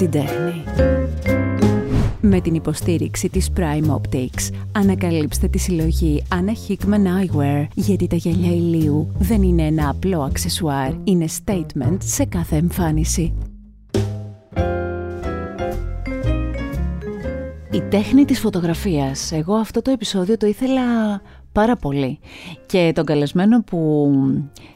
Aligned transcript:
την 0.00 0.10
τέχνη. 0.10 0.64
Με 2.20 2.40
την 2.40 2.54
υποστήριξη 2.54 3.28
της 3.28 3.50
Prime 3.56 3.90
Optics, 3.90 4.54
ανακαλύψτε 4.72 5.48
τη 5.48 5.58
συλλογή 5.58 6.22
Anna 6.28 6.68
Hickman 6.68 6.94
Eyewear, 6.94 7.66
γιατί 7.74 8.06
τα 8.06 8.16
γυαλιά 8.16 8.50
ηλίου 8.50 9.12
δεν 9.18 9.42
είναι 9.42 9.62
ένα 9.62 9.88
απλό 9.88 10.22
αξεσουάρ, 10.22 10.92
είναι 11.04 11.26
statement 11.44 11.96
σε 11.98 12.24
κάθε 12.24 12.56
εμφάνιση. 12.56 13.32
Η 17.70 17.80
τέχνη 17.80 18.24
της 18.24 18.40
φωτογραφίας. 18.40 19.32
Εγώ 19.32 19.54
αυτό 19.54 19.82
το 19.82 19.90
επεισόδιο 19.90 20.36
το 20.36 20.46
ήθελα 20.46 20.82
πάρα 21.52 21.76
πολύ. 21.76 22.18
Και 22.66 22.92
τον 22.94 23.04
καλεσμένο 23.04 23.62
που 23.62 24.10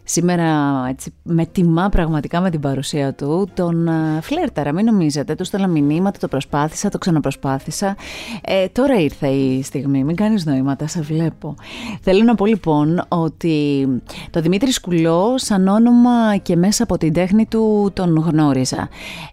σήμερα 0.05 0.87
έτσι, 0.89 1.15
με 1.23 1.47
τιμά 1.47 1.89
πραγματικά 1.89 2.41
με 2.41 2.51
την 2.51 2.61
παρουσία 2.61 3.15
του, 3.15 3.49
τον 3.55 3.89
uh, 3.89 4.19
φλέρταρα, 4.21 4.73
μην 4.73 4.85
νομίζετε, 4.85 5.35
του 5.35 5.45
στέλνα 5.45 5.67
μηνύματα, 5.67 6.19
το 6.19 6.29
προσπάθησα, 6.29 6.89
το 6.89 6.99
ξαναπροσπάθησα. 6.99 7.97
Ε, 8.45 8.67
τώρα 8.67 8.99
ήρθε 8.99 9.29
η 9.29 9.63
στιγμή, 9.63 10.05
μην 10.05 10.17
κάνεις 10.17 10.45
νοήματα, 10.47 10.87
σε 10.87 11.01
βλέπω. 11.01 11.55
Θέλω 12.01 12.23
να 12.23 12.35
πω 12.35 12.47
λοιπόν 12.47 13.05
ότι 13.09 13.87
το 14.31 14.41
Δημήτρη 14.41 14.73
Σκουλό 14.73 15.35
σαν 15.37 15.69
όνομα 15.69 16.37
και 16.37 16.57
μέσα 16.57 16.83
από 16.83 16.99
την 16.99 17.13
τέχνη 17.13 17.47
του 17.47 17.91
τον 17.93 18.17
γνώριζα. 18.17 18.89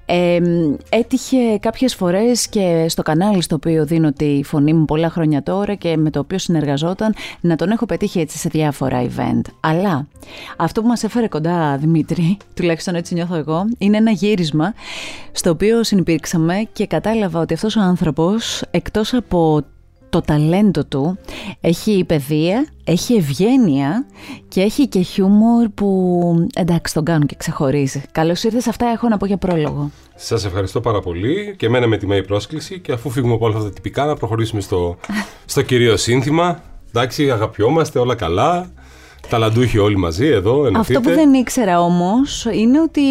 Ε, 0.05 0.39
έτυχε 0.89 1.57
κάποιες 1.59 1.95
φορές 1.95 2.47
και 2.47 2.85
στο 2.87 3.01
κανάλι 3.01 3.41
στο 3.41 3.55
οποίο 3.55 3.85
δίνω 3.85 4.11
τη 4.11 4.41
φωνή 4.43 4.73
μου 4.73 4.85
πολλά 4.85 5.09
χρόνια 5.09 5.43
τώρα 5.43 5.75
και 5.75 5.97
με 5.97 6.09
το 6.09 6.19
οποίο 6.19 6.37
συνεργαζόταν 6.37 7.13
να 7.41 7.55
τον 7.55 7.71
έχω 7.71 7.85
πετύχει 7.85 8.19
έτσι 8.19 8.37
σε 8.37 8.49
διάφορα 8.49 9.03
event. 9.03 9.41
Αλλά 9.59 10.07
αυτό 10.63 10.81
που 10.81 10.87
μας 10.87 11.03
έφερε 11.03 11.27
κοντά 11.27 11.77
Δημήτρη, 11.77 12.37
τουλάχιστον 12.53 12.95
έτσι 12.95 13.13
νιώθω 13.13 13.35
εγώ, 13.35 13.65
είναι 13.77 13.97
ένα 13.97 14.11
γύρισμα 14.11 14.73
στο 15.31 15.49
οποίο 15.49 15.83
συνεπήρξαμε 15.83 16.67
και 16.73 16.87
κατάλαβα 16.87 17.39
ότι 17.39 17.53
αυτός 17.53 17.75
ο 17.75 17.81
άνθρωπος 17.81 18.61
εκτός 18.71 19.13
από 19.13 19.61
το 20.09 20.21
ταλέντο 20.21 20.85
του, 20.85 21.17
έχει 21.61 22.03
παιδεία, 22.07 22.67
έχει 22.83 23.13
ευγένεια 23.13 24.05
και 24.47 24.61
έχει 24.61 24.87
και 24.87 25.01
χιούμορ 25.01 25.69
που 25.69 26.47
εντάξει 26.55 26.93
τον 26.93 27.03
κάνουν 27.03 27.27
και 27.27 27.35
ξεχωρίζει. 27.35 28.01
Καλώς 28.11 28.43
ήρθες, 28.43 28.67
αυτά 28.67 28.85
έχω 28.85 29.07
να 29.07 29.17
πω 29.17 29.25
για 29.25 29.37
πρόλογο. 29.37 29.91
Σας 30.15 30.45
ευχαριστώ 30.45 30.81
πάρα 30.81 30.99
πολύ 30.99 31.55
και 31.57 31.65
εμένα 31.65 31.87
με 31.87 31.97
τιμή 31.97 32.17
η 32.17 32.23
πρόσκληση 32.23 32.79
και 32.79 32.91
αφού 32.91 33.09
φύγουμε 33.09 33.33
από 33.33 33.45
όλα 33.45 33.55
αυτά 33.55 33.67
τα 33.67 33.73
τυπικά 33.73 34.05
να 34.05 34.15
προχωρήσουμε 34.15 34.61
στο, 34.61 34.97
στο 35.45 35.61
κυρίως 35.61 36.01
σύνθημα 36.01 36.61
Εντάξει, 36.93 37.31
αγαπιόμαστε, 37.31 37.99
όλα 37.99 38.15
καλά. 38.15 38.71
Ταλαντούχοι 39.29 39.77
όλοι 39.77 39.97
μαζί 39.97 40.27
εδώ, 40.27 40.65
ενωθείτε. 40.65 40.97
Αυτό 40.97 41.09
που 41.09 41.15
δεν 41.15 41.33
ήξερα 41.33 41.81
όμως 41.81 42.45
είναι 42.53 42.81
ότι 42.81 43.01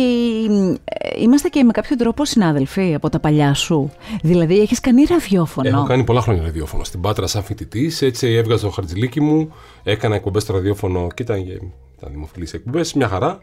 ε, 0.84 1.22
είμαστε 1.22 1.48
και 1.48 1.64
με 1.64 1.72
κάποιο 1.72 1.96
τρόπο 1.96 2.24
συνάδελφοι 2.24 2.94
από 2.94 3.08
τα 3.08 3.18
παλιά 3.18 3.54
σου. 3.54 3.90
Δηλαδή, 4.22 4.60
έχεις 4.60 4.80
κάνει 4.80 5.04
ραδιόφωνο. 5.04 5.68
Έχω 5.68 5.84
κάνει 5.84 6.04
πολλά 6.04 6.20
χρόνια 6.20 6.42
ραδιόφωνο. 6.42 6.84
Στην 6.84 7.00
Πάτρα, 7.00 7.26
σαν 7.26 7.42
φοιτητής, 7.42 8.02
έτσι 8.02 8.26
έβγαζα 8.28 8.64
το 8.66 8.70
χαρτζηλίκι 8.70 9.20
μου, 9.20 9.52
έκανα 9.82 10.14
εκπομπές 10.14 10.42
στο 10.42 10.52
ραδιόφωνο 10.52 11.06
και 11.14 11.22
ήταν, 11.22 11.38
ήταν 11.38 12.10
δημοφιλεί 12.10 12.48
εκπομπές, 12.52 12.92
μια 12.92 13.08
χαρά. 13.08 13.40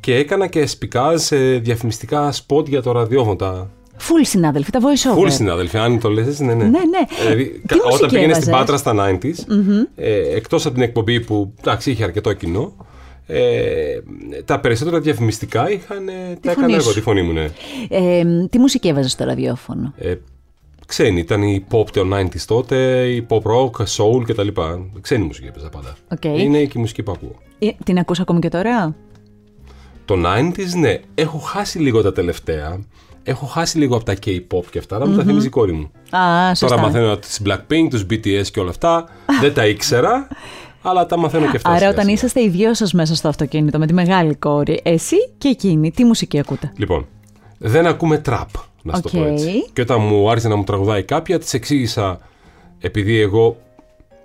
Και 0.00 0.14
έκανα 0.14 0.46
και 0.46 0.66
σπικά 0.66 1.18
σε 1.18 1.36
διαφημιστικά 1.58 2.32
σποτ 2.32 2.68
για 2.68 2.82
το 2.82 2.92
ραδιόφωνο. 2.92 3.68
Φουλ 3.98 4.22
συνάδελφοι, 4.22 4.70
τα 4.70 4.80
voice 4.80 5.10
over. 5.10 5.18
Φουλ 5.18 5.28
συνάδελφοι, 5.28 5.78
αν 5.78 6.00
το 6.00 6.08
λες, 6.10 6.40
ναι, 6.40 6.54
ναι. 6.54 6.64
ναι, 6.64 6.68
ναι. 6.68 7.00
Δηλαδή, 7.22 7.62
όταν 7.92 8.10
πήγαινε 8.10 8.34
στην 8.34 8.50
Πάτρα 8.50 8.76
στα 8.76 8.94
90s, 8.96 9.24
mm-hmm. 9.24 9.86
ε, 9.96 10.36
εκτός 10.36 10.66
από 10.66 10.74
την 10.74 10.82
εκπομπή 10.82 11.20
που 11.20 11.52
εντάξει, 11.60 11.90
είχε 11.90 12.04
αρκετό 12.04 12.32
κοινό, 12.32 12.74
ε, 13.26 14.00
τα 14.44 14.60
περισσότερα 14.60 15.00
διαφημιστικά 15.00 15.70
είχαν, 15.70 16.06
τα 16.40 16.50
έκανα 16.50 16.76
εγώ, 16.76 16.92
τη 16.92 17.00
φωνή 17.00 17.22
μου, 17.22 17.32
ναι. 17.32 17.48
Ε, 17.88 18.24
τι 18.50 18.58
μουσική 18.58 18.88
έβαζες 18.88 19.12
στο 19.12 19.24
ραδιόφωνο; 19.24 19.92
Ε, 19.96 20.14
ξένη, 20.86 21.20
ήταν 21.20 21.42
η 21.42 21.64
pop 21.70 21.90
των 21.90 22.12
90s 22.14 22.40
τότε, 22.46 23.06
η 23.08 23.26
pop 23.28 23.42
rock, 23.42 23.70
soul 23.70 24.22
κτλ. 24.26 24.48
Ξένη 25.00 25.24
μουσική 25.24 25.46
έπαιζα 25.46 25.68
πάντα. 25.68 25.96
Okay. 26.14 26.38
Είναι 26.38 26.64
και 26.64 26.72
η 26.76 26.80
μουσική 26.80 27.02
που 27.02 27.12
ακούω. 27.12 27.34
Ε, 27.58 27.68
την 27.84 27.98
ακούς 27.98 28.20
ακόμη 28.20 28.38
και 28.40 28.48
τώρα; 28.48 28.94
Το 30.04 30.14
90s, 30.14 30.78
ναι. 30.78 31.00
Έχω 31.14 31.38
χάσει 31.38 31.78
λίγο 31.78 32.02
τα 32.02 32.12
τελευταία 32.12 32.80
έχω 33.26 33.46
χάσει 33.46 33.78
λίγο 33.78 33.96
από 33.96 34.04
τα 34.04 34.14
K-pop 34.24 34.64
και 34.70 34.78
αυτά, 34.78 34.98
να 34.98 35.06
μου 35.06 35.16
τα 35.16 35.24
θυμίζει 35.24 35.46
η 35.46 35.50
κόρη 35.50 35.72
μου. 35.72 35.90
Α, 36.18 36.48
σωστά. 36.48 36.66
Τώρα 36.66 36.80
μαθαίνω 36.80 37.16
τις 37.16 37.40
Blackpink, 37.44 37.86
τους 37.90 38.06
BTS 38.10 38.46
και 38.52 38.60
όλα 38.60 38.70
αυτά. 38.70 39.04
Δεν 39.40 39.54
τα 39.54 39.66
ήξερα, 39.66 40.28
αλλά 40.82 41.06
τα 41.06 41.18
μαθαίνω 41.18 41.50
και 41.50 41.56
αυτά. 41.56 41.70
Άρα, 41.70 41.88
όταν 41.88 42.08
είσαστε 42.08 42.42
οι 42.42 42.48
δυο 42.48 42.74
σας 42.74 42.92
μέσα 42.92 43.14
στο 43.14 43.28
αυτοκίνητο 43.28 43.78
με 43.78 43.86
τη 43.86 43.92
μεγάλη 43.92 44.34
κόρη, 44.34 44.80
εσύ 44.82 45.16
και 45.38 45.48
εκείνη, 45.48 45.90
τι 45.90 46.04
μουσική 46.04 46.38
ακούτε; 46.38 46.72
Λοιπόν, 46.76 47.06
δεν 47.58 47.86
ακούμε 47.86 48.18
τραπ, 48.18 48.48
να 48.82 48.98
okay. 48.98 49.00
το 49.02 49.08
πω 49.08 49.24
έτσι. 49.24 49.66
Και 49.72 49.80
όταν 49.80 50.00
μου 50.00 50.30
άρχισε 50.30 50.48
να 50.48 50.56
μου 50.56 50.64
τραγουδάει 50.64 51.02
κάποια, 51.02 51.38
της 51.38 51.54
εξήγησα, 51.54 52.18
επειδή 52.78 53.20
εγώ. 53.20 53.56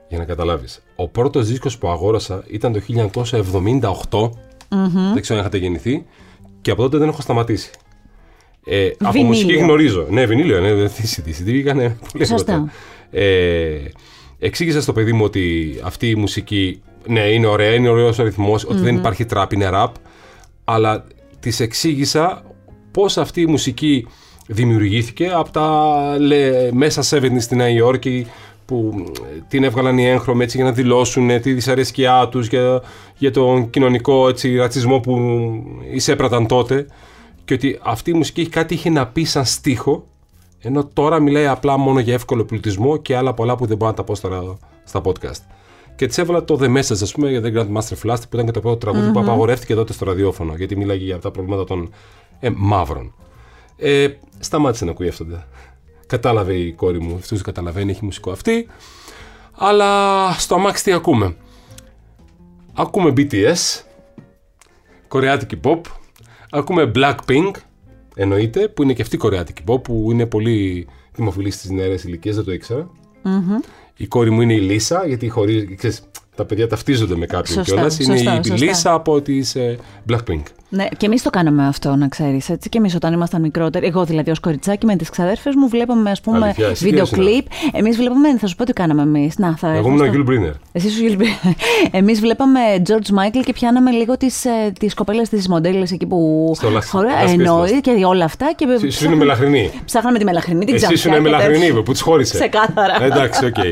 Για 0.10 0.20
να 0.20 0.26
καταλάβεις, 0.26 0.82
ο 0.96 1.08
πρώτος 1.08 1.48
δίσκος 1.48 1.78
που 1.78 1.88
αγόρασα 1.88 2.44
ήταν 2.48 2.74
το 2.74 2.82
1978. 4.10 4.30
Δεν 5.14 5.22
ξέρω 5.22 5.40
αν 5.40 5.46
είχατε 5.46 5.58
γεννηθεί. 5.58 6.06
Και 6.62 6.72
από 6.72 6.82
τότε 6.82 6.98
δεν 6.98 7.08
έχω 7.08 7.22
σταματήσει. 7.22 7.72
Ε, 8.66 8.90
από 9.00 9.24
μουσική 9.24 9.54
γνωρίζω. 9.54 10.06
Ναι, 10.10 10.26
βινίλιο, 10.26 10.60
ναι, 10.60 10.74
δεν 10.74 10.92
CD. 10.92 11.28
CD 11.28 11.48
είχαν 11.48 12.00
πολύ 12.12 12.26
Σωστά. 12.26 12.72
Ε, 13.12 13.78
εξήγησα 14.40 14.82
στο 14.82 14.94
παιδί 14.94 15.14
μου 15.14 15.24
ότι 15.24 15.76
αυτή 15.84 16.10
η 16.10 16.16
μουσική, 16.16 16.82
ναι, 17.08 17.20
είναι 17.20 17.48
ωραία, 17.48 17.74
είναι 17.74 17.90
ωραίος 17.90 18.20
ο 18.20 18.24
ρυθμο 18.24 18.54
ότι 18.54 18.80
δεν 18.80 18.96
υπάρχει 18.96 19.26
τραπ, 19.26 19.52
είναι 19.52 19.70
ραπ. 19.70 19.96
Αλλά 20.64 21.04
της 21.40 21.60
εξήγησα 21.60 22.44
πώς 22.92 23.18
αυτή 23.18 23.42
η 23.42 23.46
μουσική 23.46 24.08
δημιουργήθηκε 24.48 25.30
από 25.34 25.52
τα 25.52 26.16
λέ, 26.20 26.72
μέσα 26.72 27.18
70 27.18 27.28
στη 27.40 27.56
Νέα 27.56 27.70
Υόρκη 27.70 28.28
που 28.66 29.04
την 29.48 29.64
έβγαλαν 29.64 29.98
οι 29.98 30.06
έγχρωμοι 30.06 30.44
έτσι 30.44 30.58
για 30.58 30.66
να 30.66 30.72
δηλώσουν 30.72 31.42
τη 31.42 31.54
δυσαρέσκειά 31.54 32.28
τους 32.32 32.48
για, 32.48 32.82
για 33.18 33.32
τον 33.32 33.70
κοινωνικό 33.70 34.28
έτσι, 34.28 34.56
ρατσισμό 34.56 35.00
που 35.00 35.20
εισέπραταν 35.92 36.48
τότε 36.48 36.86
και 37.52 37.68
ότι 37.68 37.80
αυτή 37.82 38.10
η 38.10 38.14
μουσική 38.14 38.42
έχει 38.42 38.50
κάτι 38.50 38.74
είχε 38.74 38.90
να 38.90 39.08
πει 39.08 39.24
σαν 39.24 39.46
στίχο, 39.46 40.04
ενώ 40.60 40.86
τώρα 40.86 41.20
μιλάει 41.20 41.48
απλά 41.48 41.78
μόνο 41.78 42.00
για 42.00 42.14
εύκολο 42.14 42.46
πολιτισμό 42.46 42.98
και 42.98 43.16
άλλα 43.16 43.34
πολλά 43.34 43.56
που 43.56 43.66
δεν 43.66 43.78
μπορώ 43.78 43.92
να 43.92 43.98
τα 43.98 44.04
πω 44.04 44.16
στα, 44.16 44.58
στα 44.84 45.02
podcast. 45.04 45.42
Και 45.96 46.08
της 46.08 46.18
έβαλα 46.18 46.44
το 46.44 46.58
The 46.62 46.78
Message, 46.78 47.02
ας 47.02 47.12
πούμε, 47.12 47.30
για 47.30 47.42
The 47.44 47.56
Grandmaster 47.56 47.96
Flash, 48.04 48.20
που 48.30 48.34
ήταν 48.34 48.46
και 48.46 48.52
το 48.52 48.60
πρώτο 48.60 48.78
τραγούδι 48.78 49.08
mm-hmm. 49.10 49.14
που 49.14 49.20
απαγορεύτηκε 49.20 49.76
τότε 49.76 49.94
στο 49.94 50.06
ραδιόφωνο, 50.06 50.56
γιατί 50.56 50.76
μίλαγε 50.76 51.04
για 51.04 51.20
τα 51.20 51.32
προβλήματα 51.32 51.64
των 51.64 51.94
ε, 52.40 52.50
μαύρων. 52.56 53.14
Ε, 53.78 54.08
σταμάτησε 54.40 54.86
να 54.86 54.92
ακούει 54.92 55.08
αυτό. 55.08 55.26
Κατάλαβε 56.08 56.54
η 56.54 56.74
κόρη 56.74 57.02
μου, 57.02 57.16
αυτούς 57.16 57.42
καταλαβαίνει, 57.42 57.92
έχει 57.92 58.06
μουσικό 58.06 58.32
αυτή. 58.32 58.68
Αλλά 59.52 60.32
στο 60.32 60.56
αμάξι 60.56 60.84
τι 60.84 60.92
ακούμε; 60.92 61.36
Ακούμε 62.74 63.14
BTS, 63.18 63.82
κορεάτικη 65.08 65.60
pop, 65.64 65.82
Ακούμε 66.52 66.92
Blackpink, 66.96 67.52
εννοείται, 68.16 68.68
που 68.68 68.84
είναι 68.84 68.94
και 68.94 69.02
αυτή 69.02 69.18
κορεάτικη 69.18 69.64
pop, 69.66 69.84
που 69.84 70.08
είναι 70.12 70.26
πολύ 70.26 70.88
δημοφιλής 71.16 71.56
στις 71.56 71.70
νεαρές 71.70 72.04
ηλικίες, 72.04 72.36
δεν 72.36 72.46
το 72.46 72.52
ήξερα. 72.52 72.90
Mm-hmm. 73.24 73.66
Η 73.98 74.08
κόρη 74.08 74.30
μου 74.30 74.42
είναι 74.42 74.54
η 74.54 74.60
Λίσα, 74.60 75.08
γιατί 75.08 75.30
χωρί, 75.30 75.76
ξέρεις, 75.76 76.04
τα 76.36 76.46
παιδιά 76.46 76.68
ταυτίζονται 76.68 77.16
με 77.16 77.26
κάποιον 77.26 77.64
κιόλας. 77.64 78.00
Είναι 78.00 78.40
η 78.44 78.50
Λίσα 78.50 78.94
από 78.94 79.22
τις 79.22 79.56
ε, 79.56 79.78
Blackpink. 80.10 80.44
Ναι, 80.74 80.88
και 80.98 81.06
εμείς 81.06 81.22
το 81.22 81.30
κάναμε 81.30 81.68
αυτό, 81.68 81.96
να 81.96 82.08
ξέρεις. 82.08 82.46
Και 82.70 82.78
εμείς 82.78 82.96
όταν 82.96 83.14
ήμασταν 83.14 83.42
μικρότεροι, 83.42 83.86
εγώ 83.86 84.06
δηλαδή 84.06 84.32
ως 84.32 84.40
κοριτσάκι 84.40 84.86
με 84.86 84.96
τις 84.96 85.10
ξαδέρφες 85.10 85.56
μου, 85.56 85.68
βλέπαμε 85.68 86.12
ας 86.12 86.22
πούμε 86.22 86.56
βίντεο 86.76 87.08
κλιπ. 87.08 87.46
Εμείς 87.72 87.98
βλέπαμε, 87.98 88.38
θα 88.38 88.48
σου 88.48 88.56
πω 88.56 88.64
τι 88.64 88.74
κάναμε 88.74 89.02
εμείς. 89.02 89.36
Θα 89.58 89.74
εγώ 89.74 89.88
ήμουν 89.88 90.02
ο 90.02 90.06
Γιούλ 90.06 90.24
Μπρίνερ. 90.24 90.52
Εσύ 90.72 90.88
ο 90.88 91.06
Γιούλ 91.06 91.16
Μπρίνερ. 91.16 91.36
Εμείς 92.02 92.20
βλέπαμε 92.20 92.60
George 92.88 92.92
Michael 93.20 93.42
και 93.46 93.54
πιάναμε 93.54 93.92
λίγο 93.92 94.18
τις 94.18 94.46
τις 94.80 94.94
κοπέλες 94.94 95.30
της 95.30 95.48
μοντέλες 95.48 95.92
εκεί 95.92 96.06
που. 96.06 96.52
Εννοεί 97.28 97.82
και 97.82 98.06
όλα 98.06 98.26
αυτά. 98.26 98.54
Και 98.56 98.68
Εσύ 98.84 99.06
είναι 99.06 99.16
μελαχρινή. 99.16 99.72
Ψάχναμε 99.86 100.18
τη 100.18 100.24
μελαχρινή, 100.24 100.66
την 100.66 100.76
Εσύ 100.76 101.08
είναι 101.08 101.20
μελαχρινή 101.20 101.84
που 101.84 101.92
τη 101.92 102.02
χώρισε. 102.02 102.34
Ξεκάθαρα. 102.38 103.04
Εντάξει, 103.04 103.46
οκ. 103.46 103.56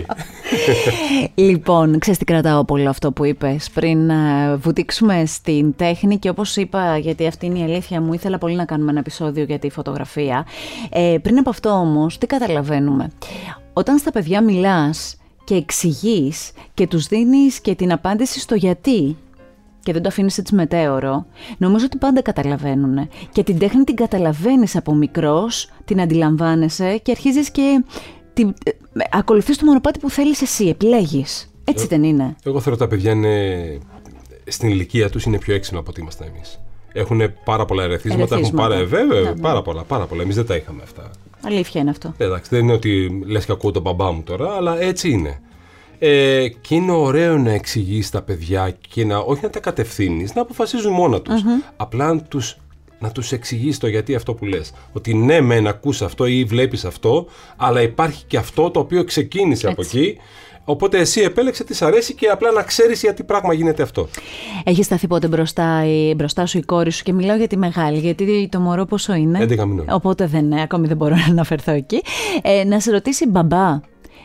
Λοιπόν, 1.35 1.99
ξέρεις 1.99 2.19
τι 2.19 2.25
κρατάω 2.25 2.65
πολύ 2.65 2.87
αυτό 2.87 3.11
που 3.11 3.25
είπες 3.25 3.69
πριν 3.73 4.09
ε, 4.09 4.55
βουτήξουμε 4.55 5.23
στην 5.25 5.75
τέχνη 5.75 6.17
και 6.17 6.29
όπως 6.29 6.55
είπα 6.55 6.88
γιατί 6.97 7.27
αυτή 7.27 7.45
είναι 7.45 7.59
η 7.59 7.63
αλήθεια 7.63 8.01
μου, 8.01 8.13
ήθελα 8.13 8.37
πολύ 8.37 8.55
να 8.55 8.65
κάνουμε 8.65 8.91
ένα 8.91 8.99
επεισόδιο 8.99 9.43
για 9.43 9.59
τη 9.59 9.69
φωτογραφία. 9.69 10.45
Ε, 10.89 11.15
πριν 11.21 11.37
από 11.37 11.49
αυτό 11.49 11.69
όμως, 11.69 12.17
τι 12.17 12.27
καταλαβαίνουμε; 12.27 13.09
Όταν 13.73 13.97
στα 13.97 14.11
παιδιά 14.11 14.43
μιλάς 14.43 15.15
και 15.43 15.55
εξηγείς 15.55 16.51
και 16.73 16.87
τους 16.87 17.07
δίνεις 17.07 17.59
και 17.59 17.75
την 17.75 17.91
απάντηση 17.91 18.39
στο 18.39 18.55
γιατί 18.55 19.17
και 19.83 19.93
δεν 19.93 20.01
το 20.01 20.07
αφήνεις 20.07 20.37
έτσι 20.37 20.55
μετέωρο, 20.55 21.25
νομίζω 21.57 21.85
ότι 21.85 21.97
πάντα 21.97 22.21
καταλαβαίνουν. 22.21 23.09
Και 23.31 23.43
την 23.43 23.59
τέχνη 23.59 23.83
την 23.83 23.95
καταλαβαίνεις 23.95 24.75
από 24.75 24.93
μικρός, 24.93 25.69
την 25.85 26.01
αντιλαμβάνεσαι 26.01 26.97
και 26.97 27.11
αρχίζεις 27.11 27.49
και 27.51 27.83
την, 28.33 28.53
ε, 28.63 28.71
ακολουθείς 29.11 29.57
το 29.57 29.65
μονοπάτι 29.65 29.99
που 29.99 30.09
θέλεις 30.09 30.41
εσύ, 30.41 30.65
επιλέγεις. 30.65 31.51
Έτσι 31.63 31.83
ε, 31.83 31.87
δεν 31.87 32.03
είναι; 32.03 32.35
Εγώ 32.43 32.59
θεωρώ 32.59 32.77
τα 32.77 32.87
παιδιά 32.87 33.11
είναι 33.11 33.77
στην 34.47 34.69
ηλικία 34.69 35.09
τους 35.09 35.23
είναι 35.23 35.37
πιο 35.37 35.53
έξυπνα 35.53 35.79
από 35.79 35.89
ότι 35.89 36.01
είμαστε 36.01 36.25
εμείς. 36.25 36.59
Έχουν 36.93 37.21
πάρα 37.43 37.65
πολλά 37.65 37.83
ερεθίσματα. 37.83 38.23
Έχουν 38.23 38.37
Ερεθίσματα. 38.37 38.67
πάρα, 38.69 38.85
βέβαια, 38.85 39.21
Ναι, 39.21 39.29
ναι. 39.29 39.41
πάρα 39.41 39.61
πολλά, 39.61 39.83
πάρα 39.83 40.05
πολλά. 40.05 40.21
Εμείς 40.21 40.35
δεν 40.35 40.45
τα 40.45 40.55
είχαμε 40.55 40.81
αυτά. 40.83 41.11
Αλήθεια 41.45 41.81
είναι 41.81 41.89
αυτό. 41.89 42.13
Εντάξει, 42.17 42.49
δεν 42.53 42.63
είναι 42.63 42.73
ότι 42.73 43.23
λες 43.25 43.45
και 43.45 43.51
ακούω 43.51 43.71
τον 43.71 43.81
μπαμπά 43.81 44.11
μου 44.11 44.21
τώρα, 44.23 44.51
αλλά 44.55 44.81
έτσι 44.81 45.09
είναι. 45.09 45.39
Ε, 45.99 46.47
και 46.61 46.75
είναι 46.75 46.91
ωραίο 46.91 47.37
να 47.37 47.51
εξηγείς 47.51 48.09
τα 48.09 48.21
παιδιά 48.21 48.75
και 48.89 49.05
να, 49.05 49.17
όχι 49.17 49.39
να 49.43 49.49
τα 49.49 49.59
κατευθύνεις, 49.59 50.33
να 50.35 50.41
αποφασίζουν 50.41 50.93
μόνα 50.93 51.21
τους. 51.21 51.41
Απλά 51.77 52.13
να 52.13 52.21
του 52.21 52.41
να 52.99 53.11
τους 53.11 53.31
εξηγείς 53.31 53.77
το 53.77 53.87
γιατί 53.87 54.15
αυτό 54.15 54.33
που 54.33 54.45
λες. 54.45 54.71
Ότι 54.93 55.13
ναι, 55.13 55.41
μεν 55.41 55.67
ακούς 55.67 56.01
αυτό 56.01 56.25
ή 56.25 56.43
βλέπεις 56.43 56.85
αυτό, 56.85 57.25
αλλά 57.57 57.81
υπάρχει 57.81 58.23
και 58.27 58.37
αυτό 58.37 58.69
το 58.71 58.79
οποίο 58.79 59.03
ξεκίνησε 59.03 59.67
από 59.67 59.81
Έτσι. 59.81 59.99
εκεί. 59.99 60.17
Οπότε 60.65 60.97
εσύ 60.99 61.21
επέλεξε 61.21 61.63
τι 61.63 61.73
σ' 61.73 61.81
αρέσει 61.81 62.13
και 62.13 62.27
απλά 62.27 62.51
να 62.51 62.61
ξέρεις 62.63 63.01
γιατί 63.01 63.23
πράγμα 63.23 63.53
γίνεται 63.53 63.83
αυτό. 63.83 64.07
Έχει 64.63 64.83
σταθεί 64.83 65.07
πότε 65.07 65.27
μπροστά, 65.27 65.85
η- 65.85 66.13
μπροστά 66.15 66.45
σου 66.45 66.57
η 66.57 66.61
κόρη 66.61 66.91
σου 66.91 67.03
και 67.03 67.13
μιλάω 67.13 67.37
για 67.37 67.47
τη 67.47 67.57
μεγάλη, 67.57 67.97
γιατί 67.99 68.49
το 68.51 68.59
μωρό 68.59 68.85
πόσο 68.85 69.13
είναι. 69.13 69.39
11 69.43 69.47
μηνών. 69.65 69.85
Οπότε 69.89 70.25
δεν, 70.27 70.53
ακόμη 70.53 70.87
δεν 70.87 70.97
μπορώ 70.97 71.15
να 71.25 71.25
αναφερθώ 71.25 71.71
εκεί. 71.71 72.01
Ε, 72.41 72.63
να 72.63 72.79
σε 72.79 72.91
ρωτήσει 72.91 73.27
μπαμπά, 73.27 73.79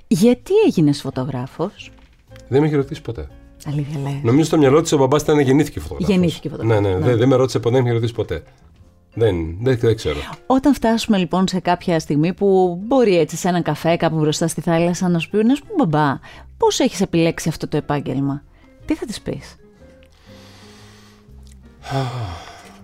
γιατί 0.06 0.52
έγινες 0.66 1.00
φωτογράφος; 1.00 1.90
Δεν 2.48 2.60
με 2.60 2.66
έχει 2.66 2.76
ρωτήσει 2.76 3.02
ποτέ. 3.02 3.28
Αλήθεια 3.66 4.00
λέει. 4.02 4.20
Νομίζω 4.25 4.44
στο 4.46 4.58
μυαλό 4.58 4.80
της 4.82 4.92
ο 4.92 4.96
μπαμπάς 4.98 5.22
ήταν 5.22 5.38
γεννήθηκε 5.40 5.80
φωτογράφος. 5.80 6.14
Γεννήθηκε 6.14 6.48
φωτογράφος, 6.48 6.82
Ναι, 6.82 6.88
ναι, 6.88 6.94
ναι. 6.98 7.04
Δεν, 7.06 7.19
δεν 7.19 7.28
με 7.28 7.37
ρώτησε 7.37 7.58
ποτέ, 7.58 7.75
δεν 7.75 7.82
με 7.84 7.88
έχει 7.88 7.96
ρωτήσει 7.98 8.14
ποτέ. 8.14 8.42
Δεν, 9.14 9.56
δεν, 9.61 9.78
δεν 9.78 9.96
ξέρω. 9.96 10.19
Όταν 10.46 10.75
φτάσουμε 10.75 11.19
λοιπόν 11.19 11.49
σε 11.49 11.61
κάποια 11.61 12.00
στιγμή 12.00 12.32
που 12.32 12.78
μπορεί 12.87 13.19
έτσι 13.19 13.37
σε 13.37 13.49
έναν 13.49 13.62
καφέ 13.62 13.96
κάπου 13.96 14.16
μπροστά 14.19 14.49
στη 14.49 14.61
θάλασσα 14.61 15.08
να 15.08 15.19
σου 15.19 15.31
πει, 15.31 15.44
να 15.44 15.55
σου 15.55 15.62
πει 15.62 15.72
μπαμπά, 15.78 16.19
πώς 16.56 16.78
έχεις 16.78 17.00
επιλέξει 17.00 17.49
αυτό 17.49 17.69
το 17.69 17.76
επάγγελμα; 17.76 18.43
Τι 18.84 18.94
θα 18.94 19.06
της 19.06 19.20
πεις; 19.20 19.56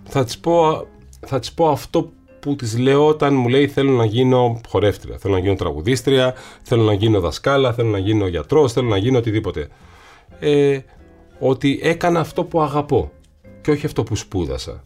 Θα 0.03 0.23
της 0.23 0.37
πω, 0.37 0.87
θα 1.19 1.39
της 1.39 1.53
πω 1.53 1.69
αυτό 1.69 2.11
που 2.39 2.55
της 2.55 2.77
λέω 2.77 3.07
όταν 3.07 3.35
μου 3.35 3.47
λέει 3.47 3.67
θέλω 3.67 3.91
να 3.91 4.05
γίνω 4.05 4.61
χορεύτρια, 4.67 5.17
θέλω 5.17 5.33
να 5.33 5.39
γίνω 5.39 5.55
τραγουδίστρια, 5.55 6.33
θέλω 6.61 6.83
να 6.83 6.93
γίνω 6.93 7.19
δασκάλα, 7.19 7.73
θέλω 7.73 7.89
να 7.89 7.97
γίνω 7.97 8.27
γιατρός, 8.27 8.73
θέλω 8.73 8.87
να 8.87 8.97
γίνω 8.97 9.17
οτιδήποτε. 9.17 9.67
Ε, 10.39 10.79
ότι 11.39 11.79
έκανα 11.83 12.19
αυτό 12.19 12.43
που 12.43 12.61
αγαπώ 12.61 13.11
και 13.61 13.71
όχι 13.71 13.85
αυτό 13.85 14.03
που 14.03 14.15
σπουδασα 14.15 14.83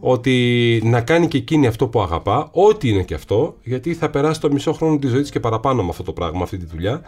Ότι 0.00 0.80
να 0.84 1.00
κάνει 1.00 1.28
και 1.28 1.36
εκείνη 1.36 1.66
αυτό 1.66 1.88
που 1.88 2.00
αγαπά, 2.00 2.50
ό,τι 2.52 2.88
είναι 2.88 3.02
και 3.02 3.14
αυτό, 3.14 3.56
γιατί 3.62 3.94
θα 3.94 4.10
περάσει 4.10 4.40
το 4.40 4.52
μισό 4.52 4.72
χρόνο 4.72 4.98
της 4.98 5.10
ζωής 5.10 5.22
της 5.22 5.30
και 5.30 5.40
παραπάνω 5.40 5.82
με 5.82 5.88
αυτό 5.88 6.02
το 6.02 6.12
πράγμα, 6.12 6.42
αυτή 6.42 6.56
τη 6.56 6.66
δουλειά. 6.66 7.02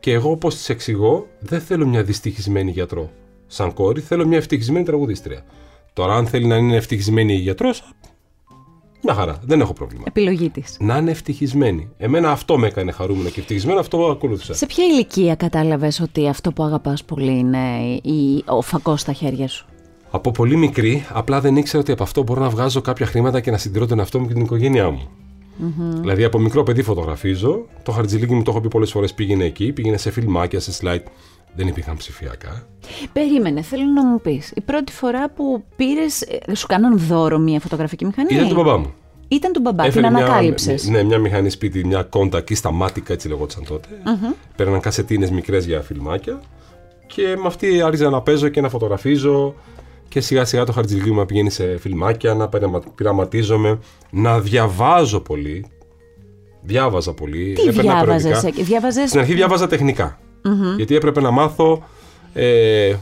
Και 0.00 0.12
εγώ, 0.12 0.30
όπως 0.30 0.54
της 0.54 0.68
εξηγώ, 0.68 1.26
δεν 1.38 1.60
θέλω 1.60 1.86
μια 1.86 2.02
δυστυχισμένη 2.02 2.70
γιατρό. 2.70 3.10
Σαν 3.46 3.72
κόρη, 3.72 4.00
θέλω 4.00 4.26
μια 4.26 4.36
ευτυχισμένη 4.36 4.84
τραγουδίστρια. 4.84 5.44
Τώρα, 5.92 6.14
αν 6.14 6.26
θέλει 6.26 6.46
να 6.46 6.56
είναι 6.56 6.76
ευτυχισμένη 6.76 7.34
γιατρός, 7.34 7.92
μια 9.04 9.14
χαρά, 9.14 9.38
δεν 9.44 9.60
έχω 9.60 9.72
πρόβλημα. 9.72 10.04
Επιλογή 10.06 10.50
της. 10.50 10.76
Να 10.80 10.96
είναι 10.96 11.10
ευτυχισμένη. 11.10 11.88
Εμένα 11.96 12.30
αυτό 12.30 12.58
με 12.58 12.66
έκανε 12.66 12.92
χαρούμενο 12.92 13.28
και 13.28 13.40
ευτυχισμένο, 13.40 13.80
αυτό 13.80 14.06
ακολούθησα. 14.06 14.54
Σε 14.54 14.66
ποια 14.66 14.84
ηλικία 14.84 15.34
κατάλαβες 15.34 16.00
ότι 16.00 16.28
αυτό 16.28 16.52
που 16.52 16.62
αγαπάς 16.62 17.04
πολύ 17.04 17.38
είναι 17.38 17.78
η, 18.02 18.44
ο 18.46 18.62
φακός 18.62 19.00
στα 19.00 19.12
χέρια 19.12 19.48
σου; 19.48 19.66
Από 20.14 20.30
πολύ 20.30 20.56
μικρή, 20.56 21.06
απλά 21.12 21.40
δεν 21.40 21.56
ήξερα 21.56 21.82
ότι 21.82 21.92
από 21.92 22.02
αυτό 22.02 22.22
μπορώ 22.22 22.40
να 22.40 22.48
βγάζω 22.48 22.80
κάποια 22.80 23.06
χρήματα 23.06 23.40
και 23.40 23.50
να 23.50 23.56
συντηρώ 23.58 23.86
τον 23.86 23.98
εαυτό 23.98 24.18
μου 24.20 24.26
και 24.26 24.32
την 24.32 24.42
οικογένειά 24.42 24.90
μου. 24.90 25.08
Δηλαδή, 26.00 26.24
από 26.24 26.38
μικρό 26.38 26.62
παιδί 26.62 26.82
φωτογραφίζω. 26.82 27.66
Το 27.82 27.92
χαρτζηλίκι 27.92 28.34
μου 28.34 28.42
το 28.42 28.50
έχω 28.50 28.60
πει 28.60 28.68
πολλές 28.68 28.90
φορές 28.90 29.14
πήγαινε 29.14 29.44
εκεί, 29.44 29.72
πήγαινε 29.72 29.96
σε 29.96 30.10
φιλμάκια, 30.10 30.60
σε 30.60 30.72
slide. 30.82 31.02
Δεν 31.54 31.66
υπήρχαν 31.66 31.96
ψηφιακά. 31.96 32.66
Περίμενε, 33.12 33.62
θέλω 33.62 33.84
να 33.84 34.06
μου 34.06 34.20
πεις. 34.20 34.52
Η 34.54 34.60
πρώτη 34.60 34.92
φορά 34.92 35.30
που 35.30 35.64
πήρες, 35.76 36.22
ε, 36.22 36.54
σου 36.54 36.66
κάναν 36.66 36.98
δώρο 36.98 37.38
μια 37.38 37.60
φωτογραφική 37.60 38.04
μηχανή; 38.04 38.28
Ήταν 38.34 38.48
του 38.48 38.54
μπαμπά 38.54 38.78
μου. 38.78 38.92
Ήταν 39.28 39.52
του 39.52 39.60
μπαμπά, 39.60 39.84
Έφερε 39.84 40.06
την 40.06 40.16
μια- 40.16 40.24
ανακάλυψες; 40.24 40.88
Ναι, 40.88 41.02
μια 41.02 41.18
μηχανή 41.18 41.50
σπίτι, 41.50 41.84
μια 41.86 42.02
κόντα 42.02 42.38
εκεί 42.38 42.54
στα 42.54 42.70
μάτικα, 42.70 43.12
έτσι 43.12 43.28
λεγόταν 43.28 43.64
τότε. 43.68 43.88
Παίρναν 44.56 44.80
κασετίνες 44.80 45.30
μικρές 45.30 45.64
για 45.66 45.80
φιλμάκια 45.80 46.40
και 47.06 47.22
με 47.22 47.46
αυτή 47.46 47.82
άρχιζα 47.82 48.10
να 48.10 48.20
παίζω 48.20 48.48
και 48.48 48.60
να 48.60 48.68
φωτογραφίζω 48.68 49.54
και 50.12 50.20
σιγά 50.20 50.44
σιγά 50.44 50.64
το 50.64 50.72
χαρτζηλίκι 50.72 51.10
μου 51.10 51.18
να 51.18 51.26
πηγαίνει 51.26 51.50
σε 51.50 51.76
φιλμάκια, 51.78 52.34
να 52.34 52.48
πειραμα- 52.48 52.82
πειραματίζομαι, 52.94 53.78
να 54.10 54.40
διαβάζω 54.40 55.20
πολύ. 55.20 55.66
Διάβαζα 56.62 57.12
πολύ. 57.14 57.52
Τι 57.52 57.62
έπαιρνα 57.62 57.82
διάβαζες, 57.94 58.22
περιοδικά. 58.22 58.60
ε, 58.60 58.64
διάβαζες... 58.64 59.08
Στην 59.08 59.20
αρχή 59.20 59.34
διάβαζα 59.34 59.66
τεχνικά. 59.66 60.18
Γιατί 60.76 60.94
έπρεπε 60.94 61.20
να 61.20 61.30
μάθω 61.30 61.82
ε, 62.32 62.94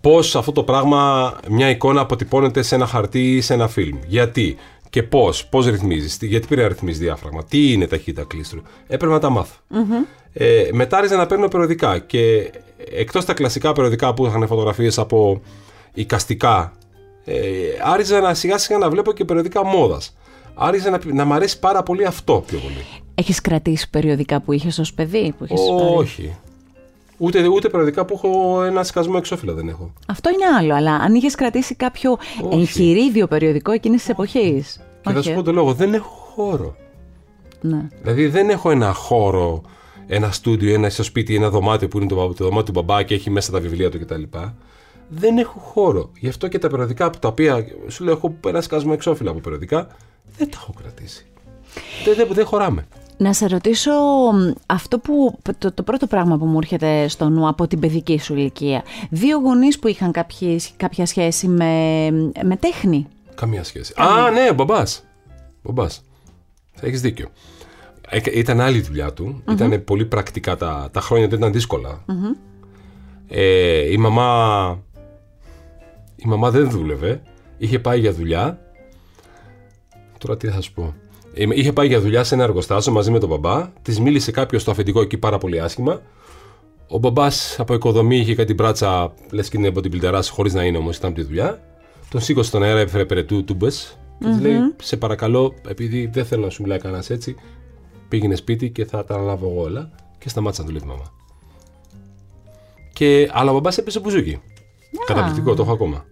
πώς 0.00 0.36
αυτό 0.36 0.52
το 0.52 0.62
πράγμα, 0.62 1.32
μια 1.48 1.70
εικόνα 1.70 2.00
αποτυπώνεται 2.00 2.62
σε 2.62 2.74
ένα 2.74 2.86
χαρτί 2.86 3.36
ή 3.36 3.40
σε 3.40 3.54
ένα 3.54 3.68
φιλμ. 3.68 3.96
Γιατί 4.06 4.56
και 4.90 5.02
πώς, 5.02 5.46
πώς 5.46 5.66
ρυθμίζεις, 5.66 6.16
τι- 6.16 6.26
γιατί 6.26 6.46
πρέπει 6.46 6.62
να 6.62 6.68
ρυθμίζεις 6.68 7.00
διάφραγμα, 7.00 7.44
τι 7.44 7.72
είναι 7.72 7.86
ταχύτητα 7.86 8.24
κλίστρου. 8.28 8.60
Έπρεπε 8.86 9.12
να 9.12 9.18
τα 9.18 9.30
μαθω 9.30 9.54
Ε, 10.32 10.68
μετά 10.72 10.96
άρχισα 10.96 11.16
να 11.16 11.26
παίρνω 11.26 11.48
περιοδικά 11.48 11.98
και 11.98 12.50
εκτός 12.90 13.24
τα 13.24 13.34
κλασικά 13.34 13.72
περιοδικά 13.72 14.14
που 14.14 14.26
είχαν 14.26 14.46
φωτογραφίες 14.46 14.98
από 14.98 15.40
οικαστικά, 16.00 16.72
ε, 17.24 17.34
άρχισα 17.82 18.20
να 18.20 18.34
σιγά 18.34 18.58
σιγά 18.58 18.78
να 18.78 18.90
βλέπω 18.90 19.12
και 19.12 19.24
περιοδικά 19.24 19.64
μόδας. 19.64 20.16
Άρχισε 20.54 20.90
να, 20.90 20.98
να 21.04 21.24
μ' 21.24 21.32
αρέσει 21.32 21.58
πάρα 21.58 21.82
πολύ 21.82 22.04
αυτό 22.04 22.44
πιο 22.46 22.58
πολύ. 22.58 22.86
Έχεις 23.14 23.40
κρατήσει 23.40 23.90
περιοδικά 23.90 24.40
που 24.40 24.52
είχες 24.52 24.78
ως 24.78 24.92
παιδί, 24.94 25.34
που 25.38 25.44
είχες 25.44 25.60
πάρει; 25.78 25.94
Όχι. 25.96 26.36
Ούτε, 27.16 27.46
ούτε 27.46 27.68
περιοδικά 27.68 28.04
που 28.04 28.14
έχω 28.14 28.62
ένα 28.62 28.82
σκασμό 28.82 29.14
εξώφυλλα 29.16 29.52
δεν 29.52 29.68
έχω. 29.68 29.92
Αυτό 30.06 30.30
είναι 30.30 30.44
άλλο, 30.58 30.74
αλλά 30.74 30.94
αν 30.94 31.14
είχες 31.14 31.34
κρατήσει 31.34 31.74
κάποιο 31.74 32.18
Όχι. 32.50 32.60
εγχειρίδιο 32.60 33.26
περιοδικό 33.26 33.72
εκείνης 33.72 34.00
της 34.00 34.08
εποχής. 34.08 34.80
Και 35.02 35.10
θα 35.10 35.18
Όχι, 35.18 35.22
σου 35.22 35.30
ε. 35.30 35.34
πω 35.34 35.42
τον 35.42 35.54
λόγο, 35.54 35.72
δεν 35.72 35.94
έχω 35.94 36.08
χώρο. 36.34 36.76
Ναι. 37.60 37.88
Δηλαδή 38.02 38.26
δεν 38.26 38.50
έχω 38.50 38.70
ένα 38.70 38.92
χώρο, 38.92 39.62
ένα 40.06 40.30
στούντιο, 40.30 40.74
ένα 40.74 40.90
στο 40.90 41.02
σπίτι, 41.02 41.34
ένα 41.34 41.50
δωμάτιο 41.50 41.88
που 41.88 41.98
είναι 41.98 42.06
το, 42.06 42.14
το 42.14 42.44
δωμάτιο 42.44 42.62
του 42.62 42.72
μπαμπά 42.72 43.02
και 43.02 43.14
έχει 43.14 43.30
μέσα 43.30 43.52
τα 43.52 43.60
βιβλία 43.60 43.90
του 43.90 43.98
κτλ. 44.00 44.22
Δεν 45.08 45.38
έχω 45.38 45.58
χώρο. 45.58 46.10
Γι' 46.18 46.28
αυτό 46.28 46.48
και 46.48 46.58
τα 46.58 46.68
περιοδικά 46.68 47.04
από 47.04 47.18
τα 47.18 47.28
οποία 47.28 47.66
σου 47.88 48.04
λέω 48.04 48.12
έχω 48.12 48.34
ένα 48.46 48.60
σκασμό 48.60 48.90
εξώφυλλα 48.94 49.30
από 49.30 49.40
περιοδικά, 49.40 49.86
δεν 50.38 50.50
τα 50.50 50.58
έχω 50.62 50.72
κρατήσει. 50.82 51.26
Δεν, 52.04 52.14
δεν, 52.14 52.28
δεν 52.30 52.46
χωράμε. 52.46 52.86
Να 53.16 53.32
σε 53.32 53.46
ρωτήσω 53.46 53.92
μ, 54.32 54.52
αυτό 54.66 54.98
που, 54.98 55.38
το, 55.58 55.72
το 55.72 55.82
πρώτο 55.82 56.06
πράγμα 56.06 56.38
που 56.38 56.44
μου 56.44 56.58
έρχεται 56.58 57.08
στο 57.08 57.28
νου 57.28 57.48
από 57.48 57.66
την 57.66 57.80
παιδική 57.80 58.18
σου 58.18 58.34
ηλικία. 58.34 58.82
Δύο 59.10 59.38
γονείς 59.38 59.78
που 59.78 59.88
είχαν 59.88 60.12
κάποιες, 60.12 60.70
κάποια 60.76 61.06
σχέση 61.06 61.48
με, 61.48 62.10
με 62.44 62.56
τέχνη; 62.56 63.06
Καμία 63.34 63.64
σχέση. 63.64 63.94
Α, 63.96 64.30
ναι, 64.30 64.52
μπαμπάς. 64.52 65.04
Μπαμπάς. 65.62 66.02
Έχεις 66.80 67.00
δίκιο. 67.00 67.28
Ε, 68.08 68.20
Ήταν 68.32 68.60
άλλη 68.60 68.76
η 68.76 68.80
δουλειά 68.80 69.12
του. 69.12 69.42
Ήταν 69.50 69.84
πολύ 69.84 70.04
πρακτικά 70.04 70.56
τα, 70.56 70.88
τα 70.92 71.00
χρόνια 71.00 71.28
του, 71.28 71.34
ήταν 71.34 71.52
δύσκολα. 71.52 72.04
Ε, 73.28 73.92
η 73.92 73.96
μαμά. 73.96 74.82
Η 76.24 76.28
μαμά 76.28 76.50
δεν 76.50 76.70
δούλευε. 76.70 77.22
Είχε 77.58 77.78
πάει 77.78 78.00
για 78.00 78.12
δουλειά. 78.12 78.60
Τώρα 80.18 80.36
τι 80.36 80.48
θα 80.48 80.60
σου 80.60 80.72
πω. 80.72 80.94
Ε, 81.34 81.44
Είχε 81.50 81.72
πάει 81.72 81.86
για 81.86 82.00
δουλειά 82.00 82.24
σε 82.24 82.34
ένα 82.34 82.44
εργοστάσιο 82.44 82.92
μαζί 82.92 83.10
με 83.10 83.18
τον 83.18 83.28
μπαμπά. 83.28 83.72
Της 83.82 84.00
μίλησε 84.00 84.30
κάποιος 84.30 84.62
στο 84.62 84.70
αφεντικό 84.70 85.00
εκεί 85.00 85.18
πάρα 85.18 85.38
πολύ 85.38 85.60
άσχημα. 85.60 86.02
Ο 86.88 86.98
μπαμπάς 86.98 87.60
από 87.60 87.74
οικοδομή 87.74 88.16
είχε 88.16 88.34
κάτι 88.34 88.54
μπράτσα, 88.54 89.14
λες 89.30 89.48
και 89.48 89.56
είναι 89.56 89.68
από 89.68 89.80
την 89.80 89.90
πλητεράση, 89.90 90.30
χωρίς 90.30 90.54
να 90.54 90.64
είναι 90.64 90.78
όμως, 90.78 90.96
ήταν 90.96 91.10
από 91.10 91.18
τη 91.20 91.26
δουλειά. 91.26 91.62
Τον 92.10 92.20
σήκωσε 92.20 92.48
στον 92.48 92.62
αέρα, 92.62 92.80
έφερε 92.80 93.04
περαιτού 93.04 93.44
τούμπες. 93.44 93.98
Και 94.18 94.24
της 94.24 94.40
λέει: 94.40 94.58
Σε 94.82 94.96
παρακαλώ, 94.96 95.54
επειδή 95.68 96.06
δεν 96.12 96.24
θέλω 96.24 96.44
να 96.44 96.50
σου 96.50 96.62
μιλάει 96.62 96.78
κανένας 96.78 97.10
έτσι, 97.10 97.36
πήγαινε 98.08 98.34
σπίτι 98.34 98.70
και 98.70 98.84
θα 98.84 99.04
τα 99.04 99.14
αναλάβω 99.14 99.48
εγώ 99.48 99.62
όλα. 99.62 99.90
Και 100.18 100.28
σταμάτησε 100.28 100.60
να 100.62 100.66
δουλεύει 100.66 100.84
η 100.84 100.88
μαμά. 100.88 101.12
Και, 102.92 103.28
αλλά 103.32 103.50
ο 103.50 103.54
μπαμπάς 103.54 103.78
έπεσε 103.78 104.00
μπουζούκι. 104.00 104.40
Καταπληκτικό, 105.06 105.54
το 105.54 105.62
έχω 105.62 105.72
ακόμα. 105.72 106.04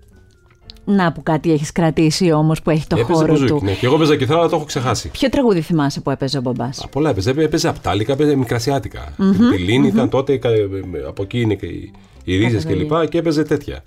Να 0.85 1.13
που 1.13 1.23
κάτι 1.23 1.53
έχεις 1.53 1.73
κρατήσει 1.73 2.33
όμως 2.33 2.63
που 2.63 2.71
έχει 2.71 2.87
το 2.87 2.97
έπαιζε 2.97 3.13
χώρο 3.13 3.33
μπουζούκι. 3.33 3.51
του. 3.53 3.65
Ναι. 3.65 3.73
Και 3.73 3.87
εγώ 3.87 3.97
παίζα 3.97 4.17
κιθάρα, 4.17 4.41
αλλά 4.41 4.49
το 4.49 4.57
έχω 4.57 4.65
ξεχάσει. 4.65 5.09
Ποιο 5.09 5.29
τραγούδι 5.29 5.61
θυμάσαι 5.61 6.01
που 6.01 6.11
έπαιζε 6.11 6.39
ο 6.39 6.41
μπαμπάς. 6.41 6.85
Α, 6.85 6.89
πολλά 6.89 7.11
έπαιζε. 7.11 7.31
Έπαιζε 7.31 7.69
απτάλικα, 7.69 8.13
έπαιζε 8.13 8.35
μικρασιάτικα. 8.35 9.09
Mm-hmm, 9.19 9.51
τη 9.51 9.59
λινη 9.59 9.87
ήταν 9.87 10.09
τότε, 10.09 10.37
κα- 10.37 10.51
από 11.09 11.23
εκεί 11.23 11.41
είναι 11.41 11.55
και 11.55 11.67
οι, 11.67 11.93
οι 12.25 12.37
ρίζες 12.37 12.65
και 12.65 12.75
λοιπά 12.75 13.07
και 13.07 13.19
έπαιζε 13.19 13.43
τέτοια. 13.43 13.83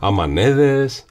Αμανέδες. 0.00 1.04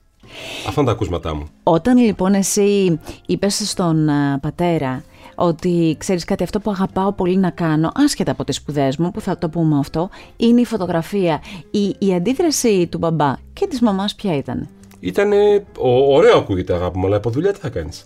Αυτά 0.68 0.82
είναι 0.82 0.90
τα 0.90 0.96
ακούσματά 0.96 1.36
μου. 1.36 1.48
Όταν 1.64 1.98
λοιπόν 1.98 2.34
εσύ 2.34 3.00
είπες 3.26 3.62
στον 3.70 4.10
α, 4.10 4.40
πατέρα 4.42 5.04
ότι 5.36 5.96
ξέρεις 6.00 6.24
κάτι 6.26 6.44
αυτό 6.44 6.60
που 6.60 6.72
αγαπάω 6.72 7.12
πολύ 7.12 7.38
να 7.38 7.50
κάνω, 7.50 7.92
άσχετα 7.96 8.32
από 8.32 8.44
τις 8.44 8.56
σπουδές 8.56 8.98
μου, 8.98 9.12
που 9.12 9.22
θα 9.22 9.38
το 9.38 9.50
πούμε 9.50 9.80
αυτό, 9.80 10.10
είναι 10.38 10.62
η 10.62 10.66
φωτογραφία. 10.66 11.42
Η, 11.72 11.96
η 12.00 12.14
αντίδραση 12.14 12.88
του 12.92 12.98
μπαμπά 12.98 13.34
και 13.54 13.68
της 13.68 13.82
μαμάς 13.82 14.16
ποια 14.16 14.38
ήταν; 14.38 14.70
Ήταν 15.00 15.32
ωραίο 16.10 16.38
ακούγεται 16.38 16.74
αγάπη 16.74 16.98
μου, 16.98 17.06
αλλά 17.06 17.16
από 17.16 17.30
δουλειά 17.30 17.54
τι 17.54 17.60
θα 17.60 17.70
κάνεις; 17.70 18.06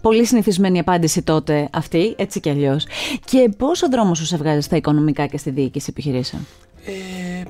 Πολύ 0.00 0.24
συνηθισμένη 0.24 0.78
απάντηση 0.78 1.22
τότε 1.22 1.68
αυτή, 1.72 2.14
έτσι 2.18 2.40
κι 2.40 2.50
αλλιώς. 2.50 2.86
Και 3.24 3.50
πώς 3.56 3.82
ο 3.82 3.88
δρόμος 3.90 4.18
σου 4.18 4.26
σε 4.26 4.36
βγάζει 4.36 4.60
στα 4.60 4.76
οικονομικά 4.76 5.26
και 5.26 5.38
στη 5.38 5.50
διοίκηση 5.50 5.86
επιχειρήσεων; 5.90 6.46
Ε, 6.84 7.42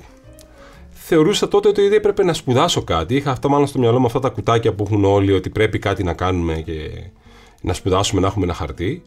θεωρούσα 0.92 1.48
τότε 1.48 1.68
ότι 1.68 1.82
έπρεπε 1.82 2.24
να 2.24 2.32
σπουδάσω 2.32 2.82
κάτι. 2.82 3.14
Είχα 3.14 3.30
αυτό 3.30 3.48
μάλλον 3.48 3.66
στο 3.66 3.78
μυαλό 3.78 3.98
μου 3.98 4.06
αυτά 4.06 4.20
τα 4.20 4.28
κουτάκια 4.28 4.72
που 4.72 4.84
έχουν 4.86 5.04
όλοι 5.04 5.32
ότι 5.32 5.50
πρέπει 5.50 5.78
κάτι 5.78 6.02
να 6.02 6.12
κάνουμε 6.12 6.54
και 6.54 6.72
να 7.66 7.72
σπουδάσουμε, 7.72 8.20
να 8.20 8.26
έχουμε 8.26 8.44
ένα 8.44 8.54
χαρτί. 8.54 9.02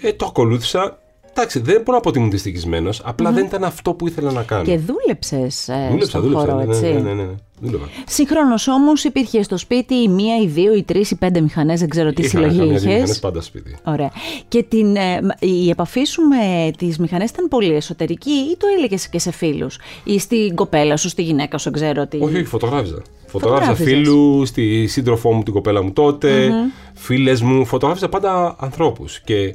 Ε, 0.00 0.12
το 0.12 0.26
ακολούθησα. 0.26 0.98
Εντάξει, 1.36 1.60
δεν 1.60 1.82
μπορώ 1.84 1.96
να 1.96 2.00
πω 2.00 2.08
ότι 2.08 2.18
ήμουν 2.18 2.30
δυστυχισμένος, 2.30 3.02
δεν 3.16 3.44
ήταν 3.44 3.64
αυτό 3.64 3.94
που 3.94 4.06
ήθελα 4.06 4.32
να 4.32 4.42
κάνω. 4.42 4.64
Και 4.64 4.78
δούλεψες 4.78 5.68
ε, 5.68 5.86
δούλεψα, 5.88 6.08
στον 6.08 6.20
δούλεψα, 6.20 6.44
χώρο, 6.44 6.56
ναι, 6.64 6.72
έτσι. 6.72 6.84
ναι, 6.84 7.00
ναι, 7.00 7.12
ναι, 7.12 7.22
ναι. 7.22 7.34
Δούλευα. 7.60 7.88
Συγχρόνως 8.06 8.68
όμως 8.68 9.04
υπήρχε 9.04 9.42
στο 9.42 9.56
σπίτι 9.56 9.94
η 9.94 10.08
μία, 10.08 10.36
η 10.42 10.46
δύο, 10.46 10.74
η 10.74 10.82
τρεις, 10.82 11.10
οι 11.10 11.16
πέντε 11.16 11.40
μηχανές, 11.40 11.80
δεν 11.80 11.88
ξέρω 11.88 12.12
τι 12.12 12.20
Είχα 12.22 12.30
συλλογή 12.30 12.58
καμιά 12.58 12.64
δύο 12.64 12.74
είχες. 12.80 12.92
μηχανές 12.92 13.18
πάντα 13.18 13.40
στο 13.40 13.58
σπίτι. 13.58 13.76
Ωραία. 13.84 14.10
Και 14.48 14.62
την, 14.62 14.96
ε, 14.96 15.20
η 15.38 15.68
επαφή 15.70 16.04
σου 16.04 16.22
με 16.22 16.70
τις 16.78 16.98
μηχανές 16.98 17.30
ήταν 17.30 17.48
πολύ 17.48 17.74
εσωτερική 17.74 18.30
ή 18.30 18.56
το 18.56 18.66
έλεγες 18.76 19.08
και 19.08 19.18
σε 19.18 19.32
φίλους, 19.32 19.78
ή 20.04 20.18
στην 20.18 20.54
κοπέλα 20.54 20.96
σου, 20.96 21.08
στη 21.08 21.22
γυναίκα 21.22 21.58
σου, 21.58 21.70
δεν 21.70 21.80
ξέρω 21.80 22.06
τι. 22.06 22.16
Όχι, 22.20 22.34
όχι, 22.36 22.44
φωτογράφιζα. 22.44 23.02
Φωτογράφιζα 23.26 23.74
Φωτογράφιζες. 23.74 24.04
φίλους, 24.08 24.48
στη 24.48 24.86
σύντροφό 24.86 25.32
μου, 25.32 25.42
την 25.42 25.52
κοπέλα 25.52 25.82
μου 25.82 25.92
τότε, 25.92 26.50
φίλες 26.94 27.42
μου. 27.42 27.64
Φωτογράφιζα 27.64 28.08
πάντα 28.08 28.56
ανθρώπους. 28.58 29.20
Και 29.20 29.36
ε, 29.36 29.54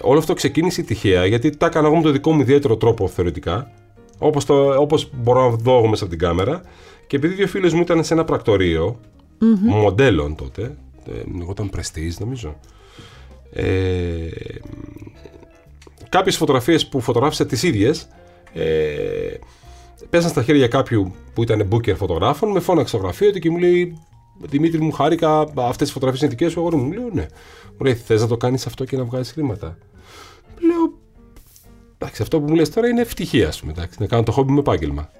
όλο 0.00 0.18
αυτό 0.18 0.34
ξεκίνησε 0.34 0.82
τυχαία 0.82 1.26
γιατί 1.26 1.56
τα 1.56 1.66
έκανα 1.66 1.86
εγώ 1.86 1.96
με 1.96 2.02
το 2.02 2.10
δικό 2.10 2.32
μου 2.32 2.40
ιδιαίτερο 2.40 2.76
τρόπο 2.76 3.08
θεωρητικά. 3.08 3.70
Όπως 4.18 4.48
όπως 4.78 5.10
μπορώ 5.14 5.50
να 5.50 5.56
δω 5.56 5.76
εγώ 5.76 5.86
μέσα 5.86 6.04
από 6.04 6.12
την 6.12 6.22
κάμερα. 6.22 6.60
Και 7.06 7.16
επειδή 7.16 7.34
δύο 7.34 7.46
φίλες 7.46 7.72
μου 7.72 7.80
ήταν 7.80 8.04
σε 8.04 8.14
ένα 8.14 8.24
πρακτορείο, 8.24 9.00
μοντέλων 9.62 10.34
τότε, 10.34 10.62
ε, 11.06 11.40
εγώ 11.40 11.50
ήταν 11.50 11.70
Prestige 11.76 12.14
νομίζω. 12.18 12.56
Ε, 13.52 14.28
κάποιες 16.08 16.36
φωτογραφίες 16.36 16.86
που 16.86 17.00
φωτογράφησα 17.00 17.46
τις 17.46 17.62
ίδιες 17.62 18.08
ε, 18.52 19.34
πέσαν 20.10 20.30
στα 20.30 20.42
χέρια 20.42 20.68
κάποιου 20.68 21.14
που 21.34 21.42
ήταν 21.42 21.68
booker 21.70 21.94
φωτογράφων, 21.96 22.50
με 22.50 22.60
φώναξε 22.60 22.96
στο 22.96 23.04
γραφείο 23.04 23.30
του 23.30 23.38
και 23.38 23.50
μου 23.50 23.58
λέει 23.58 23.98
Δημήτρη 24.40 24.80
μου 24.80 24.92
χάρηκα, 24.92 25.40
αυτές 25.56 25.76
τις 25.76 25.92
φωτογραφίες 25.92 26.22
είναι 26.22 26.30
δικές 26.30 26.52
σου, 26.52 26.60
αγόρι 26.60 26.76
μου. 26.76 26.82
Μου 26.84 26.92
λέω 26.92 27.08
ναι. 27.12 27.26
Μου 27.78 27.84
λέει 27.84 27.94
θες 27.94 28.20
να 28.20 28.26
το 28.26 28.36
κάνεις 28.36 28.66
αυτό 28.66 28.84
και 28.84 28.96
να 28.96 29.04
βγάζεις 29.04 29.32
χρήματα. 29.32 29.78
Λέω 30.60 30.98
εντάξει 31.98 32.22
αυτό 32.22 32.40
που 32.40 32.48
μου 32.48 32.54
λες 32.54 32.70
τώρα 32.70 32.88
είναι 32.88 33.00
ευτυχία 33.00 33.52
σου 33.52 33.66
εντάξει, 33.68 33.96
να 34.00 34.06
κάνω 34.06 34.22
το 34.22 34.32
χόμπι 34.32 34.52
μου 34.52 34.58
επάγγελμα. 34.58 35.10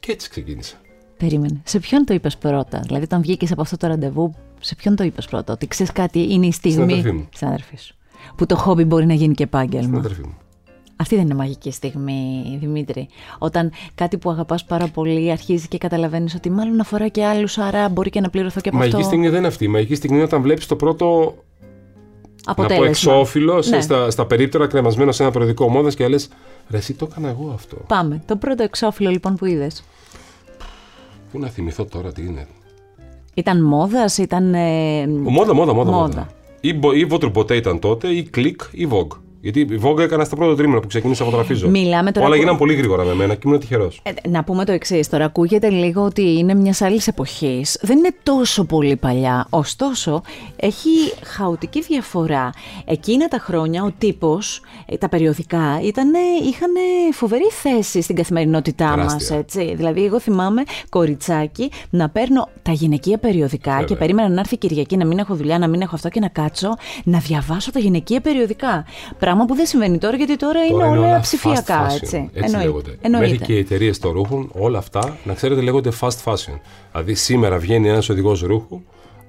Και 0.00 0.12
έτσι 0.12 0.30
ξεκίνησα. 0.30 0.76
Περίμενε. 1.16 1.60
Σε 1.64 1.78
ποιον 1.78 2.04
το 2.04 2.14
είπες 2.14 2.36
πρώτα, 2.36 2.80
Δηλαδή, 2.84 3.04
όταν 3.04 3.20
βγήκες 3.22 3.52
από 3.52 3.60
αυτό 3.60 3.76
το 3.76 3.86
ραντεβού, 3.86 4.34
σε 4.60 4.74
ποιον 4.74 4.96
το 4.96 5.04
είπες 5.04 5.26
πρώτα, 5.26 5.52
Ότι 5.52 5.66
ξέρεις 5.66 5.92
κάτι, 5.92 6.32
είναι 6.32 6.46
η 6.46 6.52
στιγμή. 6.52 6.92
αδερφή 6.92 7.12
μου. 7.12 7.28
Στην 7.32 7.46
αδερφή 7.46 7.76
σου. 7.76 7.94
Που 8.36 8.46
το 8.46 8.56
χόμπι 8.56 8.84
μπορεί 8.84 9.06
να 9.06 9.14
γίνει 9.14 9.34
και 9.34 9.44
Στην 9.46 9.58
επάγγελμα. 9.60 9.98
αδερφή 9.98 10.22
μου. 10.22 10.36
Αυτή 10.96 11.14
δεν 11.16 11.24
είναι 11.24 11.34
μαγική 11.34 11.70
στιγμή, 11.70 12.56
Δημήτρη. 12.60 13.08
Όταν 13.38 13.72
κάτι 13.94 14.16
που 14.18 14.30
αγαπάς 14.30 14.64
πάρα 14.64 14.86
πολύ 14.88 15.30
αρχίζει 15.30 15.68
και 15.68 15.78
καταλαβαίνεις 15.78 16.34
ότι 16.34 16.50
μάλλον 16.50 16.80
αφορά 16.80 17.08
και 17.08 17.24
άλλους, 17.24 17.58
άρα 17.58 17.88
μπορεί 17.88 18.10
και 18.10 18.20
να 18.20 18.30
πληρωθώ 18.30 18.60
και 18.60 18.68
από 18.68 18.78
Μαγική 18.78 18.96
αυτό. 18.96 19.08
στιγμή 19.08 19.28
δεν 19.28 19.38
είναι 19.38 19.46
αυτή. 19.46 19.64
Η 19.64 19.68
μαγική 19.68 19.94
στιγμή 19.94 20.16
είναι 20.16 20.24
όταν 20.26 20.42
βλέπεις 20.42 20.66
το 20.66 20.76
πρώτο 20.76 21.06
να 22.46 22.54
πω 22.54 22.62
Αποτέλεσμα. 22.62 22.86
εξώφυλλο 22.88 23.62
σε- 23.62 23.74
Ναι. 23.76 23.80
στα, 23.80 24.10
στα 24.10 24.26
περίπτερα 24.26 24.66
κρεμασμένο 24.66 25.12
σε 25.12 25.22
ένα 25.22 25.32
περιοδικό 25.32 25.68
μόδα 25.68 25.90
και 25.92 26.08
λες: 26.08 26.28
Ρε, 26.70 26.76
εσύ 26.76 26.94
το 26.94 27.08
έκανα 27.10 27.28
εγώ 27.28 27.50
αυτό. 27.54 27.76
Πάμε. 27.86 28.22
Το 28.26 28.36
πρώτο 28.36 28.62
εξώφυλλο 28.62 29.10
λοιπόν 29.10 29.34
που 29.36 29.44
είδες. 29.44 29.82
Πού 31.32 31.38
να 31.38 31.48
θυμηθώ 31.48 31.84
τώρα 31.84 32.12
τι 32.12 32.22
είναι. 32.22 32.46
Ήταν 33.34 33.62
μόδας, 33.64 34.18
ήταν... 34.18 34.54
ε, 34.54 35.06
Μόδα, 35.06 35.54
μόδα, 35.54 35.54
μόδα. 35.54 35.74
Μόδα. 35.74 35.90
μόδα. 35.92 36.28
Ή, 36.60 36.74
μπο- 36.74 36.92
ή 36.92 37.06
Vogue 37.10 37.32
ποτέ 37.32 37.56
ήταν 37.56 37.78
τότε, 37.78 38.08
ή 38.08 38.30
Click, 38.36 38.54
ή 38.70 38.88
Vogue. 38.90 39.16
Γιατί 39.50 39.60
η 39.74 39.80
Vogue 39.82 39.98
έκανα 39.98 40.24
στα 40.24 40.36
πρώτα 40.36 40.54
τρίμηνα 40.56 40.80
που 40.80 40.86
ξεκίνησα 40.86 41.24
να 41.24 41.30
φωτογραφίζω. 41.30 41.68
Μιλάμε 41.68 42.12
τώρα 42.12 42.26
Όλα 42.26 42.34
που- 42.34 42.40
γίναν 42.42 42.56
πολύ 42.58 42.74
γρήγορα 42.74 43.04
με 43.04 43.14
μένα 43.14 43.34
και 43.34 43.40
ήμουν 43.46 43.58
τυχερός. 43.60 44.00
Ε, 44.02 44.28
να 44.28 44.44
πούμε 44.44 44.64
το 44.64 44.72
εξής 44.72 45.08
τώρα. 45.08 45.24
Ακούγεται 45.24 45.68
λίγο 45.70 46.02
ότι 46.02 46.38
είναι 46.38 46.54
μιας 46.54 46.82
άλλης 46.82 47.06
εποχής. 47.06 47.78
Δεν 47.82 47.98
είναι 47.98 48.14
τόσο 48.22 48.64
πολύ 48.64 48.96
παλιά. 48.96 49.46
Ωστόσο, 49.50 50.22
έχει 50.56 50.88
χαοτική 51.24 51.80
διαφορά. 51.82 52.50
Εκείνα 52.84 53.28
τα 53.28 53.38
χρόνια 53.38 53.82
ο 53.84 53.90
τύπος, 53.98 54.60
τα 54.98 55.08
περιοδικά, 55.08 55.80
ήτανε, 55.82 56.18
είχαν 56.48 56.70
φοβερή 57.12 57.48
θέση 57.50 58.00
στην 58.02 58.16
καθημερινότητά 58.16 58.96
μας. 58.96 59.26
Τεράστια. 59.26 59.74
Δηλαδή, 59.74 60.04
εγώ 60.04 60.20
θυμάμαι 60.20 60.62
κοριτσάκι 60.88 61.70
να 61.90 62.08
παίρνω 62.08 62.48
τα 62.62 62.72
γυναικεία 62.72 63.18
περιοδικά 63.18 63.70
Βέβαια. 63.70 63.86
και 63.86 63.94
περίμενα 63.96 64.28
να 64.28 64.40
έρθει 64.40 64.54
η 64.54 64.58
Κυριακή 64.58 64.96
να 64.96 65.06
μην 65.06 65.18
έχω 65.18 65.34
δουλειά, 65.34 65.58
να 65.58 65.68
μην 65.68 65.80
έχω 65.80 65.94
αυτό 65.94 66.08
και 66.08 66.20
να 66.20 66.28
κάτσω 66.28 66.74
να 67.04 67.18
διαβάσω 67.18 67.70
τα 67.72 67.78
γυναικεία 67.78 68.20
περιοδικά. 68.20 68.84
Πράγμα 69.36 69.54
που 69.54 69.54
δεν 69.60 69.66
συμβαίνει 69.66 69.98
τώρα 69.98 70.16
γιατί 70.16 70.36
τώρα, 70.36 70.64
είναι 70.64 70.84
όλα 70.98 71.20
ψηφιακά. 71.20 71.86
fast 71.86 71.90
fashion. 71.90 71.98
έτσι. 72.02 72.30
Έτσι 72.32 72.44
Εννοεί- 72.44 72.64
λέγονται. 72.64 72.98
εννοείται. 73.00 73.28
Μέχρι 73.30 73.44
και 73.46 73.52
οι 73.52 73.58
εταιρείες 73.58 73.98
των 73.98 74.12
ρούχων, 74.12 74.50
όλα 74.52 74.78
αυτά, 74.78 75.16
να 75.24 75.34
ξέρετε, 75.34 75.60
λέγονται 75.60 75.90
fast 76.00 76.22
fashion. 76.24 76.58
Δηλαδή, 76.92 77.14
σήμερα 77.14 77.58
βγαίνει 77.58 77.88
ένας 77.88 78.08
οδηγός 78.08 78.40
ρούχου, 78.40 78.80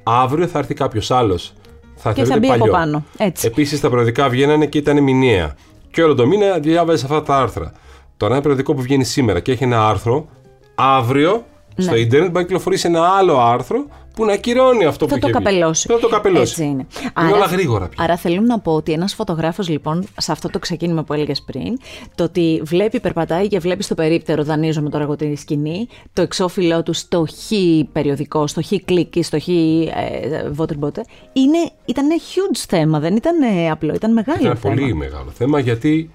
αύριο 0.04 0.48
θα 0.48 0.60
έρθει 0.60 0.74
κάποιος 0.74 1.12
άλλος. 1.12 1.54
Θα 1.96 2.14
Και 2.14 2.22
θα 2.22 2.28
θεωρείται 2.28 2.40
μπει 2.40 2.48
από 2.48 2.58
παλιό. 2.60 2.74
πάνω. 2.74 3.04
Έτσι. 3.18 3.48
Επίσης, 3.48 3.80
τα 3.80 3.90
περιοδικά 3.90 4.30
βγαίνανε 4.30 4.66
και 4.66 4.78
ήταν 4.78 5.04
μηνιαία. 5.04 5.56
Και 5.92 6.04
όλο 6.04 6.16
το 6.16 6.28
μήνα 6.28 6.60
διάβαζες 6.60 7.04
αυτά 7.04 7.24
τα 7.24 7.38
άρθρα. 7.38 7.72
Τώρα, 8.18 8.34
ένα 8.34 8.42
περιοδικό 8.42 8.74
που 8.74 8.82
βγαίνει 8.82 9.04
σήμερα 9.04 9.40
και 9.40 9.52
έχει 9.52 9.64
ένα 9.64 9.88
άρθρο, 9.90 10.28
αύριο 10.76 11.46
στο 11.78 11.92
Ναι. 11.92 12.00
Ιντερνετ 12.00 12.28
μπορεί 12.30 12.34
να 12.34 12.42
κυκλοφορήσει 12.44 12.88
ένα 12.88 13.08
άλλο 13.08 13.40
άρθρο 13.40 13.86
που 14.16 14.26
να 14.26 14.34
ακυρώνει 14.34 14.86
αυτό 14.86 15.08
θα 15.08 15.14
που 15.14 15.20
το 15.20 15.28
είχε 15.28 15.38
βγει. 15.40 15.46
καπελώσει. 15.46 15.88
Θα 15.88 16.00
το 16.00 16.08
καπελώσει. 16.08 16.52
Έτσι 16.52 16.64
είναι. 16.64 16.88
Είναι 17.22 17.32
όλα 17.34 17.46
γρήγορα 17.46 17.88
πια. 17.88 18.04
Άρα 18.04 18.18
θέλω 18.18 18.42
να 18.42 18.60
πω 18.60 18.72
ότι 18.72 18.92
ένας 18.92 19.14
φωτογράφος 19.14 19.70
λοιπόν, 19.70 20.08
σε 20.18 20.32
αυτό 20.32 20.50
το 20.50 20.60
ξεκίνημα 20.60 21.04
που 21.04 21.14
έλεγες 21.14 21.42
πριν, 21.42 21.78
το 22.16 22.24
ότι 22.24 22.62
βλέπει, 22.66 23.00
περπατάει 23.00 23.48
και 23.48 23.60
βλέπει 23.60 23.84
στο 23.84 23.96
περίπτερο, 23.96 24.44
δανείζομαι 24.44 24.90
τώρα 24.90 25.04
εγώ 25.04 25.16
τη 25.16 25.36
σκηνή, 25.36 25.88
το 26.14 26.22
εξώφυλλό 26.22 26.84
του 26.84 26.94
στο 26.94 27.26
χ 27.30 27.52
περιοδικό, 27.92 28.48
στο 28.48 28.62
χ 28.62 28.72
κλικ, 28.86 29.14
στο 29.24 29.40
χ 29.40 29.48
ε, 29.48 30.52
waterbote, 30.58 31.02
είναι, 31.34 31.58
ήταν 31.86 32.08
huge 32.10 32.64
θέμα, 32.68 33.00
δεν 33.00 33.16
ήταν 33.16 33.42
ε, 33.42 33.70
απλό, 33.72 33.94
ήταν 33.94 34.14
μεγάλο 34.14 34.40
Ήταν 34.42 34.56
θέμα. 34.58 34.74
πολύ 34.76 34.94
μεγάλο 34.96 35.30
θέμα 35.38 35.60
γιατί 35.60 36.12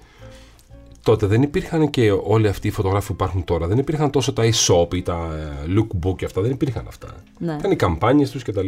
τότε 1.03 1.25
δεν 1.25 1.41
υπήρχαν 1.41 1.89
και 1.89 2.11
όλοι 2.11 2.47
αυτοί 2.47 2.67
οι 2.67 2.71
φωτογράφοι 2.71 3.07
που 3.07 3.13
υπάρχουν 3.13 3.43
τώρα. 3.43 3.67
Δεν 3.67 3.77
υπήρχαν 3.77 4.09
τόσο 4.09 4.33
τα 4.33 4.43
e-shop 4.43 4.93
ή 4.93 5.01
τα 5.01 5.29
ε, 5.67 5.73
lookbook 5.77 6.15
και 6.15 6.25
αυτά. 6.25 6.41
Δεν 6.41 6.51
υπήρχαν 6.51 6.85
αυτά. 6.87 7.07
Ναι. 7.37 7.55
Ήταν 7.59 7.71
οι 7.71 7.75
καμπάνιες 7.75 8.31
τους 8.31 8.43
κτλ. 8.43 8.67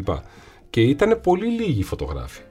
Και 0.70 0.82
ήταν 0.82 1.20
πολύ 1.24 1.46
λίγοι 1.48 1.80
οι 1.80 1.84
φωτογράφοι. 1.84 2.42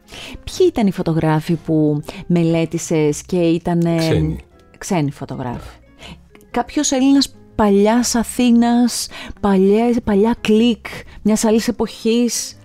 Ποιοι 0.45 0.67
ήταν 0.69 0.87
οι 0.87 0.91
φωτογράφοι 0.91 1.55
που 1.55 2.03
μελέτησες 2.27 3.23
και 3.23 3.37
ήταν 3.37 3.81
ε, 3.81 3.97
Ξένοι. 3.97 4.39
ξένοι 4.79 5.11
φωτογράφοι. 5.11 5.79
Κάποιος 6.51 6.93
Έλληνας 6.93 7.35
παλιάς 7.55 8.15
Αθήνας, 8.15 9.09
παλιά, 9.41 10.01
παλιά 10.05 10.37
κλικ, 10.41 10.87
μιας 11.23 11.45
άλλης 11.45 11.69
εποχής. 11.69 12.59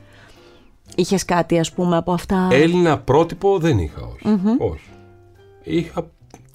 Είχες 0.96 1.26
κάτι 1.26 1.60
ας 1.60 1.74
πούμε 1.74 1.98
από 1.98 2.12
αυτά; 2.12 2.48
Έλληνα 2.52 3.00
πρότυπο 3.00 3.58
δεν 3.60 3.78
είχα, 3.78 4.02
όχι. 4.06 4.56
όχι. 4.60 4.90
Είχα 5.64 6.10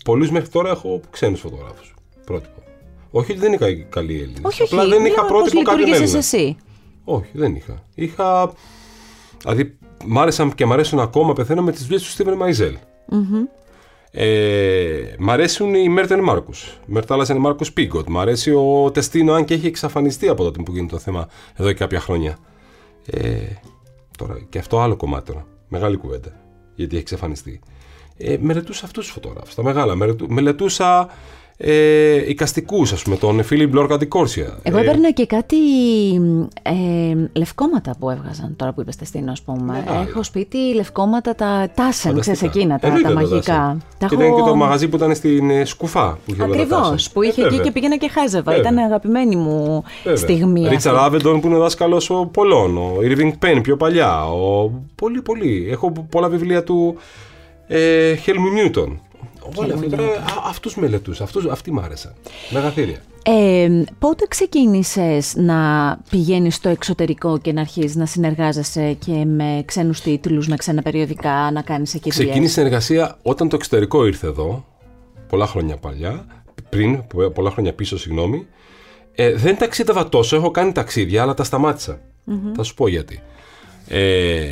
πολλούς 0.05 0.31
μέχρι 0.31 0.49
τώρα 0.49 0.71
έχω 0.71 1.01
ξένους 1.11 1.41
φωτογράφους. 1.41 1.95
Πρότυπο. 2.25 2.63
Όχι 3.11 3.31
ότι 3.31 3.41
δεν 3.41 3.53
είχα 3.53 3.67
καλή 3.89 4.15
Έλληνες. 4.15 4.41
όχι, 4.43 4.63
όχι, 4.63 4.75
Απλά 4.75 4.89
δεν 4.89 5.05
είχα 5.05 5.23
λέω 5.23 5.31
πώς 5.31 5.39
πρότυπο 5.41 5.63
κάποιον 5.63 5.87
λειτουργήσες 5.89 6.33
Έλληνα. 6.33 6.49
εσύ; 6.49 6.57
Όχι, 7.05 7.31
δεν 7.33 7.55
είχα. 7.55 7.83
Είχα. 7.95 8.53
Δηλαδή, 9.43 9.77
μ' 10.05 10.19
άρεσαν 10.19 10.55
και 10.55 10.67
μ' 10.67 10.73
αρέσουν 10.73 10.99
ακόμα 11.01 11.33
πεθαίνω 11.33 11.63
με 11.63 11.73
τις 11.73 11.83
δουλειές 11.83 12.03
του 12.03 12.09
Στίβεν 12.09 12.35
Μαϊζέλ. 12.37 12.77
Ε, 14.11 15.15
μ' 15.19 15.31
αρέσουν 15.31 15.75
οι 15.75 15.89
Μέρτεν 15.89 16.21
Μάρκους. 16.21 16.79
Μέρταλασεν 16.87 17.37
Μάρκους 17.37 17.73
Πίγκοτ. 17.73 18.09
Μ' 18.09 18.19
αρέσει 18.19 18.51
ο 18.53 18.91
Τεστίνο, 18.93 19.33
αν 19.33 19.45
και 19.45 19.55
έχει 19.55 19.67
εξαφανιστεί 19.67 20.29
από 20.29 20.45
τότε 20.45 20.63
που 20.63 20.73
γίνεται 20.73 20.95
το 20.95 21.01
θέμα 21.01 21.29
εδώ 21.55 21.69
και 21.69 21.79
κάποια 21.79 22.01
χρόνια. 22.01 22.39
Ε, 23.07 23.39
τώρα, 24.19 24.39
και 24.49 24.59
αυτό 24.59 24.81
άλλο 24.81 24.97
κομμάτι 24.97 25.33
τώρα. 25.33 25.47
Μεγάλη 25.69 25.97
κουβέντα. 25.97 26.33
Γιατί 26.75 26.95
έχει 26.95 27.03
εξαφανιστεί. 27.03 27.61
Ε, 28.17 28.37
μελετούσα 28.41 28.85
αυτούς 28.85 29.05
τους 29.05 29.15
φωτογράφους. 29.15 29.55
Τα 29.55 29.63
μεγάλα. 29.63 29.95
Μελετού, 29.95 30.27
μελετούσα 30.29 31.09
ε, 31.57 32.31
οικαστικού, 32.31 32.83
ας 32.83 33.03
πούμε, 33.03 33.17
τον 33.17 33.43
Φίλιπ 33.43 33.75
Λόρκα 33.75 33.97
Ντικόρσια. 33.97 34.59
Εγώ 34.63 34.79
Ε, 34.79 34.81
έπαιρνα 34.81 35.11
και 35.13 35.27
κάτι 35.27 35.57
ε, 36.63 36.73
λευκόματα 37.33 37.95
που 37.99 38.11
έβγαζαν 38.11 38.55
τώρα 38.57 38.73
που 38.73 38.81
είπες 38.81 38.97
τεστίνο, 38.97 39.33
ας 39.33 39.43
πούμε. 39.43 39.63
Μεγάλα. 39.73 40.07
Έχω 40.09 40.23
σπίτι 40.23 40.75
λευκόματα 40.75 41.35
τα 41.35 41.69
τάσεν, 41.75 42.19
ξέρεις 42.21 42.39
Φανταστικά. 42.41 42.59
εκείνα, 42.59 42.79
τα, 42.79 42.87
Εννοείται 42.87 43.09
τα 43.09 43.15
το 43.15 43.21
μαγικά. 43.21 43.55
δάσεν. 43.57 43.83
Τα 43.99 44.07
Και 44.07 44.15
ήταν 44.15 44.27
έχω- 44.27 44.37
και 44.37 44.49
το 44.49 44.55
μαγαζί 44.55 44.89
που 44.89 44.97
ήταν 44.97 45.15
στην 45.15 45.51
ε, 45.51 45.65
Σκουφά. 45.65 46.11
Που 46.27 46.33
είχε 46.33 46.43
όλα 46.43 46.55
τα 46.57 46.63
Ακριβώς. 46.63 46.89
τάσεν. 46.91 47.13
Που 47.13 47.23
Ε, 47.23 47.27
είχε 47.27 47.41
εκεί 47.41 47.49
βέβαια. 47.51 47.65
και 47.65 47.73
πήγαινα 47.73 47.97
και 47.97 48.09
χάζευα. 48.09 48.53
Βέβαια. 48.53 48.71
Ήταν 48.71 48.85
αγαπημένη 48.85 49.37
μου 49.37 49.83
Βέβαια. 50.05 50.19
στιγμή. 50.19 50.69
Ρίτσαρ 50.69 50.95
αυτή. 50.95 51.07
Άβεντον 51.07 51.41
που 51.41 51.47
είναι 51.47 51.57
δάσκαλος 51.59 52.11
ο 52.11 52.27
πολλών. 52.33 52.77
Ο 52.77 52.97
Irving 53.03 53.33
Penn 53.45 53.61
πιο 53.63 53.77
παλιά. 53.77 54.25
Ο... 54.27 54.71
Πολύ, 54.95 55.23
πολύ. 55.23 55.69
Έχω 55.71 55.93
πολλά 56.11 56.29
βιβλία 56.29 56.65
του 56.65 56.97
ε, 57.67 58.15
Χέλμου 58.15 58.49
Νιούτον. 58.49 59.01
Όλοι 59.55 59.73
αυτοί 59.73 59.89
τώρα 59.89 60.05
αυτούς 60.45 60.77
μελετούσα. 60.77 61.25
Αυτούς, 61.25 61.47
αυτοί 61.47 61.73
μ' 61.73 61.79
άρεσαν. 61.79 62.13
Μεγαθύρια. 62.51 63.03
Ε, 63.27 63.83
πότε 63.99 64.27
ξεκίνησες 64.29 65.35
να 65.37 65.59
πηγαίνεις 66.11 66.55
στο 66.55 66.69
εξωτερικό 66.69 67.39
και 67.39 67.53
να 67.53 67.61
αρχίζεις 67.61 67.97
να 67.97 68.07
συνεργάζεσαι 68.07 68.93
και 68.93 69.25
με 69.25 69.63
ξένους 69.65 70.01
τίτλους, 70.01 70.49
με 70.49 70.57
ξένα 70.57 70.83
περιοδικά, 70.83 71.51
να 71.53 71.63
κάνεις 71.63 71.95
εκεί 71.95 72.11
δουλειές; 72.11 72.25
Ξεκίνησε 72.25 72.53
η 72.53 72.55
συνεργασία 72.55 73.19
όταν 73.23 73.49
το 73.49 73.57
εξωτερικό 73.57 74.07
ήρθε 74.07 74.27
εδώ, 74.27 74.65
πολλά 75.29 75.47
χρόνια 75.47 75.77
παλιά, 75.77 76.27
πριν, 76.69 77.03
πολλά 77.35 77.51
χρόνια 77.51 77.73
πίσω, 77.73 77.99
συγγνώμη. 77.99 78.47
Ε, 79.15 79.35
δεν 79.35 79.57
ταξίδευα 79.59 80.09
τόσο, 80.09 80.37
έχω 80.37 80.51
κάνει 80.51 80.73
ταξίδια, 80.73 81.23
αλλά 81.23 81.35
τα 81.35 81.45
σταματησα 81.45 82.01
Θα 82.57 82.63
σου 82.63 82.75
πω 82.75 82.89
γιατί. 82.89 83.21
Ε, 83.89 84.45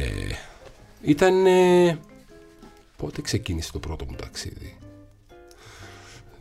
ήταν... 1.03 1.47
Ε, 1.47 1.99
πότε 3.03 3.21
ξεκίνησε 3.23 3.73
το 3.73 3.79
πρώτο 3.79 4.05
μου 4.09 4.17
ταξίδι; 4.17 4.77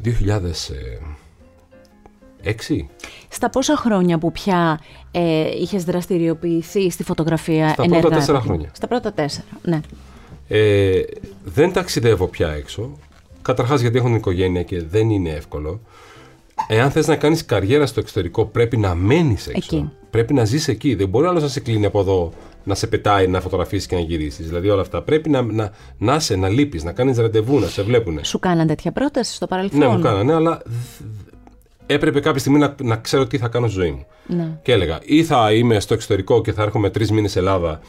2006. 0.03 0.12
Στα 3.30 3.50
πόσα 3.50 3.75
χρόνια 3.77 4.18
που 4.18 4.32
πια 4.32 4.80
ε, 5.12 5.50
είχες 5.58 5.84
δραστηριοποιηθεί 5.84 6.89
στη 6.89 7.03
φωτογραφία 7.03 7.70
Στα 7.70 7.84
ενεργά, 7.84 8.01
πρώτα 8.01 8.15
τέσσερα 8.15 8.38
ρε 8.38 8.44
παιδί 8.44 8.50
μου; 8.50 8.56
χρόνια. 8.56 8.75
Στα 8.75 8.88
πρώτα 8.88 9.13
τέσσερα, 9.13 9.48
ναι. 9.62 9.80
Ε, 10.48 11.01
δεν 11.44 11.74
ταξιδεύω 11.74 12.27
πια 12.27 12.50
έξω. 12.51 12.98
Καταρχάς 13.41 13.82
γιατί 13.82 13.98
έχω 13.98 14.08
την 14.08 14.15
οικογένεια 14.15 14.63
και 14.63 14.84
δεν 14.84 15.10
είναι 15.10 15.30
εύκολο. 15.30 15.80
Εάν 16.68 16.91
θες 16.91 17.08
να 17.08 17.15
κάνεις 17.15 17.46
καριέρα 17.46 17.86
στο 17.86 18.00
εξωτερικό 18.00 18.46
πρέπει 18.46 18.77
να 18.77 18.96
μένεις 18.96 19.48
έξω. 19.48 19.75
Εκεί. 19.75 19.89
Πρέπει 20.10 20.34
να 20.34 20.46
ζεις 20.46 20.68
εκεί. 20.68 20.96
Δεν 20.96 21.10
μπορεί 21.10 21.27
άλλος 21.27 21.41
να 21.41 21.48
σε 21.48 21.60
κλείνει 21.60 21.86
από 21.86 22.00
εδώ, 22.00 22.34
να 22.63 22.75
σε 22.75 22.88
πετάει, 22.88 23.27
να 23.27 23.41
φωτογραφίσεις 23.41 23.88
και 23.88 23.96
να 23.96 24.01
γυρίσεις. 24.01 24.48
Δηλαδή 24.48 24.70
όλα 24.70 24.82
αυτά. 24.82 25.01
Πρέπει 25.01 25.30
να, 25.30 25.41
να, 25.41 25.72
να 25.98 26.15
είσαι, 26.15 26.36
να 26.36 26.50
λείπεις, 26.50 26.84
να 26.84 26.91
κάνεις 26.91 27.18
ραντεβού, 27.18 27.60
να 27.60 27.68
σε 27.68 27.82
βλέπουν. 27.84 28.24
Σου 28.24 28.39
κάναν 28.39 28.68
τέτοια 28.68 28.91
πρόταση 28.91 29.34
στο 29.34 29.48
παρελθόν; 29.48 29.80
Ναι, 29.80 29.88
μου 29.88 30.00
κάνανε, 30.00 30.34
αλλά 30.34 30.62
δ- 30.65 31.01
έπρεπε 31.86 32.20
κάποια 32.20 32.39
στιγμή 32.39 32.60
να, 32.60 32.75
να 32.84 32.96
ξέρω 32.96 33.27
τι 33.27 33.38
θα 33.38 33.48
κάνω 33.48 33.68
στη 33.68 33.80
ζωή 33.80 33.91
μου. 33.91 34.06
Ναι. 34.25 34.60
Και 34.63 34.72
έλεγα, 34.72 35.00
ή 35.03 35.24
θα 35.24 35.53
είμαι 35.53 35.80
στο 35.80 35.94
εξωτερικό 35.94 36.41
και 36.41 36.53
θα 36.53 36.62
έρχομαι 36.63 36.89
τρεις 36.89 37.12
μήνες 37.12 37.36
Ελλάδα, 37.36 37.80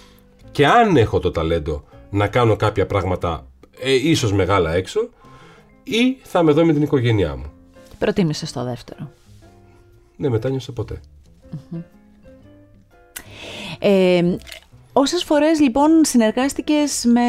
και 0.51 0.67
αν 0.67 0.97
έχω 0.97 1.19
το 1.19 1.31
ταλέντο 1.31 1.85
να 2.11 2.27
κάνω 2.27 2.57
κάποια 2.57 2.87
πράγματα 2.87 3.47
ε, 3.81 3.93
ίσως 3.93 4.33
μεγάλα 4.33 4.75
έξω, 4.75 5.09
ή 5.83 6.17
θα 6.23 6.41
είμαι 6.41 6.51
εδώ 6.51 6.65
με 6.65 6.73
την 6.73 6.83
οικογένειά 6.83 7.37
μου. 7.37 7.45
Προτίμησες 7.99 8.53
το 8.53 8.65
δεύτερο. 8.65 9.11
Δεν 10.17 10.31
μετάνιωσα 10.31 10.73
ποτέ. 10.73 11.01
Ε, 13.79 14.37
όσες 14.93 15.25
φορές 15.25 15.61
λοιπόν 15.61 15.91
συνεργάστηκες 16.03 17.05
με 17.05 17.21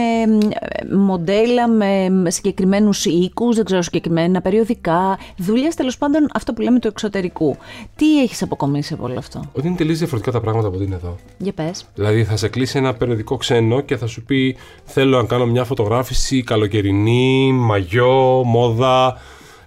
ε, 0.60 0.96
μοντέλα, 0.96 1.68
με 1.68 2.10
με 2.10 2.32
συγκεκριμένους 2.32 3.06
οίκους, 3.06 3.56
δεν 3.56 3.66
ξέρω 3.66 3.82
συγκεκριμένα, 3.82 4.42
περιοδικά, 4.42 5.18
δουλειές 5.38 5.76
τέλος 5.76 5.98
πάντων 5.98 6.28
αυτό 6.34 6.54
που 6.54 6.62
λέμε 6.62 6.80
του 6.80 6.88
εξωτερικού. 6.88 7.58
Τι 7.96 8.22
έχεις 8.22 8.42
αποκομίσει 8.42 8.94
από 8.94 9.04
όλο 9.04 9.18
αυτό; 9.18 9.42
Ότι 9.54 9.68
είναι 9.68 9.76
τελείως 9.76 9.98
διαφορετικά 9.98 10.32
τα 10.32 10.42
πράγματα 10.42 10.68
από 10.68 10.76
ό,τι 10.76 10.86
είναι 10.86 10.96
εδώ. 10.96 11.16
Για 11.38 11.54
πες. 11.54 11.86
Δηλαδή 11.96 12.24
θα 12.24 12.38
σε 12.38 12.48
κλείσει 12.48 12.78
ένα 12.78 12.94
περιοδικό 12.94 13.38
ξένο 13.38 13.82
και 13.82 13.98
θα 13.98 14.08
σου 14.08 14.24
πει 14.24 14.58
θέλω 14.86 15.22
να 15.22 15.28
κάνω 15.28 15.46
μια 15.46 15.64
φωτογράφηση 15.64 16.44
καλοκαιρινή, 16.44 17.52
μαγιό, 17.52 18.44
μόδα, 18.46 19.18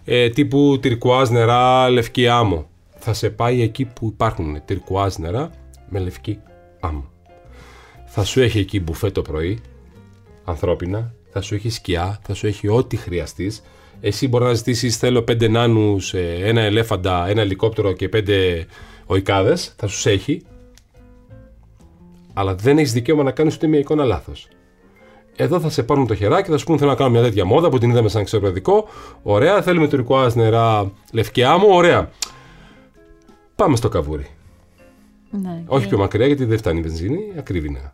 ε, 0.04 0.28
τύπου 0.28 0.78
τυρκουάζ 0.80 1.28
νερά, 1.28 1.90
λευκή 1.90 2.28
άμμο. 2.28 2.66
Θα 2.98 3.12
σε 3.12 3.30
πάει 3.30 3.62
εκεί 3.62 3.84
που 3.84 4.06
υπάρχουν 4.06 4.60
τυρκουάζ 4.64 5.14
νερά 5.16 5.50
με 5.88 5.98
λευκή 5.98 6.38
άμμο. 6.80 7.14
Θα 8.18 8.25
σου 8.25 8.40
έχει 8.40 8.58
εκεί 8.58 8.80
μπουφέ 8.80 9.11
το 9.11 9.23
πρωί, 9.23 9.58
ανθρώπινα, 10.44 11.14
θα 11.30 11.40
σου 11.40 11.54
έχει 11.54 11.70
σκιά, 11.70 12.20
θα 12.23 12.35
σου 12.35 12.46
έχει 12.46 12.68
ό,τι 12.68 12.96
χρειαστείς. 12.96 13.62
Εσύ 14.00 14.28
μπορεί 14.28 14.44
να 14.44 14.54
ζητήσεις 14.54 14.96
θέλω 14.96 15.23
πέντε 15.23 15.49
νάνους, 15.49 16.14
ε, 16.14 16.38
ένα 16.42 16.61
ελέφαντα, 16.61 17.28
ένα 17.28 17.40
ελικόπτερο 17.40 17.92
και 17.92 18.08
πέντε 18.08 18.66
οικάδες, 19.14 19.75
θα 19.76 19.87
σου 19.87 20.08
έχει 20.08 20.42
αλλά 22.32 22.54
δεν 22.54 22.78
έχεις 22.78 22.92
δικαίωμα 22.92 23.23
να 23.23 23.30
κάνεις 23.30 23.54
ούτε 23.54 23.66
μια 23.66 23.78
εικόνα 23.78 24.04
λάθος. 24.04 24.49
Εδώ 25.37 25.61
θα 25.61 25.70
σε 25.70 25.82
πάρουν 25.82 26.06
το 26.06 26.14
χεράκι 26.14 26.42
και 26.42 26.50
θα 26.50 26.56
σου 26.56 26.64
πούνε: 26.64 26.78
Θέλω 26.78 26.90
να 26.90 26.96
κάνω 26.96 27.11
μια 27.11 27.23
τέτοια 27.23 27.44
μόδα 27.44 27.68
που 27.68 27.78
την 27.78 27.90
είδαμε 27.90 28.08
σαν 28.08 28.25
ξεπροδικό. 28.25 28.88
Ωραία, 29.23 29.62
θέλουμε 29.62 29.88
τουρκουάζ 29.88 30.35
νερά, 30.35 30.92
λευκή 31.12 31.42
άμμο. 31.42 31.66
Ωραία. 31.70 32.11
Πάμε 33.56 33.76
στο 33.76 33.88
καβούρι. 33.88 34.26
Ναι. 35.30 35.62
Όχι 35.66 35.88
πιο 35.88 35.99
μακριά 35.99 36.26
γιατί 36.26 36.44
δεν 36.44 36.58
φτάνει 36.58 36.78
η 36.78 36.82
βενζίνη, 36.82 37.32
ακριβή 37.38 37.68
είναι. 37.68 37.92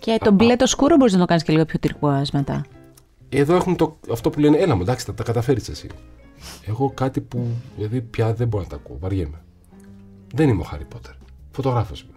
Και 0.00 0.18
το 0.24 0.32
μπλε 0.32 0.56
το 0.56 0.66
σκούρο 0.66 0.96
μπορείς 0.96 1.12
να 1.12 1.18
το 1.18 1.24
κάνεις 1.24 1.42
και 1.42 1.52
λίγο 1.52 1.64
πιο 1.64 1.78
τυρκουάζ 1.78 2.28
μετά. 2.32 2.64
Εδώ 3.28 3.54
έχουν 3.54 3.76
το, 3.76 3.96
αυτό 4.12 4.30
που 4.30 4.40
λένε: 4.40 4.56
Έλα 4.56 4.74
μου, 4.74 4.82
εντάξει, 4.82 5.04
θα 5.04 5.14
τα 5.14 5.22
καταφέρεις 5.22 5.68
εσύ. 5.68 5.88
Εγώ 6.66 6.90
κάτι 6.90 7.20
που 7.20 7.46
δηλαδή 7.76 8.00
πια 8.00 8.34
δεν 8.34 8.48
μπορώ 8.48 8.62
να 8.62 8.68
τα 8.68 8.76
ακούω, 8.76 8.96
βαριέμαι. 9.00 9.42
Δεν 10.34 10.48
είμαι 10.48 10.60
ο 10.60 10.64
Χάρι 10.64 10.84
Πότερ. 10.84 11.12
Φωτογράφος 11.50 12.00
είμαι. 12.00 12.12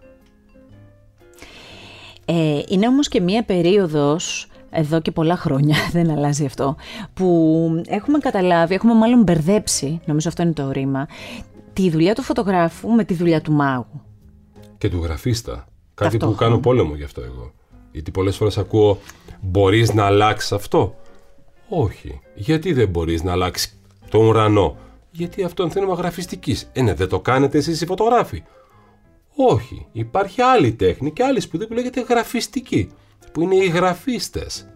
Ε, 2.25 2.62
είναι 2.67 2.88
όμως 2.88 3.08
και 3.08 3.21
μία 3.21 3.43
περίοδος, 3.43 4.47
εδώ 4.69 5.01
και 5.01 5.12
πολλά 5.12 5.36
χρόνια, 5.36 5.75
δεν 5.95 6.10
αλλάζει 6.12 6.45
αυτό, 6.45 6.75
που 7.13 7.82
έχουμε 7.88 8.17
καταλάβει, 8.17 8.73
έχουμε 8.73 8.93
μάλλον 8.93 9.23
μπερδέψει, 9.23 10.01
νομίζω 10.06 10.29
αυτό 10.29 10.41
είναι 10.41 10.53
το 10.53 10.71
ρήμα, 10.71 11.08
τη 11.73 11.89
δουλειά 11.89 12.15
του 12.15 12.21
φωτογράφου 12.21 12.89
με 12.89 13.03
τη 13.03 13.13
δουλειά 13.13 13.41
του 13.41 13.51
μάγου. 13.51 14.01
και 14.77 14.89
του 14.89 14.99
γραφίστα. 15.03 15.51
Κάτι 15.93 16.17
που 16.17 16.19
Ταυτόχρονα. 16.19 16.38
κάνω 16.38 16.60
πόλεμο 16.60 16.95
γι' 16.95 17.03
αυτό 17.03 17.21
εγώ. 17.21 17.51
Γιατί 17.91 18.12
πολλές 18.12 18.38
φορές 18.38 18.58
ακούω 18.58 18.99
μπορείς 19.41 19.93
να 19.93 20.06
αλλάξεις 20.06 20.51
αυτό; 20.51 20.95
Όχι. 21.69 22.21
Γιατί 22.36 22.73
δεν 22.73 22.89
μπορείς 22.89 23.23
να 23.23 23.32
αλλάξεις 23.32 23.80
τον 24.10 24.25
ουρανό; 24.25 24.77
Γιατί 25.12 25.43
αυτό 25.43 25.63
είναι 25.63 25.71
θέμα 25.71 25.93
γραφιστικής. 25.93 26.69
Ε, 26.73 26.82
ναι, 26.82 26.93
δεν 26.93 27.10
το 27.10 27.19
κάνετε 27.19 27.58
εσείς 27.58 27.82
οι 27.82 27.86
φωτογράφοι. 27.86 28.43
Όχι. 29.36 29.88
Υπάρχει 29.91 30.41
άλλη 30.41 30.71
τέχνη 30.73 31.12
και 31.12 31.23
άλλη 31.23 31.39
σπουδή 31.39 31.67
που 31.67 31.73
λέγεται 31.73 32.01
γραφιστική. 32.01 32.91
Που 33.32 33.41
είναι 33.41 33.56
οι 33.56 33.67
γραφίστες. 33.67 34.67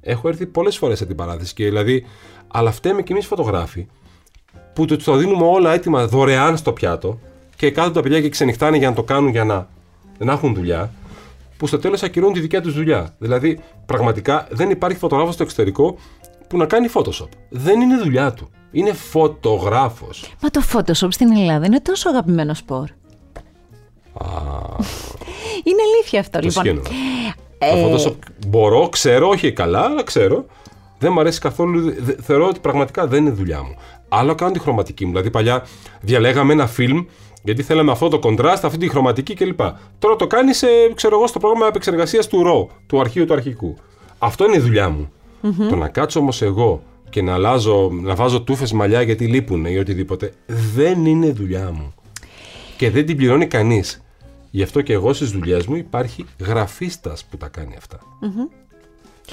Έχω 0.00 0.28
έρθει 0.28 0.46
πολλές 0.46 0.76
φορές 0.76 0.98
σε 0.98 1.06
την 1.06 1.16
παράθεση 1.16 1.54
και 1.54 1.64
δηλαδή, 1.64 2.04
αλλά 2.48 2.70
φταίμε 2.70 3.02
κι 3.02 3.12
εμείς 3.12 3.26
φωτογράφοι 3.26 3.86
που 4.72 4.84
το, 4.84 4.96
το 4.96 5.16
δίνουμε 5.16 5.46
όλα 5.46 5.72
έτοιμα 5.72 6.06
δωρεάν 6.06 6.56
στο 6.56 6.72
πιάτο 6.72 7.18
και 7.56 7.70
κάθονται 7.70 7.94
τα 7.94 8.02
παιδιά 8.02 8.20
και 8.20 8.28
ξενυχτάνε 8.28 8.76
για 8.76 8.88
να 8.88 8.94
το 8.94 9.02
κάνουν 9.02 9.30
για 9.30 9.44
να, 9.44 9.68
να 10.18 10.32
έχουν 10.32 10.54
δουλειά, 10.54 10.92
που 11.62 11.68
στο 11.68 11.78
τέλος 11.78 12.02
ακυρώνουν 12.02 12.34
τη 12.34 12.40
δικιά 12.40 12.60
τους 12.62 12.74
δουλειά. 12.74 13.14
Δηλαδή, 13.18 13.58
πραγματικά 13.86 14.46
δεν 14.50 14.70
υπάρχει 14.70 14.98
φωτογράφος 14.98 15.34
στο 15.34 15.42
εξωτερικό 15.42 15.96
που 16.48 16.56
να 16.56 16.66
κάνει 16.66 16.88
Photoshop. 16.94 17.28
Δεν 17.48 17.80
είναι 17.80 17.96
δουλειά 17.96 18.32
του. 18.32 18.50
Είναι 18.72 18.92
φωτογράφος. 18.92 20.34
Μα 20.42 20.50
το 20.50 20.62
Photoshop 20.72 21.08
στην 21.10 21.36
Ελλάδα 21.36 21.66
είναι 21.66 21.80
τόσο 21.80 22.08
αγαπημένος 22.08 22.58
σπορ. 22.58 22.84
Είναι 25.64 25.82
αλήθεια 25.94 26.20
αυτό, 26.20 26.38
Το 26.40 26.46
λοιπόν. 26.46 26.64
σχένω. 26.64 26.80
Το 27.58 27.66
Photoshop 28.10 28.14
μπορώ, 28.48 28.88
ξέρω, 28.88 29.28
όχι 29.28 29.52
καλά, 29.52 29.80
αλλά 29.80 30.02
ξέρω. 30.02 30.44
Δεν 30.98 31.12
μου 31.12 31.20
αρέσει 31.20 31.40
καθόλου. 31.40 31.94
δε- 31.98 32.14
Θεωρώ 32.22 32.46
ότι 32.48 32.60
πραγματικά 32.60 33.06
δεν 33.06 33.26
είναι 33.26 33.34
δουλειά 33.34 33.62
μου. 33.62 33.74
Άλλο 34.08 34.34
κάνω 34.34 34.52
τη 34.52 34.58
χρωματική 34.58 35.04
μου. 35.04 35.10
Δηλαδή, 35.10 35.30
παλιά 35.30 35.66
διαλέγαμε 36.00 36.52
ένα 36.52 36.66
φιλμ 36.66 37.04
γιατί 37.42 37.62
θέλαμε 37.62 37.90
αυτό 37.90 38.08
το 38.08 38.18
κοντράστ, 38.18 38.64
αυτή 38.64 38.78
τη 38.78 38.88
χρωματική 38.88 39.34
κλπ. 39.34 39.60
Τώρα 39.98 40.16
το 40.16 40.26
κάνεις, 40.26 40.64
ξέρω 40.94 41.16
εγώ, 41.16 41.26
στο 41.26 41.38
πρόγραμμα 41.38 41.66
επεξεργασίας 41.66 42.26
του 42.26 42.42
RAW, 42.46 42.74
του 42.86 43.00
αρχείου 43.00 43.24
του 43.24 43.32
αρχικού. 43.32 43.76
Αυτό 44.18 44.44
είναι 44.44 44.56
η 44.56 44.60
δουλειά 44.60 44.88
μου. 44.88 45.12
Το 45.68 45.76
να 45.76 45.88
κάτσω 45.88 46.20
όμως 46.20 46.42
εγώ 46.42 46.82
και 47.10 47.22
να 47.22 47.34
αλλάζω, 47.34 47.90
να 47.92 48.14
βάζω 48.14 48.40
τούφες 48.42 48.72
μαλλιά 48.72 49.02
γιατί 49.02 49.26
λείπουν 49.26 49.64
ή 49.64 49.78
οτιδήποτε, 49.78 50.32
δεν 50.74 51.06
είναι 51.06 51.32
δουλειά 51.32 51.70
μου. 51.72 51.94
Και 52.76 52.90
δεν 52.90 53.06
την 53.06 53.16
πληρώνει 53.16 53.46
κανείς. 53.46 54.02
Γι' 54.50 54.62
αυτό 54.62 54.80
και 54.80 54.92
εγώ 54.92 55.12
στις 55.12 55.30
δουλειές 55.30 55.66
μου 55.66 55.76
υπάρχει 55.76 56.24
γραφίστας 56.40 57.24
που 57.24 57.36
τα 57.36 57.48
κάνει 57.48 57.74
αυτά. 57.76 57.98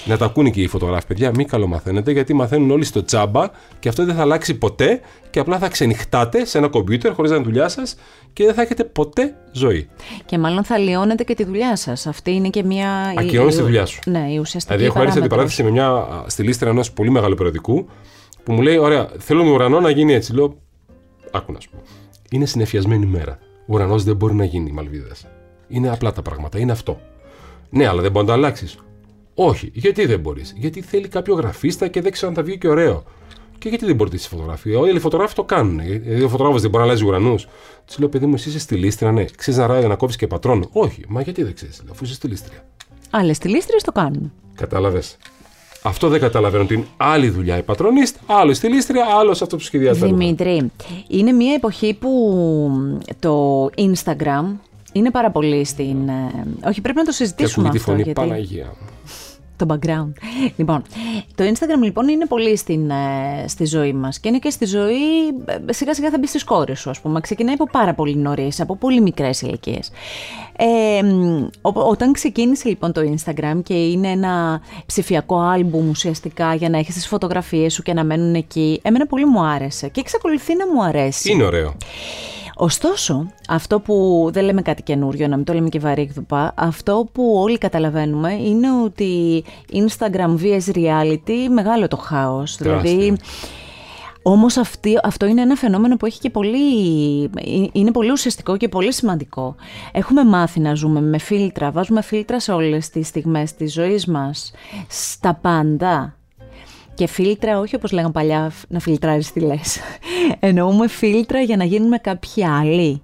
Να 0.06 0.18
τα 0.18 0.26
ακούνε 0.26 0.50
και 0.50 0.62
οι 0.62 0.68
φωτογράφοι, 0.68 1.08
παιδιά, 1.08 1.32
μην 1.36 1.48
καλομαθαίνετε, 1.48 2.12
γιατί 2.12 2.34
μαθαίνουν 2.34 2.72
όλοι 2.72 2.84
στο 2.84 3.04
τσάμπα 3.04 3.50
και 3.80 3.90
αυτό 3.90 4.06
δεν 4.06 4.16
θα 4.16 4.22
αλλάξει 4.22 4.54
ποτέ 4.58 5.02
και 5.30 5.40
απλά 5.40 5.58
θα 5.58 5.68
ξενυχτάτε 5.68 6.46
σε 6.46 6.58
ένα 6.58 6.68
κομπιούτερ 6.68 7.14
χωρίς 7.14 7.32
να 7.32 7.38
είναι 7.38 7.46
δουλειά 7.46 7.68
σας 7.70 7.96
και 8.34 8.46
δεν 8.46 8.54
θα 8.54 8.62
έχετε 8.62 8.84
ποτέ 8.84 9.36
ζωή. 9.52 9.90
Και 10.26 10.38
μάλλον 10.38 10.64
θα 10.64 10.78
λιώνετε 10.78 11.24
και 11.24 11.34
τη 11.34 11.44
δουλειά 11.44 11.76
σας. 11.76 12.08
Αυτή 12.08 12.32
είναι 12.32 12.50
και 12.50 12.64
μια. 12.64 13.12
η- 13.14 13.20
Ακυρώνεις 13.20 13.56
τη 13.56 13.62
η- 13.62 13.64
δουλειά 13.64 13.86
σου. 13.86 14.00
Ναι, 14.06 14.20
η 14.32 14.38
ουσιαστική. 14.38 14.78
Δηλαδή, 14.78 14.84
έχω 14.86 15.00
έρθει 15.02 15.14
σε 15.14 15.20
παράμετρος. 15.20 15.24
αντιπαράθεση 15.24 15.64
με 15.64 15.70
μια 15.72 15.88
α, 15.90 16.24
στη 16.30 16.44
λίστρα 16.44 16.70
ενός 16.70 16.92
πολύ 16.92 17.10
μεγάλου 17.10 17.36
περιοδικού 17.36 17.88
που 18.44 18.52
μου 18.54 18.62
λέει: 18.62 18.78
Ωραία, 18.78 19.10
θέλω 19.18 19.44
με 19.44 19.52
ουρανό 19.52 19.80
να 19.80 19.90
γίνει 19.90 20.14
έτσι. 20.14 20.34
Λέω: 20.34 20.56
Άκου 21.32 21.52
να 21.52 21.60
σου 21.60 21.70
πω. 21.70 21.78
Είναι 22.32 22.46
συνεφιασμένη 22.46 23.06
μέρα. 23.06 23.40
Ο 23.62 23.74
ουρανός 23.74 24.04
δεν 24.04 24.16
μπορεί 24.16 24.34
να 24.34 24.44
γίνει 24.46 24.72
Μαλβίδες. 24.72 25.26
Είναι 25.68 25.90
απλά 25.90 26.12
τα 26.14 26.22
πράγματα. 26.22 26.60
Είναι 26.60 26.72
αυτό. 26.72 27.00
Ναι, 27.70 27.88
αλλά 27.88 28.02
δεν 28.02 28.12
μπορεί 28.12 28.26
να 28.26 28.32
το 28.32 28.38
αλλάξεις. 28.38 28.78
Όχι. 29.42 29.72
Γιατί 29.74 30.06
δεν 30.06 30.20
μπορείς. 30.20 30.54
Γιατί 30.58 30.82
θέλει 30.82 31.08
κάποιο 31.08 31.36
γραφίστα 31.36 31.88
και 31.88 32.02
δεν 32.02 32.12
ξέρω 32.12 32.28
αν 32.28 32.34
θα 32.36 32.44
βγει 32.44 32.58
και 32.58 32.68
ωραίο. 32.68 33.04
Και 33.58 33.70
γιατί 33.70 33.86
δεν 33.86 33.96
μπορείτε 33.96 34.18
στη 34.18 34.28
φωτογραφία. 34.28 34.80
Όλοι 34.80 34.96
οι 34.96 35.00
φωτογράφοι 35.00 35.36
το 35.36 35.44
κάνουν. 35.44 35.80
Δηλαδή, 35.84 36.24
ο 36.24 36.30
φωτογράφο 36.30 36.60
δεν 36.60 36.70
μπορεί 36.70 36.84
να 36.84 36.90
αλλάζει 36.90 37.06
ουρανούς. 37.06 37.48
Τη 37.86 38.00
λέω: 38.00 38.10
Παιδί 38.10 38.26
μου, 38.26 38.34
εσύ 38.34 38.50
είσαι 38.50 38.60
στη 38.60 38.76
λίστρα, 38.76 39.12
ναι. 39.12 39.26
Ξέρει 39.38 39.58
να 39.58 39.68
ράει 39.68 39.88
να 39.88 39.96
κόβει 39.96 40.16
και 40.16 40.28
πατρόν. 40.28 40.70
Όχι. 40.72 41.04
Μα 41.08 41.22
γιατί 41.22 41.44
δεν 41.44 41.54
ξέρεις, 41.54 41.82
αφού 41.92 42.04
είσαι 42.04 42.14
στη 42.14 42.28
λίστρια. 42.28 42.66
Άλλες 43.10 43.36
στυλίστρε 43.36 43.76
το 43.84 43.92
κάνουν. 43.92 44.32
Κατάλαβες. 44.56 45.18
Αυτό 45.84 46.08
δεν 46.08 46.20
καταλαβαίνω 46.20 46.64
ότι 46.64 46.74
είναι 46.74 46.86
άλλη 46.98 47.30
δουλειά 47.30 47.58
η 47.58 47.62
πατρονίστ, 47.64 48.16
άλλο 48.26 48.52
η 48.52 48.54
στυλίστρια, 48.54 49.06
άλλο 49.20 49.32
αυτό 49.32 49.56
που 49.56 49.60
σχεδιάζει. 49.64 50.00
τα 50.00 50.06
ρούχα. 50.06 50.18
Δημήτρη, 50.18 50.72
είναι 51.08 51.32
μια 51.32 51.54
εποχή 51.54 51.94
που 51.94 52.10
το 53.20 53.66
Instagram 53.78 54.46
είναι 54.92 55.12
πάρα 55.12 55.32
πολύ 55.32 55.66
στην. 55.66 56.08
ε, 56.10 56.46
Όχι, 56.66 56.82
πρέπει 56.82 56.98
να 56.98 57.04
το 57.04 57.10
Και 57.10 57.16
συζητήσουμε 57.16 57.68
ακούγεται 57.68 57.78
η 57.78 57.80
αυτό. 57.80 57.92
φωνή 57.92 58.04
γιατί... 58.04 58.20
Παναγία 58.30 58.66
μου. 58.66 58.88
Το 59.66 59.76
background. 59.76 60.12
Λοιπόν, 60.56 60.82
το 61.36 61.44
Instagram 61.44 61.84
λοιπόν 61.84 62.08
είναι 62.08 62.26
πολύ 62.26 62.56
στην, 62.56 62.90
ε, 62.90 63.48
στη 63.48 63.66
ζωή 63.66 63.94
μας 63.94 64.20
και 64.20 64.28
είναι 64.28 64.40
και 64.40 64.50
στη 64.50 64.66
ζωή 64.66 65.28
ε, 65.46 65.74
σιγά 65.74 65.94
σιγά 65.94 66.10
θα 66.10 66.18
μπει 66.18 66.28
στις 66.28 66.44
κόρες 66.44 66.80
σου 66.80 66.90
ας 66.90 67.00
πούμε. 67.00 67.22
Ξεκινάει 67.22 67.54
από 67.54 67.66
πάρα 67.72 67.94
πολύ 67.94 68.16
νωρίς, 68.16 68.60
από 68.62 68.76
πολύ 68.76 69.02
μικρές 69.02 69.42
ηλικίες. 69.42 69.92
Ε, 70.58 71.02
όταν 71.62 72.14
ξεκίνησε 72.14 72.70
λοιπόν 72.70 72.92
το 72.92 73.02
Instagram 73.02 73.60
και 73.64 73.74
είναι 73.74 74.08
ένα 74.08 74.62
ψηφιακό 74.86 75.40
άλμπουμ 75.40 75.90
ουσιαστικά 75.90 76.54
για 76.54 76.70
να 76.70 76.78
έχεις 76.78 76.94
τις 76.94 77.08
φωτογραφίες 77.08 77.74
σου 77.74 77.84
και 77.84 77.94
να 77.94 78.04
μένουν 78.04 78.36
εκεί, 78.36 78.80
εμένα 78.84 79.08
πολύ 79.08 79.26
μου 79.26 79.42
άρεσε 79.42 79.88
και 79.88 80.00
εξακολουθεί 80.00 80.56
να 80.56 80.74
μου 80.74 80.84
αρέσει. 80.84 81.32
Είναι 81.32 81.44
ωραίο. 81.44 81.76
Ωστόσο, 82.62 83.28
αυτό 83.50 83.80
που 83.80 84.28
δεν 84.34 84.44
λέμε 84.44 84.62
κάτι 84.62 84.84
καινούριο, 84.84 85.28
να 85.28 85.36
μην 85.36 85.46
το 85.46 85.54
λέμε 85.54 85.70
και 85.70 85.80
βαρύγδουπα, 85.80 86.54
αυτό 86.56 87.08
που 87.12 87.34
όλοι 87.36 87.58
καταλαβαίνουμε 87.58 88.34
είναι 88.34 88.68
ότι 88.84 89.44
Instagram 89.72 90.36
vs 90.42 90.76
reality 90.76 91.48
μεγάλο 91.50 91.88
το 91.88 91.98
χάος. 91.98 92.58
Δηλαδή, 92.58 93.18
όμως 94.22 94.58
αυτό 95.04 95.26
είναι 95.26 95.42
ένα 95.42 95.56
φαινόμενο 95.56 95.98
που 95.98 96.06
έχει 96.06 96.20
και 96.20 96.30
πολύ, 96.30 96.60
είναι 97.72 97.92
πολύ 97.92 98.12
ουσιαστικό 98.12 98.58
και 98.58 98.70
πολύ 98.70 98.94
σημαντικό. 98.94 99.56
Έχουμε 99.92 100.24
μάθει 100.24 100.60
να 100.60 100.74
ζούμε 100.74 101.02
με 101.02 101.18
φίλτρα, 101.18 101.72
βάζουμε 101.72 102.02
φίλτρα 102.02 102.40
σε 102.40 102.52
όλες 102.52 102.90
τις 102.90 103.08
στιγμές 103.08 103.54
της 103.54 103.74
ζωής 103.74 104.06
μας, 104.06 104.52
στα 104.88 105.34
πάντα. 105.34 106.19
Και 107.00 107.08
φίλτρα, 107.08 107.60
όχι 107.60 107.76
όπως 107.76 107.92
λέγαμε 107.92 108.12
παλιά 108.12 108.52
να 108.68 108.80
φιλτράρεις 108.80 109.32
τι 109.32 109.40
λες. 109.40 109.80
Εννοούμε 110.40 110.88
φίλτρα 110.88 111.42
για 111.42 111.58
να 111.58 111.64
γίνουμε 111.64 111.98
κάποιοι 111.98 112.46
άλλοι. 112.46 113.02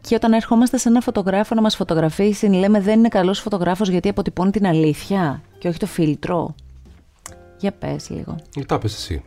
Και 0.00 0.14
όταν 0.14 0.32
ερχόμαστε 0.32 0.76
σε 0.76 0.88
ένα 0.88 1.00
φωτογράφο 1.00 1.54
να 1.54 1.60
μας 1.60 1.76
φωτογραφίσει, 1.76 2.46
λέμε 2.46 2.80
δεν 2.80 2.98
είναι 2.98 3.08
καλός 3.08 3.40
φωτογράφος 3.40 3.88
γιατί 3.88 4.08
αποτυπώνει 4.08 4.50
την 4.50 4.66
αλήθεια 4.66 5.42
και 5.58 5.68
όχι 5.68 5.78
το 5.78 5.86
φίλτρο. 5.86 6.54
Για 7.58 7.72
πες 7.72 8.10
λίγο. 8.10 8.36
Τα 8.66 8.78
πες 8.78 8.94
εσύ. 8.94 9.22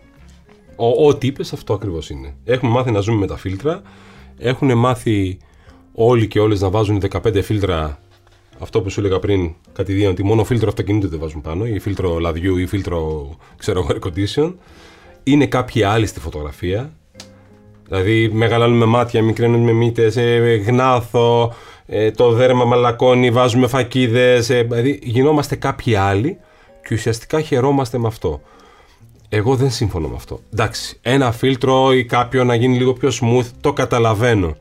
Ο, 0.75 1.07
ό,τι 1.07 1.27
είπες 1.27 1.53
αυτό 1.53 1.73
ακριβώς 1.73 2.09
είναι. 2.09 2.35
Έχουμε 2.43 2.71
μάθει 2.71 2.91
να 2.91 2.99
ζούμε 2.99 3.17
με 3.17 3.27
τα 3.27 3.37
φίλτρα. 3.37 3.81
Έχουν 4.37 4.77
μάθει 4.77 5.37
όλοι 5.93 6.27
και 6.27 6.39
όλες 6.39 6.61
να 6.61 6.69
βάζουν 6.69 7.01
15 7.11 7.43
φίλτρα 7.43 7.99
αυτό 8.59 8.81
που 8.81 8.89
σου 8.89 8.99
έλεγα 8.99 9.19
πριν, 9.19 9.53
κατηδίαν 9.73 10.11
ότι 10.11 10.23
μόνο 10.23 10.43
φίλτρο 10.43 10.67
αυτοκινήτου 10.67 11.07
δεν 11.07 11.19
βάζουν 11.19 11.41
πάνω, 11.41 11.65
ή 11.65 11.79
φίλτρο 11.79 12.19
λαδιού, 12.19 12.57
ή 12.57 12.65
φίλτρο, 12.65 13.29
ξέρω 13.57 13.87
air 13.89 14.07
condition. 14.07 14.53
Είναι 15.23 15.45
κάποιοι 15.45 15.83
άλλοι 15.83 16.05
στη 16.05 16.19
φωτογραφία. 16.19 16.93
Δηλαδή, 17.87 18.29
μεγαλώνουμε 18.33 18.85
μάτια, 18.85 19.23
μικραίνουμε 19.23 19.71
μύτες, 19.71 20.17
ε, 20.17 20.63
γνάθο, 20.67 21.53
ε, 21.85 22.11
το 22.11 22.31
δέρμα 22.31 22.65
μαλακώνει, 22.65 23.31
βάζουμε 23.31 23.67
φακίδες. 23.67 24.49
Ε, 24.49 24.63
δηλαδή, 24.63 24.99
γινόμαστε 25.03 25.55
κάποιοι 25.55 25.95
άλλοι 25.95 26.37
και 26.87 26.93
ουσιαστικά 26.93 27.41
χαιρόμαστε 27.41 27.97
με 27.97 28.07
αυτό. 28.07 28.41
Εγώ 29.29 29.55
δεν 29.55 29.71
σύμφωνο 29.71 30.07
με 30.07 30.15
αυτό. 30.15 30.39
Εντάξει, 30.53 30.97
ένα 31.01 31.31
φίλτρο 31.31 31.93
ή 31.93 32.05
κάποιο 32.05 32.43
να 32.43 32.55
γίνει 32.55 32.77
λίγο 32.77 32.93
πιο 32.93 33.09
smooth, 33.21 33.45
το 33.61 33.73
καταλαβαίνω. 33.73 34.55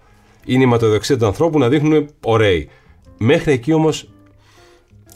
Είναι 0.45 0.63
η 0.63 0.67
ματοδοξία 0.67 1.19
του 1.19 1.27
ανθρώπου 1.27 1.59
να 1.59 1.69
δείχνουν 1.69 2.09
ωραίοι. 2.21 2.69
Μέχρι 3.19 3.53
εκεί 3.53 3.73
όμως 3.73 4.09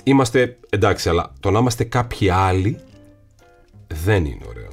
είμαστε 0.05 0.59
εντάξει, 0.69 1.09
αλλά 1.09 1.33
το 1.41 1.51
να 1.51 1.59
είμαστε 1.59 1.85
κάποιοι 1.85 2.31
άλλοι 2.31 2.79
δεν 3.87 4.25
είναι 4.25 4.45
ωραίο. 4.49 4.69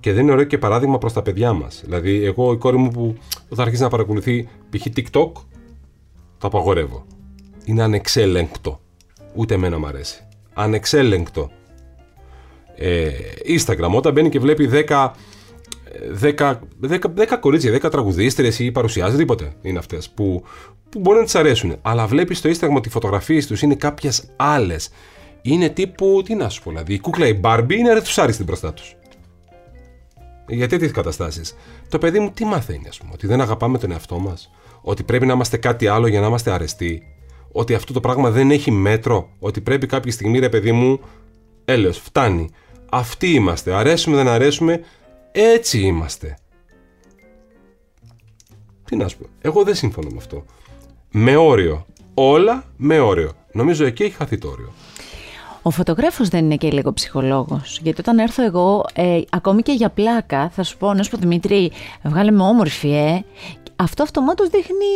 Και 0.00 0.12
δεν 0.12 0.22
είναι 0.22 0.32
ωραίο 0.32 0.44
και 0.44 0.58
παράδειγμα 0.58 0.98
προς 0.98 1.12
τα 1.12 1.22
παιδιά 1.22 1.52
μας. 1.52 1.80
Δηλαδή, 1.84 2.24
εγώ 2.24 2.52
η 2.52 2.56
κόρη 2.56 2.76
μου 2.76 2.90
που 2.90 3.16
θα 3.54 3.62
αρχίσει 3.62 3.82
να 3.82 3.88
παρακολουθεί 3.88 4.48
π.χ. 4.70 4.86
TikTok, 4.96 5.32
το 6.38 6.46
απαγορεύω. 6.46 7.06
Είναι 7.64 7.82
ανεξέλεγκτο. 7.82 8.80
Ούτε 9.34 9.54
εμένα 9.54 9.78
μου 9.78 9.86
αρέσει. 9.86 10.26
Ανεξέλεγκτο. 10.54 11.50
Ε, 12.76 13.10
Instagram, 13.58 13.90
όταν 13.90 14.12
μπαίνει 14.12 14.28
και 14.28 14.38
βλέπει 14.38 14.70
10 14.88 15.10
10, 16.20 16.60
10, 16.80 16.98
10 17.14 17.38
κορίτσια, 17.40 17.72
10 17.72 17.90
τραγουδίστρες 17.90 18.58
ή 18.58 18.72
παρουσιάζει, 18.72 19.16
τίποτε 19.16 19.52
είναι 19.62 19.78
αυτές 19.78 20.10
που, 20.10 20.42
που 20.88 20.98
μπορεί 20.98 21.18
να 21.18 21.24
τις 21.24 21.34
αρέσουν. 21.34 21.76
Αλλά 21.82 22.06
βλέπεις 22.06 22.38
στο 22.38 22.50
Instagram 22.50 22.74
ότι 22.76 22.88
οι 22.88 22.90
φωτογραφίες 22.90 23.46
τους 23.46 23.62
είναι 23.62 23.74
κάποιες 23.74 24.24
άλλες. 24.36 24.90
Είναι 25.42 25.68
τύπου, 25.68 26.22
τι 26.24 26.34
να 26.34 26.48
σου 26.48 26.62
πω, 26.62 26.70
δηλαδή 26.70 26.94
η 26.94 26.98
κούκλα 26.98 27.26
η 27.26 27.40
Barbie 27.42 27.72
είναι 27.72 27.92
ρεθουσάριστη 27.92 28.44
μπροστά 28.44 28.72
τους. 28.72 28.96
Για 30.48 30.68
τέτοιες 30.68 30.90
καταστάσεις. 30.90 31.56
Το 31.88 31.98
παιδί 31.98 32.18
μου 32.18 32.30
τι 32.30 32.44
μαθαίνει, 32.44 32.88
ας 32.88 32.98
πούμε, 32.98 33.10
ότι 33.14 33.26
δεν 33.26 33.40
αγαπάμε 33.40 33.78
τον 33.78 33.90
εαυτό 33.90 34.18
μας, 34.18 34.50
ότι 34.80 35.02
πρέπει 35.02 35.26
να 35.26 35.32
είμαστε 35.32 35.56
κάτι 35.56 35.86
άλλο 35.86 36.06
για 36.06 36.20
να 36.20 36.26
είμαστε 36.26 36.50
αρεστοί, 36.50 37.02
ότι 37.52 37.74
αυτό 37.74 37.92
το 37.92 38.00
πράγμα 38.00 38.30
δεν 38.30 38.50
έχει 38.50 38.70
μέτρο, 38.70 39.28
ότι 39.38 39.60
πρέπει 39.60 39.86
κάποια 39.86 40.12
στιγμή, 40.12 40.38
ρε 40.38 40.48
παιδί 40.48 40.72
μου, 40.72 41.00
έλεος, 41.64 41.98
φτάνει. 41.98 42.48
Αυτοί 42.90 43.30
είμαστε. 43.30 43.74
Αρέσουμε, 43.74 44.16
δεν 44.16 44.28
αρέσουμε, 44.28 44.80
έτσι 45.42 45.80
είμαστε. 45.80 46.36
Τι 48.84 48.96
να 48.96 49.08
σου 49.08 49.18
πω. 49.18 49.26
Εγώ 49.40 49.64
δεν 49.64 49.74
συμφωνώ 49.74 50.08
με 50.10 50.16
αυτό. 50.16 50.44
Με 51.10 51.36
όριο. 51.36 51.86
Όλα 52.14 52.64
με 52.76 52.98
όριο. 52.98 53.32
Νομίζω 53.52 53.84
εκεί 53.84 54.02
έχει 54.02 54.14
χαθεί 54.14 54.38
το 54.38 54.48
όριο. 54.48 54.72
Ο 55.62 55.70
φωτογράφος 55.70 56.28
δεν 56.28 56.44
είναι 56.44 56.56
και 56.56 56.70
λίγο 56.70 56.92
ψυχολόγος. 56.92 57.80
Γιατί 57.82 58.00
όταν 58.00 58.18
έρθω 58.18 58.44
εγώ, 58.44 58.84
ε, 58.94 59.20
ακόμη 59.30 59.62
και 59.62 59.72
για 59.72 59.90
πλάκα, 59.90 60.48
θα 60.48 60.62
σου 60.62 60.76
πω, 60.76 60.94
να 60.94 61.02
σου 61.02 61.10
πω 61.10 61.16
Δημήτρη, 61.16 61.72
βγάλε 62.02 62.30
με 62.30 62.42
όμορφη, 62.42 62.90
ε 62.90 63.24
αυτό 63.76 64.02
αυτομάτως 64.02 64.48
δείχνει. 64.48 64.86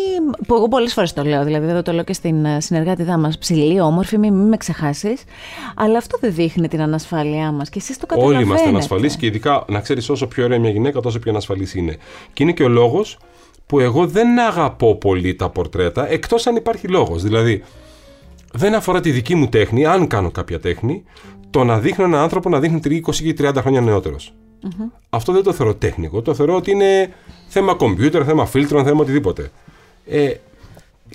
που 0.46 0.54
εγώ 0.54 0.68
πολλές 0.68 0.92
φορές 0.92 1.12
το 1.12 1.24
λέω, 1.24 1.44
δηλαδή 1.44 1.66
δεν 1.66 1.82
το 1.82 1.92
λέω 1.92 2.04
και 2.04 2.12
στην 2.12 2.44
ε, 2.44 2.60
συνεργάτηδά 2.60 3.18
μας. 3.18 3.38
Ψηλή, 3.38 3.80
όμορφη, 3.80 4.18
μην, 4.18 4.34
με 4.34 4.56
ξεχάσεις. 4.56 5.22
Αλλά 5.74 5.98
αυτό 5.98 6.18
δεν 6.20 6.34
δείχνει 6.34 6.68
την 6.68 6.80
ανασφάλειά 6.80 7.52
μας. 7.52 7.68
Και 7.68 7.78
εσείς 7.78 7.98
το 7.98 8.06
καταλαβαίνετε. 8.06 8.42
Όλοι 8.42 8.50
είμαστε 8.50 8.68
ανασφαλείς 8.68 9.16
και 9.16 9.26
ειδικά 9.26 9.64
να 9.68 9.80
ξέρεις 9.80 10.08
όσο 10.08 10.26
πιο 10.26 10.44
ωραία 10.44 10.58
μια 10.58 10.70
γυναίκα, 10.70 11.00
τόσο 11.00 11.18
πιο 11.18 11.30
ανασφαλής 11.30 11.74
είναι. 11.74 11.96
Και 12.32 12.42
είναι 12.42 12.52
και 12.52 12.62
ο 12.62 12.68
λόγος 12.68 13.18
που 13.66 13.80
εγώ 13.80 14.06
δεν 14.06 14.38
αγαπώ 14.38 14.96
πολύ 14.96 15.34
τα 15.34 15.50
πορτρέτα, 15.50 16.10
εκτός 16.10 16.46
αν 16.46 16.56
υπάρχει 16.56 16.88
λόγος. 16.88 17.22
Δηλαδή, 17.22 17.62
δεν 18.52 18.74
αφορά 18.74 19.00
τη 19.00 19.10
δική 19.10 19.34
μου 19.34 19.48
τέχνη, 19.48 19.86
αν 19.86 20.06
κάνω 20.06 20.30
κάποια 20.30 20.60
τέχνη, 20.60 21.04
το 21.50 21.64
να 21.64 21.78
δείχνω 21.78 22.04
έναν 22.04 22.20
άνθρωπο 22.20 22.48
να 22.48 22.60
δείχνει 22.60 23.02
20 23.06 23.14
ή 23.20 23.34
30 23.38 23.52
χρόνια 23.56 23.80
νεότερος. 23.80 24.34
Αυτό 25.10 25.32
δεν 25.32 25.42
το 25.42 25.52
θεωρώ 25.52 25.74
τέχνικο. 25.74 26.22
Το 26.22 26.34
θεωρώ 26.34 26.56
ότι 26.56 26.70
είναι 26.70 27.14
θέμα 27.50 27.74
κομπιούτερ, 27.74 28.22
θέμα 28.26 28.46
φίλτρων, 28.46 28.84
θέμα 28.84 29.00
οτιδήποτε. 29.00 29.50
Ε, 30.06 30.32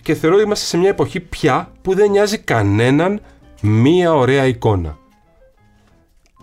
και 0.02 0.14
θεωρώ 0.14 0.36
ότι 0.36 0.46
είμαστε 0.46 0.66
σε 0.66 0.78
μια 0.78 0.90
εποχή 0.90 1.20
πια 1.20 1.72
που 1.82 1.96
δεν 1.96 2.10
νοιάζει 2.10 2.38
κανέναν 2.38 3.22
μία 3.62 4.14
ωραία 4.14 4.46
εικόνα. 4.46 4.98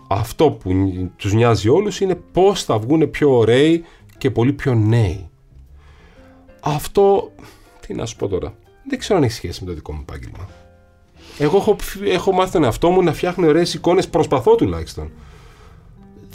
Αυτό 0.07 0.51
που 0.51 0.71
τους 1.15 1.33
νοιάζει 1.33 1.69
όλους 1.69 1.99
είναι 1.99 2.15
πώς 2.15 2.63
θα 2.63 2.77
βγουν 2.77 3.09
πιο 3.09 3.37
ωραίοι 3.37 3.83
και 4.17 4.31
πολύ 4.31 4.53
πιο 4.53 4.73
νέοι. 4.73 5.29
Αυτό, 6.59 7.31
τι 7.87 7.93
να 7.93 8.05
σου 8.05 8.15
πω 8.15 8.27
τώρα, 8.27 8.53
δεν 8.89 8.99
ξέρω 8.99 9.17
αν 9.17 9.23
έχει 9.23 9.33
σχέση 9.33 9.63
με 9.63 9.69
το 9.69 9.75
δικό 9.75 9.93
μου 9.93 10.05
επάγγελμα. 10.07 10.49
Εγώ 11.37 11.57
έχω, 11.57 11.75
έχω 12.03 12.31
μάθει 12.31 12.51
τον 12.51 12.63
εαυτό 12.63 12.89
μου 12.89 13.03
να 13.03 13.13
φτιάχνει 13.13 13.47
ωραίες 13.47 13.73
εικόνες, 13.73 14.07
προσπαθώ 14.07 14.55
τουλάχιστον 14.55 15.11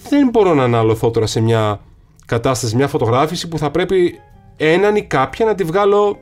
δεν 0.09 0.29
μπορώ 0.29 0.55
να 0.55 0.65
αναλωθώ 0.65 1.11
τώρα 1.11 1.27
σε 1.27 1.41
μια 1.41 1.81
κατάσταση, 2.29 2.77
μια 2.77 2.89
φωτογράφηση 2.89 3.49
που 3.49 3.59
θα 3.59 3.71
πρέπει 3.71 4.21
έναν 4.57 4.97
ή 4.97 5.03
κάποια 5.03 5.47
να 5.47 5.55
τη 5.55 5.65
βγάλω 5.65 6.19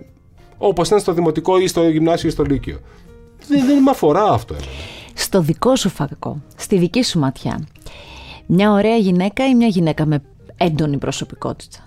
όπως 0.58 0.86
ήταν 0.86 1.00
στο 1.00 1.12
δημοτικό 1.12 1.58
ή 1.58 1.66
στο 1.66 1.88
γυμνάσιο 1.88 2.28
ή 2.28 2.32
στο 2.32 2.42
λύκειο. 2.42 2.80
Δεν, 3.48 3.66
δεν 3.66 3.82
με 3.82 3.90
αφορά 3.90 4.24
αυτό. 4.24 4.54
Εμένα. 4.54 4.70
Στο 5.14 5.40
δικό 5.40 5.76
σου 5.76 5.88
φακό, 5.88 6.42
στη 6.56 6.78
δική 6.78 7.02
σου 7.02 7.18
ματιά, 7.18 7.66
μια 8.46 8.72
ωραία 8.72 8.96
γυναίκα 8.96 9.48
ή 9.48 9.54
μια 9.54 9.66
γυναίκα 9.66 10.06
με 10.06 10.22
έντονη 10.56 10.98
προσωπικότητα; 10.98 11.78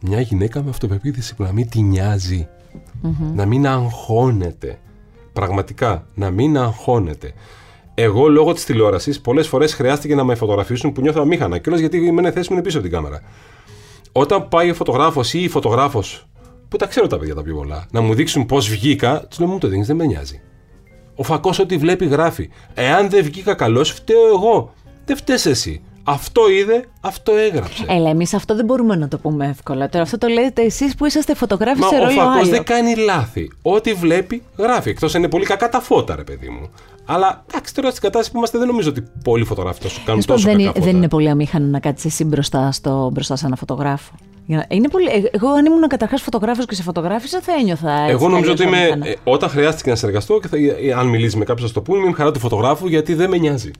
Μια 0.00 0.20
γυναίκα 0.20 0.62
με 0.62 0.70
αυτοπεποίθηση 0.70 1.34
που 1.34 1.42
να 1.42 1.52
μην 1.52 1.68
τη 1.68 1.82
νοιαζει 1.82 2.48
να 3.34 3.46
μην 3.46 3.66
αγχώνεται. 3.66 4.78
Πραγματικά, 5.32 6.06
να 6.14 6.30
μην 6.30 6.58
αγχώνεται. 6.58 7.32
Εγώ 7.94 8.28
λόγω 8.28 8.52
της 8.52 8.64
τηλεόρασης 8.64 9.20
πολλές 9.20 9.48
φορές 9.48 9.74
χρειάστηκε 9.74 10.14
να 10.14 10.24
με 10.24 10.34
φωτογραφίσουν 10.34 10.92
που 10.92 11.00
νιώθω 11.00 11.20
αμήχανα. 11.20 11.58
Και 11.58 11.70
γιατί 11.70 11.96
η 11.96 12.10
μένα 12.10 12.30
θέση 12.30 12.46
μου 12.48 12.54
είναι 12.54 12.64
πίσω 12.64 12.78
από 12.78 12.86
την 12.86 12.96
κάμερα. 12.96 13.22
Όταν 14.12 14.48
πάει 14.48 14.70
ο 14.70 14.74
φωτογράφος 14.74 15.34
ή 15.34 15.42
η 15.42 15.48
φωτογράφος, 15.48 16.26
που 16.68 16.76
τα 16.76 16.86
ξέρω 16.86 17.06
τα 17.06 17.18
παιδιά 17.18 17.34
τα 17.34 17.42
πιο 17.42 17.54
πολλά, 17.54 17.86
να 17.90 18.00
μου 18.00 18.14
δείξουν 18.14 18.46
πώς 18.46 18.68
βγήκα, 18.68 19.26
τους 19.28 19.38
λέω 19.38 19.48
μου 19.48 19.58
το 19.58 19.68
δίνεις, 19.68 19.86
δεν 19.86 19.96
με 19.96 20.04
νοιάζει. 20.04 20.40
Ο 21.16 21.22
φακός 21.22 21.58
ό,τι 21.58 21.76
βλέπει 21.76 22.06
γράφει. 22.06 22.50
Εάν 22.74 23.10
δεν 23.10 23.24
βγήκα 23.24 23.54
καλός, 23.54 23.90
φταίω 23.90 24.26
εγώ. 24.26 24.72
Δεν 25.04 25.16
φταίει 25.16 25.38
εσύ. 25.44 25.82
Αυτό 26.04 26.50
είδε, 26.50 26.84
αυτό 27.00 27.32
έγραψε. 27.32 27.84
Έλα, 27.88 28.10
εμείς 28.10 28.34
αυτό 28.34 28.54
δεν 28.54 28.64
μπορούμε 28.64 28.96
να 28.96 29.08
το 29.08 29.18
πούμε 29.18 29.46
εύκολα. 29.46 29.88
Τώρα 29.88 30.04
αυτό 30.04 30.18
το 30.18 30.26
λέτε 30.26 30.62
εσείς 30.62 30.94
που 30.94 31.06
είσαστε 31.06 31.34
φωτογράφοι 31.34 31.82
σε 31.82 31.96
ρόλο 31.98 32.20
Ο 32.20 32.24
φακός 32.24 32.48
δεν 32.48 32.64
κάνει 32.64 32.94
λάθη. 32.96 33.50
Ό,τι 33.62 33.92
βλέπει, 33.92 34.42
γράφει. 34.58 34.90
Εκτός 34.90 35.14
είναι 35.14 35.28
πολύ 35.28 35.44
κακά 35.44 35.68
τα 35.68 35.80
φώτα, 35.80 36.16
ρε 36.16 36.24
παιδί 36.24 36.48
μου. 36.48 36.70
Αλλά 37.06 37.44
εντάξει, 37.52 37.74
τώρα 37.74 37.90
στην 37.90 38.02
κατάσταση 38.02 38.30
που 38.30 38.36
είμαστε 38.36 38.58
δεν 38.58 38.66
νομίζω 38.66 38.88
ότι 38.88 39.04
πολλοί 39.24 39.44
φωτογράφοι 39.44 39.82
θα 39.82 39.88
σου 39.88 40.02
κάνουν 40.04 40.24
τόσο 40.24 40.48
δεν, 40.48 40.64
κακά 40.64 40.80
δεν 40.80 40.96
είναι 40.96 41.08
πολύ 41.08 41.28
αμήχανο 41.28 41.66
να 41.66 41.80
κάτσεις 41.80 42.12
εσύ 42.12 42.24
μπροστά, 42.24 42.72
στο, 42.72 43.10
μπροστά 43.12 43.36
σε 43.36 43.46
ένα 43.46 43.56
φωτογράφο. 43.56 44.12
Είναι 44.68 44.88
πολύ... 44.88 45.06
Ε, 45.06 45.22
εγώ, 45.30 45.48
αν 45.48 45.64
ήμουν 45.64 45.88
καταρχάς 45.88 46.22
φωτογράφος 46.22 46.66
και 46.66 46.74
σε 46.74 46.82
φωτογράφησα, 46.82 47.40
θα 47.40 47.52
ένιωθα 47.52 47.92
έτσι. 47.92 48.10
Εγώ 48.10 48.28
νομίζω 48.28 48.52
ότι 48.52 48.62
είμαι. 48.62 48.98
Ε, 49.02 49.14
όταν 49.24 49.48
χρειάστηκε 49.48 49.90
να 49.90 49.96
συνεργαστώ 49.96 50.38
και 50.38 50.48
θα, 50.48 50.56
ε, 50.56 50.92
αν 50.92 51.06
μιλήσεις 51.06 51.36
με 51.36 51.44
κάποιον, 51.44 51.68
θα 51.68 51.74
το 51.74 51.82
πούμε, 51.82 51.98
είμαι 51.98 52.12
χαρά 52.12 52.30
του 52.30 52.38
φωτογράφου 52.38 52.88
γιατί 52.88 53.14
δεν 53.14 53.30
με 53.30 53.38
νοιάζει. 53.38 53.70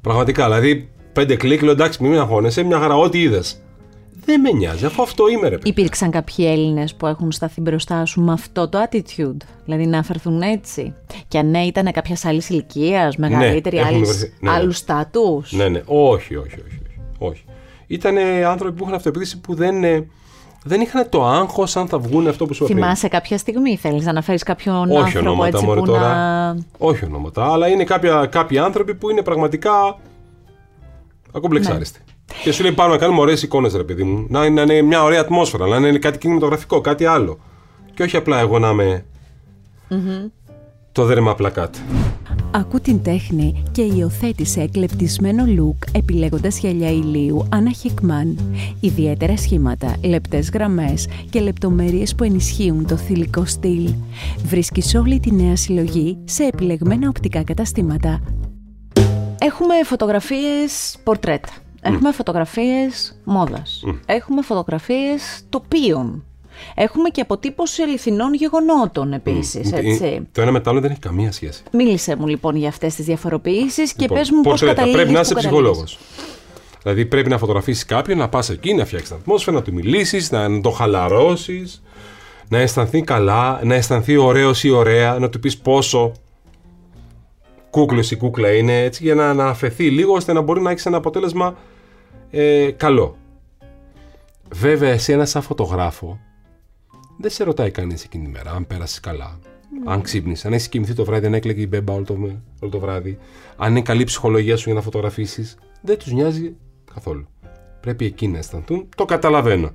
Πραγματικά. 0.00 0.44
Δηλαδή, 0.44 0.88
πέντε 1.12 1.36
κλικ, 1.36 1.62
λέω 1.62 1.72
εντάξει, 1.72 2.02
μην 2.02 2.18
αγχώνεσαι, 2.18 2.62
μια 2.62 2.78
χαρά, 2.78 2.96
ό,τι 2.96 3.20
είδες. 3.20 3.63
Δεν 4.24 4.40
με 4.40 4.50
νοιάζει, 4.50 4.84
αφού 4.84 5.02
αυτό 5.02 5.28
είμαι 5.28 5.48
ρε 5.48 5.58
Υπήρξαν 5.62 6.10
κάποιοι 6.10 6.46
Έλληνες 6.48 6.94
που 6.94 7.06
έχουν 7.06 7.32
σταθεί 7.32 7.60
μπροστά 7.60 8.04
σου 8.04 8.20
με 8.20 8.32
αυτό 8.32 8.68
το 8.68 8.78
attitude, 8.90 9.36
δηλαδή 9.64 9.86
να 9.86 9.98
αφαιρθούν 9.98 10.42
έτσι; 10.42 10.94
Και 11.28 11.38
αν 11.38 11.50
ναι, 11.50 11.62
ήταν 11.62 11.92
κάποιας 11.92 12.24
άλλης 12.24 12.48
ηλικίας, 12.48 13.16
μεγαλύτερη, 13.16 13.76
ναι, 13.76 13.82
ναι, 14.40 14.50
άλλου 14.50 14.72
στάτους; 14.72 15.52
Ναι, 15.52 15.68
ναι, 15.68 15.82
όχι, 15.86 16.36
όχι, 16.36 16.62
όχι. 16.66 16.80
όχι. 17.18 17.44
Ήταν 17.86 18.16
άνθρωποι 18.46 18.76
που 18.76 18.84
είχαν 18.84 18.94
αυτοεπίθεση 18.94 19.40
που 19.40 19.54
δεν, 19.54 19.84
ε, 19.84 20.06
δεν 20.64 20.80
είχαν 20.80 21.08
το 21.08 21.24
άγχος 21.24 21.76
αν 21.76 21.88
θα 21.88 21.98
βγουν 21.98 22.28
αυτό 22.28 22.46
που 22.46 22.54
σου 22.54 22.64
αφήνει. 22.64 22.80
Θυμάσαι 22.80 23.08
κάποια 23.08 23.38
στιγμή, 23.38 23.76
θέλεις 23.76 24.04
να 24.04 24.10
αναφέρεις 24.10 24.42
κάποιον 24.42 24.90
όχι 24.90 25.00
άνθρωπο 25.00 25.28
ονόματα, 25.28 25.58
έτσι 25.58 25.66
που 25.66 25.82
τώρα, 25.82 26.14
να... 26.14 26.56
Όχι 26.78 27.04
ονόματα, 27.04 27.52
αλλά 27.52 27.68
είναι 27.68 27.84
κάποια, 27.84 28.26
κάποιοι 28.26 28.58
άνθρωποι 28.58 28.94
που 28.94 29.10
είναι 29.10 29.22
πραγματικά 29.22 29.98
ακομπλεξάριστοι. 31.32 31.98
Ναι. 32.06 32.13
Και 32.42 32.52
σου 32.52 32.62
λέει 32.62 32.72
πάμε 32.72 32.92
να 32.92 32.98
κάνουμε 32.98 33.20
ωραίες 33.20 33.42
εικόνες, 33.42 33.74
ρε 33.74 33.84
παιδί 33.84 34.02
μου. 34.02 34.26
Να, 34.28 34.50
να 34.50 34.62
είναι 34.62 34.82
μια 34.82 35.02
ωραία 35.02 35.20
ατμόσφαιρα, 35.20 35.66
να 35.66 35.88
είναι 35.88 35.98
κάτι 35.98 36.18
κινηματογραφικό, 36.18 36.80
κάτι 36.80 37.04
άλλο. 37.04 37.38
Και 37.94 38.02
όχι 38.02 38.16
απλά 38.16 38.40
εγώ 38.40 38.58
να 38.58 38.68
είμαι. 38.70 39.04
Mm-hmm. 39.90 40.30
Το 40.92 41.04
δέρμα 41.04 41.34
πλακάτ. 41.34 41.74
Ακού 42.50 42.80
την 42.80 43.02
τέχνη 43.02 43.62
και 43.72 43.82
υιοθέτησε 43.82 44.60
εκλεπτισμένο 44.60 45.44
look 45.46 45.88
επιλέγοντας 45.92 46.58
γυαλιά 46.58 46.90
ηλίου 46.90 47.46
Άννα 47.48 47.70
Χικμάν. 47.70 48.38
Ιδιαίτερα 48.80 49.36
σχήματα, 49.36 49.96
λεπτές 50.04 50.50
γραμμές 50.50 51.08
και 51.30 51.40
λεπτομέρειες 51.40 52.14
που 52.14 52.24
ενισχύουν 52.24 52.86
το 52.86 52.96
θηλυκό 52.96 53.44
στυλ. 53.44 53.94
Βρίσκεις 54.44 54.94
όλη 54.94 55.20
τη 55.20 55.32
νέα 55.32 55.56
συλλογή 55.56 56.18
σε 56.24 56.44
επιλεγμένα 56.44 57.08
οπτικά 57.08 57.42
καταστήματα. 57.42 58.20
Έχουμε 59.38 59.74
φωτογραφίες 59.84 60.96
πορτρέτα. 61.04 61.48
Έχουμε 61.86 62.12
φωτογραφίες 62.12 63.18
μόδας. 63.24 63.84
Έχουμε 64.06 64.42
φωτογραφίες 64.42 65.42
τοπίων. 65.48 66.24
Έχουμε 66.74 67.08
και 67.08 67.20
αποτύπωση 67.20 67.82
αληθινών 67.82 68.34
γεγονότων 68.34 69.12
επίσης. 69.12 69.70
Το 70.32 70.42
ένα 70.42 70.50
με 70.50 70.60
το 70.60 70.70
άλλο 70.70 70.80
δεν 70.80 70.90
έχει 70.90 71.00
καμία 71.00 71.32
σχέση. 71.32 71.62
Μίλησε 71.72 72.16
μου 72.16 72.26
λοιπόν 72.26 72.56
για 72.56 72.68
αυτές 72.68 72.94
τις 72.94 73.04
διαφοροποιήσεις 73.04 73.92
και 73.92 74.02
λοιπόν, 74.02 74.18
πες 74.18 74.30
μου 74.30 74.40
πώς 74.40 74.60
καταλήγεις. 74.60 74.96
Πρέπει 74.96 75.12
να 75.12 75.20
είσαι 75.20 75.34
ψυχολόγος. 75.34 75.98
Δηλαδή 76.82 77.06
πρέπει 77.06 77.28
να 77.28 77.38
φωτογραφίσεις 77.38 77.84
κάποιον, 77.84 78.18
να 78.18 78.28
πας 78.28 78.50
εκεί, 78.50 78.74
να 78.74 78.84
φτιάξεις 78.84 79.08
την 79.08 79.18
ατμόσφαιρα, 79.20 79.56
να 79.56 79.62
του 79.62 79.72
μιλήσεις, 79.72 80.30
να 80.30 80.60
το 80.60 80.70
χαλαρώσεις, 80.70 81.82
να 82.48 82.58
αισθανθεί 82.58 83.02
καλά, 83.02 83.60
να 83.62 83.74
αισθανθεί 83.74 84.16
ωραίος 84.16 84.64
ή 84.64 84.70
ωραία, 84.70 85.18
να 85.18 85.28
του 85.28 85.40
πεις 85.40 85.58
πόσο 85.58 86.12
κούκλος 87.70 88.10
ή 88.10 88.16
κούκλα 88.16 88.52
είναι, 88.52 88.82
έτσι, 88.82 89.02
για 89.02 89.14
να, 89.14 89.34
να 89.34 89.46
αφαιθεί 89.46 89.90
λίγο 89.90 90.14
ώστε 90.14 90.32
να 90.32 90.40
μπορεί 90.40 90.60
να 90.60 90.70
έχεις 90.70 90.86
ένα 90.86 90.96
αποτέλεσμα 90.96 91.56
ε, 92.34 92.70
καλό. 92.70 93.16
Βέβαια, 94.52 94.90
εσύ 94.90 95.12
ένας 95.12 95.30
σαν 95.30 95.42
φωτογράφο 95.42 96.20
δεν 97.18 97.30
σε 97.30 97.44
ρωτάει 97.44 97.70
κανείς 97.70 98.04
εκείνη 98.04 98.24
τη 98.24 98.30
μέρα 98.30 98.50
αν 98.50 98.66
πέρασες 98.66 99.00
καλά. 99.00 99.38
Mm. 99.42 99.90
Αν 99.90 100.02
ξύπνησες, 100.02 100.44
αν 100.44 100.52
έχεις 100.52 100.68
κοιμηθεί 100.68 100.94
το 100.94 101.04
βράδυ, 101.04 101.26
αν 101.26 101.34
έκλαιγε 101.34 101.60
η 101.60 101.66
μπέμπα 101.68 101.92
όλο 101.92 102.04
το, 102.04 102.14
όλο 102.60 102.70
το 102.70 102.78
βράδυ, 102.78 103.18
αν 103.56 103.70
είναι 103.70 103.82
καλή 103.82 104.04
ψυχολογία 104.04 104.56
σου 104.56 104.64
για 104.64 104.74
να 104.74 104.80
φωτογραφίσεις, 104.80 105.58
δεν 105.80 105.98
τους 105.98 106.12
νοιάζει 106.12 106.56
καθόλου. 106.94 107.26
Πρέπει 107.80 108.04
εκείνοι 108.04 108.32
να 108.32 108.38
αισθανθούν, 108.38 108.88
το 108.96 109.04
καταλαβαίνω. 109.04 109.70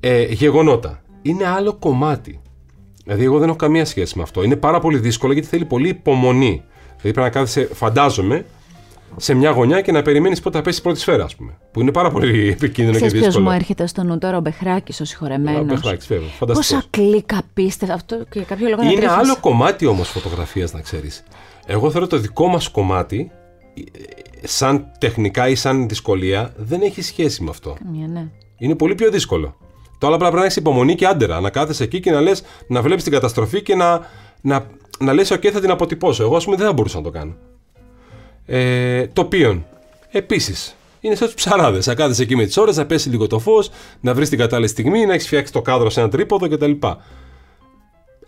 Ε, 0.00 0.24
γεγονότα. 0.24 1.02
Είναι 1.22 1.46
άλλο 1.46 1.74
κομμάτι. 1.74 2.40
Δηλαδή, 3.04 3.24
εγώ 3.24 3.38
δεν 3.38 3.48
έχω 3.48 3.56
καμία 3.56 3.84
σχέση 3.84 4.16
με 4.16 4.22
αυτό. 4.22 4.42
Είναι 4.42 4.56
πάρα 4.56 4.80
πολύ 4.80 4.98
δύσκολο 4.98 5.32
γιατί 5.32 5.48
θέλει 5.48 5.64
πολύ 5.64 5.88
υπομονή. 5.88 6.64
Δηλαδή, 6.86 7.00
πρέπει 7.00 7.18
να 7.18 7.30
κάθεσαι, 7.30 7.74
φαντάζομαι, 7.74 8.46
σε 9.16 9.34
μια 9.34 9.50
γωνιά 9.50 9.80
και 9.80 9.92
να 9.92 10.02
περιμένεις 10.02 10.40
πότε 10.40 10.56
θα 10.56 10.62
πέσει 10.62 10.78
η 10.78 10.82
πρώτη 10.82 10.98
σφαίρα, 10.98 11.24
ας 11.24 11.36
πούμε. 11.36 11.58
Που 11.72 11.80
είναι 11.80 11.92
πάρα 11.92 12.10
πολύ 12.10 12.48
επικίνδυνο 12.48 12.98
και 12.98 13.04
δύσκολο. 13.04 13.30
Ποιος 13.30 13.42
μου 13.42 13.50
έρχεται 13.50 13.86
στο 13.86 14.02
νου 14.02 14.18
τώρα, 14.18 14.36
ο 14.36 14.40
Μπεχράκης, 14.40 15.00
ο 15.00 15.04
συγχωρεμένος. 15.04 15.60
Ο 15.60 15.64
Μπεχράκης, 15.64 16.06
βέβαια. 16.06 16.28
Πόσα 16.38 16.82
κλίκα 16.90 17.42
πίστευα 17.54 17.94
αυτό 17.94 18.24
και 18.30 18.40
κάποιο 18.40 18.68
λόγο 18.68 18.82
Είναι 18.82 19.08
άλλο 19.08 19.36
κομμάτι 19.40 19.86
όμως 19.86 20.08
φωτογραφίας, 20.08 20.72
να 20.72 20.80
ξέρεις. 20.80 21.22
Εγώ 21.66 21.90
θεωρώ 21.90 22.06
το 22.06 22.18
δικό 22.18 22.46
μας 22.46 22.68
κομμάτι, 22.68 23.30
σαν 24.42 24.86
τεχνικά 24.98 25.48
ή 25.48 25.54
σαν 25.54 25.88
δυσκολία, 25.88 26.52
δεν 26.56 26.82
έχει 26.82 27.02
σχέση 27.02 27.42
με 27.42 27.50
αυτό. 27.50 27.76
Καμία, 27.84 28.06
ναι. 28.06 28.28
Είναι 28.58 28.74
πολύ 28.74 28.94
πιο 28.94 29.10
δύσκολο. 29.10 29.56
Το 29.98 30.06
άλλο 30.06 30.16
πρέπει 30.16 30.34
να 30.34 30.42
έχεις 30.42 30.56
υπομονή 30.56 30.94
και 30.94 31.06
άντερα. 31.06 31.40
Να 31.40 31.50
κάθεσαι 31.50 31.84
εκεί 31.84 32.00
και 32.00 32.10
να 32.10 32.20
λες, 32.20 32.42
να 32.66 32.82
βλέπεις 32.82 33.02
την 33.02 33.12
καταστροφή 33.12 33.62
και 33.62 33.74
να, 33.74 34.00
να, 34.40 34.66
να 34.98 35.12
λες: 35.12 35.32
OK, 35.32 35.46
θα 35.46 35.60
την 35.60 35.70
αποτυπώσω. 35.70 36.22
Εγώ, 36.22 36.36
ας 36.36 36.44
πούμε, 36.44 36.56
δεν 36.56 36.66
θα 36.66 36.72
μπορούσα 36.72 36.96
να 36.96 37.02
το 37.02 37.10
κάνω. 37.10 37.34
Ε, 38.52 39.06
τοπίων. 39.06 39.66
Επίσης, 40.10 40.76
είναι 41.00 41.14
σαν 41.14 41.26
τους 41.26 41.36
ψαράδες. 41.36 41.86
Να 41.86 41.94
κάθεσαι 41.94 42.22
εκεί 42.22 42.36
με 42.36 42.44
τις 42.44 42.56
ώρες, 42.56 42.76
να 42.76 42.86
πέσει 42.86 43.08
λίγο 43.08 43.26
το 43.26 43.38
φως, 43.38 43.70
να 44.00 44.14
βρεις 44.14 44.28
την 44.28 44.38
κατάλληλη 44.38 44.68
στιγμή, 44.68 45.06
να 45.06 45.12
έχεις 45.12 45.26
φτιάξει 45.26 45.52
το 45.52 45.62
κάδρο 45.62 45.90
σε 45.90 46.00
ένα 46.00 46.08
τρίποδο 46.08 46.48
κτλ. 46.48 46.72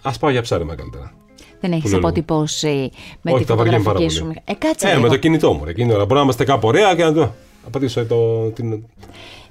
Α 0.02 0.10
πάω 0.20 0.30
για 0.30 0.42
ψάρεμα 0.42 0.74
καλύτερα. 0.74 1.12
Δεν 1.60 1.72
έχεις 1.72 1.94
αποτυπώσει 1.94 2.90
με 3.20 3.32
Όχι, 3.32 3.44
τη 3.44 3.50
φωτογραφική 3.50 4.08
σου. 4.08 4.32
Ε, 4.44 4.54
κάτσε 4.54 4.88
ε, 4.88 4.98
με 4.98 5.08
το 5.08 5.16
κινητό 5.16 5.52
μου. 5.52 5.64
Εκείνη 5.66 5.92
ώρα. 5.92 6.02
Μπορεί 6.02 6.14
να 6.14 6.20
είμαστε 6.20 6.44
κάπου 6.44 6.68
ωραία 6.68 6.94
και 6.94 7.04
να 7.04 7.12
το. 7.12 7.32
Απαντήσω 7.66 8.06
το, 8.06 8.48
την, 8.50 8.82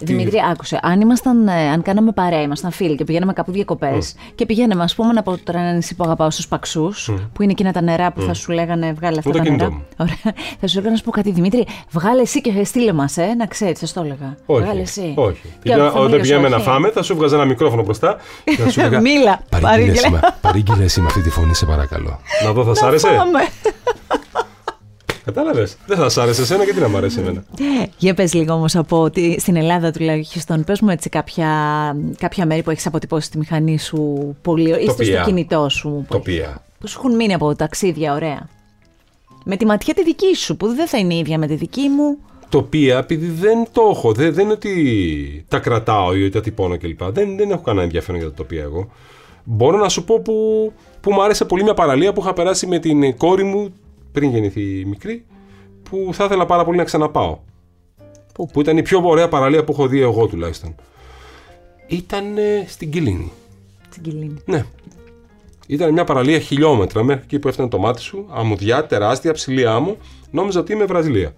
Δημήτρη, 0.04 0.38
άκουσε. 0.52 0.80
Αν, 0.82 1.02
ήμασταν, 1.02 1.48
ε, 1.48 1.70
αν 1.70 1.82
κάναμε 1.82 2.12
παρέα, 2.12 2.42
ήμασταν 2.42 2.72
φίλοι 2.72 2.96
και 2.96 3.04
πηγαίναμε 3.04 3.34
κάπου 3.34 3.52
διακοπές 3.52 4.14
mm. 4.16 4.32
και 4.36 4.46
πηγαίναμε, 4.46 4.84
ας 4.84 4.96
πούμε, 4.96 5.14
από 5.16 5.38
το 5.44 5.52
ένα 5.56 5.74
νησί 5.74 5.96
που 5.96 6.04
αγαπάω 6.04 6.32
στους 6.32 6.48
Παξούς, 6.48 7.10
mm. 7.12 7.30
που 7.34 7.42
είναι 7.42 7.52
εκείνα 7.52 7.72
τα 7.72 7.82
νερά 7.82 8.12
που 8.12 8.22
mm. 8.22 8.26
θα 8.26 8.34
σου 8.34 8.52
λέγανε 8.52 8.94
βγάλε 8.94 9.18
αυτά 9.18 9.32
τα 9.32 9.50
νερά. 9.50 9.82
Ωραία. 9.98 10.16
Θα 10.60 10.68
σου 10.68 10.78
έλεγα 10.78 10.90
να 10.92 10.98
σου 10.98 11.04
πω 11.04 11.12
κάτι, 11.12 11.32
Δημήτρη, 11.32 11.68
βγάλε 11.92 12.22
εσύ 12.22 12.42
και 12.42 12.64
στείλε 12.64 12.94
μας, 12.94 13.18
ε, 13.18 13.34
να 13.38 13.46
ξέρεις, 13.46 13.80
θα 13.80 13.88
το 13.94 14.02
έλεγα. 14.06 14.38
Όχι. 14.46 14.64
Βγάλε 14.64 14.82
εσύ. 14.82 15.14
Όχι. 15.16 15.54
Όταν 15.96 16.22
πηγαίναμε 16.22 16.50
να 16.50 16.60
φάμε, 16.60 16.90
θα 16.90 17.04
σου 17.04 17.16
βγάζα 17.16 17.36
ένα 17.36 17.46
μικρόφωνο 17.46 17.84
μπροστά 17.84 18.18
και 18.44 18.58
θα 18.58 18.70
σου 18.70 18.80
έλεγα. 18.82 19.00
Μίλα. 19.00 19.42
Παρήγγειλε 20.42 20.84
εσύ 20.84 21.02
με 21.02 21.08
αυτή 21.08 21.22
τη 21.22 21.30
φωνή, 21.30 21.56
σε 21.56 21.66
παρακαλώ. 21.66 22.20
Να 22.46 22.52
δω, 22.52 22.64
θα 22.64 22.76
σ' 22.76 22.84
άρεσε; 22.84 23.08
Κατάλαβες. 25.24 25.78
Δεν 25.88 25.98
θα 25.98 26.10
σ' 26.10 26.18
άρεσε 26.18 26.42
εσένα 26.42 26.66
και 26.66 26.74
τι 26.74 26.80
να 26.80 26.88
μ' 26.88 26.96
αρέσει 26.96 27.20
εμένα. 27.20 27.44
Για 27.98 28.14
πες 28.14 28.34
λίγο 28.34 28.54
όμως 28.54 28.76
από 28.76 29.02
ότι 29.02 29.40
στην 29.40 29.56
Ελλάδα 29.56 29.92
τουλάχιστον, 29.92 30.64
πες 30.64 30.82
μου 30.82 30.90
έτσι 30.90 31.10
κάποια, 31.10 31.50
κάποια 32.18 32.46
μέρη 32.46 32.64
που 32.64 32.70
έχεις 32.70 32.86
αποτυπώσει 32.86 33.32
τη 33.32 33.38
μηχανή 33.38 33.80
σου 33.80 34.36
πολύ, 34.42 34.70
ή 34.70 34.90
στο 34.90 35.24
κινητό 35.26 35.70
σου. 35.70 36.06
Τοπία. 36.10 36.64
Που 36.80 36.88
σου 36.88 37.02
έχουν 37.04 37.16
μείνει 37.16 37.34
από 37.34 37.56
ταξίδια, 37.56 38.14
ωραία. 38.14 38.50
Με 39.44 39.58
τη 39.58 39.66
ματιά 39.66 39.94
τη 39.94 40.04
δική 40.04 40.36
σου, 40.36 40.58
που 40.58 40.68
δεν 40.68 40.88
θα 40.88 40.98
είναι 40.98 41.14
η 41.14 41.18
ίδια 41.18 41.38
με 41.38 41.48
τη 41.48 41.56
δική 41.56 41.90
μου. 41.90 42.18
Τοπία, 42.50 42.98
επειδή 42.98 43.28
δεν 43.28 43.68
το 43.72 43.82
έχω. 43.94 44.12
Δεν, 44.12 44.34
δεν 44.34 44.44
είναι 44.44 44.54
ότι 44.54 45.46
τα 45.48 45.60
κρατάω 45.60 46.16
ή 46.16 46.22
ότι 46.22 46.32
τα 46.32 46.42
τυπώνω 46.42 46.78
κλπ. 46.78 47.04
Δεν, 47.04 47.38
δεν 47.38 47.52
έχω 47.52 47.62
κανένα 47.62 47.84
ενδιαφέρον 47.84 48.22
για 48.22 48.30
τα 48.30 48.36
τοπία 48.36 48.62
εγώ. 48.62 48.90
Μπορώ 49.44 49.78
να 49.78 49.90
σου 49.90 50.04
πω 50.04 50.20
που, 50.20 50.34
που 51.02 51.12
μου 51.12 51.24
άρεσε 51.24 51.46
πολύ 51.46 51.64
μια 51.64 51.74
παραλία 51.74 52.14
που 52.14 52.22
είχα 52.22 52.34
περάσει 52.34 52.68
με 52.68 52.80
την 52.80 53.18
κόρη 53.18 53.44
μου 53.44 53.74
πριν 54.12 54.30
γεννηθεί 54.30 54.80
η 54.80 54.86
μικρή, 54.86 55.26
που 55.90 56.10
θα 56.14 56.24
ήθελα 56.24 56.46
πάρα 56.46 56.66
πολύ 56.66 56.78
να 56.78 56.84
ξαναπάω. 56.84 57.38
Που, 58.34 58.48
που 58.48 58.62
ήταν 58.62 58.78
η 58.78 58.82
πιο 58.82 59.02
ωραία 59.04 59.28
παραλία 59.28 59.64
που 59.64 59.72
έχω 59.72 59.88
δει 59.88 60.02
εγώ 60.02 60.28
τουλάχιστον. 60.28 60.76
Ήταν 61.88 62.38
ε, 62.38 62.66
στην 62.68 62.92
Κιλίνη. 62.92 63.32
Στην 63.90 64.04
Κιλίνη. 64.04 64.42
Ναι. 64.46 64.66
Ήταν 65.68 65.92
μια 65.92 66.04
παραλία 66.04 66.40
χιλιόμετρα 66.40 67.04
μέχρι 67.04 67.24
εκεί 67.24 67.40
που 67.40 67.48
έφτανε 67.48 67.70
το 67.70 67.80
μάτι 67.80 68.02
σου, 68.02 68.26
αμμουδιά, 68.32 68.86
τεράστια, 68.86 69.34
ψηλή 69.34 69.68
άμμο. 69.68 69.98
Νόμιζα 70.32 70.60
ότι 70.60 70.74
είμαι 70.74 70.86
Βραζιλία. 70.86 71.34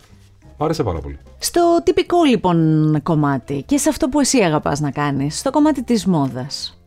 Μ' 0.57 0.63
άρεσε 0.63 0.83
πάρα 0.83 0.99
πολύ. 0.99 1.19
Στο 1.39 1.81
τυπικό 1.83 2.23
λοιπόν 2.23 2.99
κομμάτι 3.03 3.63
και 3.65 3.77
σε 3.77 3.89
αυτό 3.89 4.09
που 4.09 4.19
εσύ 4.19 4.37
αγαπάς 4.37 4.79
να 4.79 4.91
κάνεις, 4.91 5.39
στο 5.39 5.51
κομμάτι 5.51 5.83
της 5.83 6.05
μόδας 6.05 6.77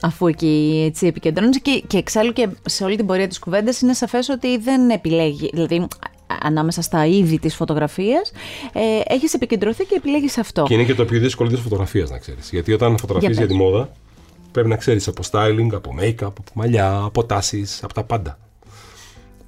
αφού 0.00 0.26
εκεί 0.26 0.82
έτσι 0.86 1.06
επικεντρώνεσαι 1.06 1.60
και, 1.60 1.82
και 1.86 1.96
εξάλλου 1.96 2.32
και 2.32 2.48
σε 2.64 2.84
όλη 2.84 2.96
την 2.96 3.06
πορεία 3.06 3.28
της 3.28 3.38
κουβέντας 3.38 3.80
είναι 3.80 3.94
σαφές 3.94 4.28
ότι 4.28 4.58
δεν 4.58 4.90
επιλέγει, 4.90 5.50
δηλαδή 5.52 5.86
ανάμεσα 6.42 6.82
στα 6.82 7.06
είδη 7.06 7.38
της 7.38 7.54
φωτογραφίας 7.54 8.32
ε, 8.72 9.00
έχεις 9.04 9.34
επικεντρωθεί 9.34 9.84
και 9.84 9.94
επιλέγεις 9.94 10.38
αυτό. 10.38 10.62
Και 10.62 10.74
είναι 10.74 10.84
και 10.84 10.94
το 10.94 11.04
πιο 11.04 11.18
δύσκολο 11.18 11.48
της 11.48 11.60
φωτογραφίας 11.60 12.10
να 12.10 12.18
ξέρεις, 12.18 12.50
γιατί 12.50 12.72
όταν 12.72 12.98
φωτογραφίζεις 12.98 13.36
για, 13.36 13.46
για 13.46 13.56
τη 13.56 13.62
μόδα 13.62 13.90
πρέπει 14.52 14.68
να 14.68 14.76
ξέρεις 14.76 15.08
από 15.08 15.22
styling, 15.30 15.68
από 15.72 15.94
make-up, 16.00 16.14
από 16.20 16.42
μαλλιά, 16.54 17.00
από 17.04 17.24
τάσεις, 17.24 17.82
από 17.82 17.94
τα 17.94 18.04
πάντα. 18.04 18.38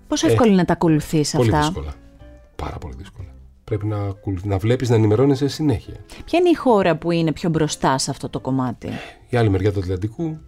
Πόσο 0.08 0.26
ε, 0.26 0.30
εύκολο 0.30 0.48
είναι 0.48 0.58
να 0.61 0.64
τα 0.64 0.72
ακολουθείς 0.72 1.34
αυτά; 1.34 1.50
Πολύ 1.50 1.62
δύσκολα. 1.62 1.94
Πάρα 2.56 2.78
πολύ 2.78 2.94
δύσκολα 2.98 3.27
πρέπει 3.68 3.87
να, 3.87 4.14
να 4.42 4.59
βλέπεις 4.59 4.88
να 4.88 4.94
ενημερώνεσαι 4.94 5.48
συνέχεια. 5.48 5.94
Ποια 6.24 6.38
είναι 6.38 6.48
η 6.48 6.54
χώρα 6.54 6.96
που 6.96 7.11
είναι 7.11 7.33
πιο 7.33 7.50
μπροστά 7.50 7.98
σε 7.98 8.11
αυτό 8.11 8.28
το 8.28 8.40
κομμάτι; 8.40 8.88
Η 9.28 9.37
άλλη 9.37 9.50
μεριά 9.50 9.72
του 9.72 9.78
Ατλαντικού. 9.78 10.38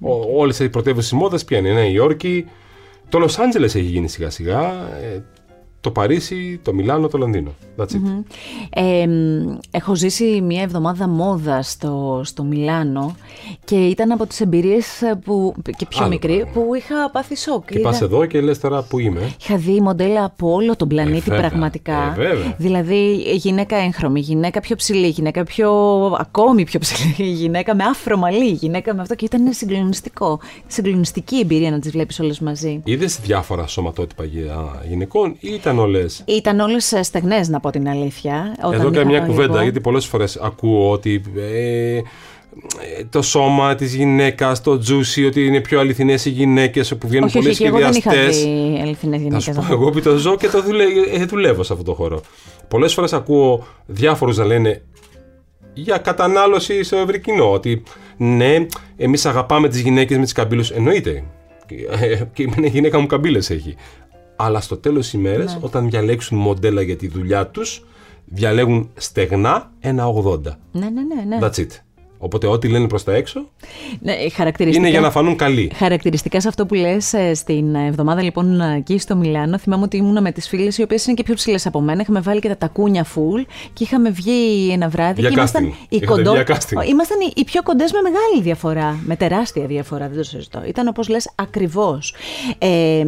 Okay. 0.00 0.06
Όλες 0.36 0.58
οι 0.58 0.68
πρωτεύουσες 0.68 1.12
μόδας 1.12 1.44
ποια 1.44 1.58
είναι. 1.58 1.68
η 1.68 1.72
Νέα 1.72 1.88
Υόρκη. 1.88 2.46
Το 3.08 3.18
Λος 3.18 3.38
Άντζελες 3.38 3.74
έχει 3.74 3.84
γίνει 3.84 4.08
σιγά 4.08 4.30
σιγά. 4.30 4.88
Ε, 5.84 5.88
το 5.88 5.90
Παρίσι, 5.90 6.60
το 6.62 6.74
Μιλάνο, 6.74 7.08
το 7.08 7.18
Λονδίνο. 7.18 7.50
That's 7.76 7.82
it. 7.82 8.22
Ε, 8.70 9.06
μ, 9.06 9.56
έχω 9.70 9.94
ζήσει 9.94 10.40
μια 10.40 10.62
εβδομάδα 10.62 11.08
μόδα 11.08 11.62
στο, 11.62 12.20
στο 12.24 12.42
Μιλάνο 12.42 13.16
και 13.64 13.74
ήταν 13.86 14.10
από 14.12 14.26
τις 14.26 14.40
εμπειρίες 14.40 15.02
ε, 15.02 15.20
που, 15.24 15.54
και 15.76 15.86
πιο 15.88 15.98
Άλλο 16.00 16.08
μικρή 16.08 16.36
πράγμα. 16.36 16.52
που 16.52 16.74
είχα 16.74 17.10
πάθει 17.10 17.36
σοκ. 17.36 17.64
Και 17.70 17.78
Είδα- 17.78 17.88
πας 17.88 18.00
εδώ 18.00 18.24
και 18.26 18.40
λες 18.40 18.60
τώρα 18.60 18.82
που 18.82 18.98
είμαι. 18.98 19.32
Είχα 19.40 19.56
δει 19.56 19.80
μοντέλα 19.80 20.24
από 20.24 20.52
όλο 20.52 20.76
τον 20.76 20.88
πλανήτη 20.88 21.20
βέβαια. 21.30 21.38
πραγματικά. 21.48 22.14
Ε, 22.18 22.22
βέβαια. 22.22 22.54
δηλαδή 22.58 23.14
γυναίκα 23.34 23.76
έγχρωμη, 23.76 24.20
γυναίκα 24.20 24.60
πιο 24.60 24.76
ψηλή, 24.76 25.08
γυναίκα 25.08 25.44
πιο 25.44 25.70
ακόμη 26.18 26.64
πιο 26.64 26.80
ψηλή, 26.80 27.28
γυναίκα 27.42 27.74
με 27.74 27.84
άφρο 27.84 28.16
μαλλί, 28.16 28.50
γυναίκα 28.50 28.94
με 28.94 29.00
αυτό 29.00 29.14
και 29.14 29.24
ήταν 29.24 29.52
συγκλονιστικό. 29.52 30.40
Συγκλονιστική 30.66 31.38
εμπειρία 31.38 31.70
να 31.70 31.78
τις 31.78 31.90
βλέπεις 31.90 32.20
όλες 32.20 32.40
μαζί. 32.40 32.80
Είδες 32.84 33.20
διάφορα 33.20 33.66
σωματότυπα 33.66 34.24
γυ- 34.24 34.50
γυναικών 34.88 35.36
ή 35.40 35.48
ήταν 35.54 35.73
όλες. 35.78 36.22
Ήταν 36.26 36.60
όλες 36.60 36.94
στεγνές 37.00 37.48
να 37.48 37.60
πω 37.60 37.70
την 37.70 37.88
αλήθεια. 37.88 38.54
Όταν 38.58 38.72
Εδώ 38.72 38.82
είχα 38.82 38.90
κάνω 38.96 39.10
μια 39.10 39.18
πάει 39.18 39.28
κουβέντα, 39.28 39.54
εγώ. 39.54 39.62
γιατί 39.62 39.80
πολλές 39.80 40.06
φορές 40.06 40.36
ακούω 40.36 40.90
ότι 40.90 41.22
ε, 41.36 41.96
ε, 41.96 42.02
το 43.10 43.22
σώμα 43.22 43.74
της 43.74 43.94
γυναίκας, 43.94 44.60
το 44.62 44.78
τζούσι, 44.78 45.24
ότι 45.26 45.46
είναι 45.46 45.60
πιο 45.60 45.80
αληθινές 45.80 46.24
οι 46.24 46.30
γυναίκες 46.30 46.96
που 46.96 47.08
βγαίνουν 47.08 47.24
Όχι, 47.26 47.36
πολλοί 47.36 47.48
όχι, 47.48 47.58
και 47.58 47.66
εγώ 47.66 47.78
δεν 47.78 47.92
είχα 47.92 48.10
σχεδιαστές. 48.10 48.42
δει 48.44 48.78
αληθινές 48.82 49.16
Θα 49.18 49.22
γυναίκες. 49.24 49.42
σου 49.44 49.50
να 49.50 49.56
πω 49.60 49.64
πω. 49.68 49.72
εγώ 49.72 49.90
που 49.90 50.00
το 50.00 50.16
ζω 50.16 50.36
και 50.36 50.48
το 50.48 50.62
δουλε... 50.62 50.84
ε, 51.12 51.24
δουλεύω 51.24 51.62
σε 51.62 51.72
αυτό 51.72 51.84
το 51.84 51.94
χώρο. 51.94 52.20
Πολλές 52.68 52.94
φορές 52.94 53.12
ακούω 53.12 53.66
διάφορους 53.86 54.36
να 54.36 54.44
λένε 54.44 54.82
για 55.74 55.98
κατανάλωση 55.98 56.82
στο 56.82 56.96
ευρύ 56.96 57.20
κοινό. 57.20 57.52
Ότι 57.52 57.82
ναι, 58.16 58.66
εμείς 58.96 59.26
αγαπάμε 59.26 59.68
τις 59.68 59.80
γυναίκες 59.80 60.16
με 60.16 60.22
τις 60.22 60.32
καμπύλες. 60.32 60.70
Εννοείται. 60.70 61.24
Ε, 62.00 62.20
Και 62.32 62.42
η 62.42 62.52
μια 62.58 62.68
γυναίκα 62.68 62.98
μου 63.00 63.06
καμπύλες 63.06 63.50
έχει. 63.50 63.74
Αλλά 64.36 64.60
στο 64.60 64.76
τέλος 64.76 65.02
της 65.04 65.12
ημέρας, 65.12 65.52
Ναι. 65.54 65.58
όταν 65.62 65.90
διαλέξουν 65.90 66.38
μοντέλα 66.38 66.82
για 66.82 66.96
τη 66.96 67.08
δουλειά 67.08 67.46
τους, 67.46 67.84
διαλέγουν 68.24 68.90
στεγνά 68.94 69.70
ένα 69.80 70.06
80. 70.06 70.58
Ναι, 70.72 70.88
ναι, 70.88 70.88
ναι. 70.88 71.36
ναι. 71.36 71.38
That's 71.40 71.58
it. 71.60 71.66
Οπότε 72.18 72.46
ό,τι 72.46 72.68
λένε 72.68 72.86
προς 72.86 73.04
τα 73.04 73.12
έξω 73.14 73.48
ναι 74.00 74.12
χαρακτηριστικά. 74.32 74.82
είναι 74.86 74.90
για 74.96 75.00
να 75.06 75.10
φανούν 75.10 75.36
καλοί. 75.36 75.70
Χαρακτηριστικά 75.74 76.40
σε 76.40 76.48
αυτό 76.48 76.66
που 76.66 76.74
λες 76.74 77.12
ε, 77.12 77.34
στην 77.34 77.74
εβδομάδα 77.74 78.22
λοιπόν 78.22 78.60
εκεί 78.60 78.98
στο 78.98 79.16
Μιλάνο, 79.16 79.58
θυμάμαι 79.58 79.82
ότι 79.82 79.96
ήμουνα 79.96 80.20
με 80.20 80.32
τις 80.32 80.48
φίλες 80.48 80.78
οι 80.78 80.82
οποίες 80.82 81.06
είναι 81.06 81.14
και 81.14 81.22
πιο 81.22 81.34
ψηλές 81.34 81.66
από 81.66 81.80
μένα. 81.80 82.00
Είχαμε 82.00 82.20
βάλει 82.20 82.40
και 82.40 82.48
τα 82.48 82.56
τακούνια 82.56 83.04
full 83.04 83.44
και 83.72 83.84
είχαμε 83.84 84.10
βγει 84.10 84.70
ένα 84.72 84.88
βράδυ 84.88 85.20
Για 85.20 85.28
και 85.28 85.34
ήμασταν 85.38 85.64
casting. 85.64 85.86
οι, 85.88 85.96
Είχατε 85.96 86.06
κοντό... 86.06 86.32
βγει 86.32 86.42
για 86.46 86.56
casting. 86.56 86.88
ήμασταν 86.88 87.20
οι, 87.20 87.32
οι 87.36 87.44
πιο 87.44 87.62
κοντές 87.62 87.92
με 87.92 87.98
μεγάλη 88.02 88.42
διαφορά, 88.42 88.98
με 89.04 89.16
τεράστια 89.16 89.66
διαφορά, 89.66 90.08
δεν 90.08 90.16
το 90.16 90.22
συζητώ. 90.22 90.62
Ήταν 90.66 90.88
όπως 90.88 91.08
λες 91.08 91.30
ακριβώς. 91.34 92.14
Ε, 92.58 93.04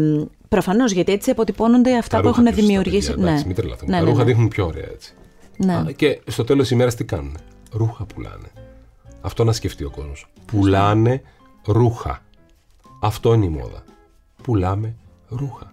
Προφανώς, 0.48 0.92
γιατί 0.92 1.12
έτσι 1.12 1.30
αποτυπώνονται 1.30 1.96
αυτά 1.96 2.16
Τα 2.16 2.22
που 2.22 2.28
ρούχα 2.28 2.40
έχουν 2.40 2.50
τους, 2.52 2.60
τα 2.60 2.66
δημιουργήσει. 2.66 3.10
παιδιά, 3.10 3.24
εντάξει, 3.26 3.46
μην 3.46 3.54
τρελαθούμε. 3.56 3.90
ναι, 3.90 3.96
τα 3.98 4.02
ναι, 4.04 4.10
ρούχα 4.10 4.22
ναι. 4.24 4.30
δείχνουν 4.30 4.48
πιο 4.48 4.66
ωραία 4.66 4.86
έτσι. 4.92 5.12
Ναι. 5.56 5.74
Α, 5.74 5.92
Και 5.96 6.20
στο 6.26 6.44
τέλος 6.44 6.68
τη 6.68 6.74
ημέρας 6.74 6.94
τι 6.94 7.04
κάνουν. 7.04 7.36
Ρούχα 7.72 8.04
πουλάνε. 8.04 8.48
Αυτό 9.20 9.44
να 9.44 9.52
σκεφτεί 9.52 9.84
ο 9.84 9.90
κόσμος. 9.90 10.26
Πουλάνε 10.46 11.22
ρούχα. 11.66 12.22
Αυτό 13.00 13.34
είναι 13.34 13.44
η 13.44 13.48
μόδα. 13.48 13.84
Πουλάμε 14.42 14.94
ρούχα. 15.28 15.72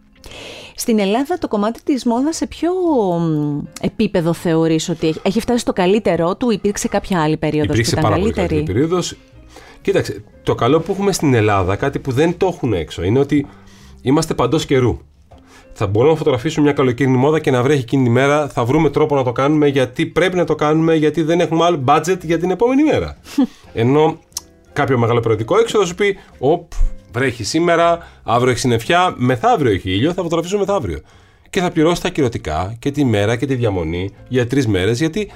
Στην 0.76 1.00
Ελλάδα 1.00 1.38
το 1.38 1.48
κομμάτι 1.48 1.84
της 1.84 2.06
μόδας 2.06 2.36
σε 2.36 2.48
ποιο 2.48 2.72
μ, 3.20 3.60
επίπεδο 3.82 4.34
θεωρείς 4.34 4.90
ότι 4.90 5.08
έχει, 5.08 5.20
έχει 5.24 5.40
φτάσει 5.40 5.60
στο 5.60 5.74
καλύτερό 5.74 6.36
του, 6.36 6.50
υπήρξε 6.52 6.88
κάποια 6.88 7.22
άλλη 7.22 7.38
περίοδος 7.38 7.70
Υπήρξε 7.74 7.92
που 7.92 7.98
ήταν 8.00 8.10
πάρα 8.12 8.22
πολύ 8.22 8.34
καλύτερη; 8.34 8.60
καλύτερη 8.64 8.80
περίοδος. 8.88 9.16
Κοίταξε, 9.82 10.24
το 10.44 10.56
καλό 10.56 10.80
που 10.80 10.92
έχουμε 10.92 11.12
στην 11.12 11.34
Ελλάδα, 11.34 11.76
κάτι 11.76 12.00
που 12.00 12.12
δεν 12.12 12.38
το 12.38 12.48
έχουν 12.48 12.74
έξω, 12.74 13.04
είναι 13.04 13.20
ότι 13.20 13.48
είμαστε 14.04 14.34
παντός 14.34 14.66
καιρού. 14.66 15.00
Θα 15.74 15.88
μπορούμε 15.88 16.12
να 16.12 16.18
φωτογραφίσουμε 16.18 16.66
μια 16.66 16.74
καλοκαιρινή 16.74 17.18
μόδα 17.18 17.39
και 17.39 17.52
να 17.52 17.63
βρέχει 17.63 17.82
εκείνη 17.82 18.04
τη 18.04 18.10
μέρα. 18.10 18.48
Θα 18.48 18.66
βρούμε 18.66 18.89
τρόπο 18.89 19.16
να 19.16 19.24
το 19.24 19.32
κάνουμε 19.32 19.68
γιατί 19.68 20.06
πρέπει 20.06 20.36
να 20.36 20.44
το 20.44 20.56
κάνουμε, 20.56 20.96
γιατί 20.96 21.22
δεν 21.22 21.39
έχουμε 21.39 21.66
άλλο 21.66 21.84
budget 21.88 22.18
για 22.22 22.39
την 22.39 22.52
επόμενη 22.52 22.84
μέρα. 22.84 23.18
Ενώ 23.74 24.20
κάποιο 24.74 24.98
μεγάλο 24.98 25.20
περιοδικό 25.20 25.60
έξω 25.60 25.80
θα 25.80 25.86
σου 25.86 25.96
πει: 25.96 26.18
Οπ, 26.38 26.72
βρέχει 27.12 27.44
σήμερα, 27.44 28.08
αύριο 28.24 28.52
έχει 28.52 28.60
συννεφιά, 28.60 29.13
μεθαύριο 29.18 29.72
έχει 29.72 29.92
ήλιο, 29.92 30.13
θα 30.13 30.22
φωτογραφίσουμε 30.22 30.60
μεθαύριο. 30.60 31.00
Και 31.50 31.60
θα 31.60 31.72
πληρώσει 31.72 32.02
τα 32.02 32.10
κυρωτικά 32.10 32.76
και 32.80 32.92
τη 32.92 33.06
μέρα 33.06 33.36
και 33.36 33.46
τη 33.46 33.56
διαμονή 33.56 34.10
για 34.28 34.48
τρεις 34.48 34.68
μέρες, 34.68 35.00
γιατί 35.00 35.32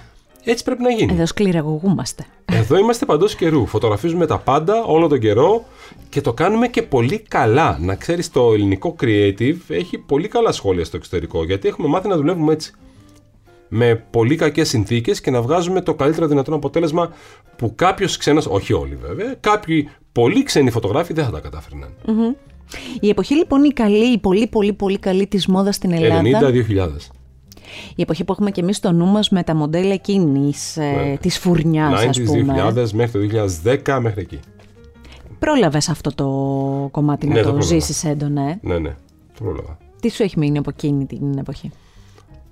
έτσι 0.51 0.63
πρέπει 0.63 0.81
να 0.81 0.89
γίνει. 0.89 1.13
Εδώ 1.13 1.25
σκληραγωγούμαστε. 1.25 2.25
Εδώ 2.45 2.77
είμαστε 2.77 3.05
παντός 3.05 3.35
καιρού. 3.35 3.65
Φωτογραφίζουμε 3.65 4.25
τα 4.25 4.37
πάντα 4.37 4.83
όλο 4.83 5.07
τον 5.07 5.19
καιρό 5.19 5.65
και 6.09 6.21
το 6.21 6.33
κάνουμε 6.33 6.67
και 6.67 6.81
πολύ 6.81 7.19
καλά. 7.19 7.77
Να 7.81 7.95
ξέρεις, 7.95 8.31
το 8.31 8.53
ελληνικό 8.53 8.95
creative 9.01 9.57
έχει 9.67 9.97
πολύ 9.97 10.27
καλά 10.27 10.51
σχόλια 10.51 10.85
στο 10.85 10.97
εξωτερικό 10.97 11.43
γιατί 11.43 11.67
έχουμε 11.67 11.87
μάθει 11.87 12.07
να 12.07 12.15
δουλεύουμε 12.15 12.53
έτσι. 12.53 12.73
Με 13.69 14.03
πολύ 14.11 14.35
κακές 14.35 14.69
συνθήκες 14.69 15.21
και 15.21 15.31
να 15.31 15.41
βγάζουμε 15.41 15.81
το 15.81 15.93
καλύτερο 15.93 16.27
δυνατό 16.27 16.55
αποτέλεσμα 16.55 17.11
που 17.55 17.73
κάποιος 17.75 18.17
ξένος, 18.17 18.45
όχι 18.45 18.73
όλοι 18.73 18.97
βέβαια, 19.07 19.35
κάποιοι 19.39 19.89
πολύ 20.11 20.43
ξένοι 20.43 20.69
φωτογράφοι 20.69 21.13
δεν 21.13 21.25
θα 21.25 21.31
τα 21.31 21.39
κατάφερναν. 21.39 21.89
Η 22.99 23.09
εποχή 23.09 23.35
λοιπόν 23.35 23.63
η 23.63 23.73
καλή, 23.73 24.11
η 24.11 24.17
πολύ 24.17 24.47
πολύ 24.47 24.73
πολύ 24.73 24.97
καλή 24.99 25.27
της 25.27 25.47
μόδας 25.47 25.75
στην 25.75 25.91
Ελλάδα, 25.91 26.21
90-2000. 26.21 27.11
Η 27.95 28.01
εποχή 28.01 28.23
που 28.23 28.31
έχουμε 28.31 28.51
και 28.51 28.61
εμείς 28.61 28.77
στο 28.77 28.91
νου 28.91 29.05
μας 29.05 29.29
με 29.29 29.43
τα 29.43 29.55
μοντέλα 29.55 29.93
εκείνης, 29.93 30.77
ε, 30.77 30.93
Βέβαια. 30.95 31.17
της 31.17 31.37
φουρνιάς 31.39 31.93
ας 32.05 32.17
90s, 32.19 32.25
πούμε. 32.25 32.53
2000 32.53 32.91
μέχρι 32.93 33.11
το 33.11 33.19
2010 33.19 33.99
μέχρι 34.01 34.21
εκεί. 34.21 34.39
Πρόλαβες 35.39 35.89
αυτό 35.89 36.11
το 36.15 36.25
κομμάτι 36.91 37.27
Ναι, 37.27 37.33
να 37.33 37.39
το 37.39 37.43
το, 37.45 37.51
πρόλαβα. 37.53 37.73
ζήσεις 37.73 38.03
έντονα, 38.03 38.41
ε; 38.49 38.59
Ναι, 38.61 38.77
ναι, 38.77 38.95
το 39.37 39.43
πρόλαβα. 39.43 39.77
Τι 40.01 40.09
σου 40.09 40.23
έχει 40.23 40.39
μείνει 40.39 40.57
από 40.57 40.69
εκείνη 40.69 41.05
την 41.05 41.37
εποχή; 41.37 41.71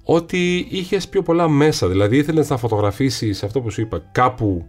ότι 0.04 0.68
είχες 0.70 1.08
πιο 1.08 1.22
πολλά 1.22 1.48
μέσα. 1.50 1.88
Δηλαδή 1.88 2.18
ήθελες 2.18 2.50
να 2.50 2.58
φωτογραφίσεις 2.58 3.44
αυτό 3.44 3.62
που 3.62 3.70
σου 3.70 3.82
είπα 3.82 4.02
κάπου 4.12 4.66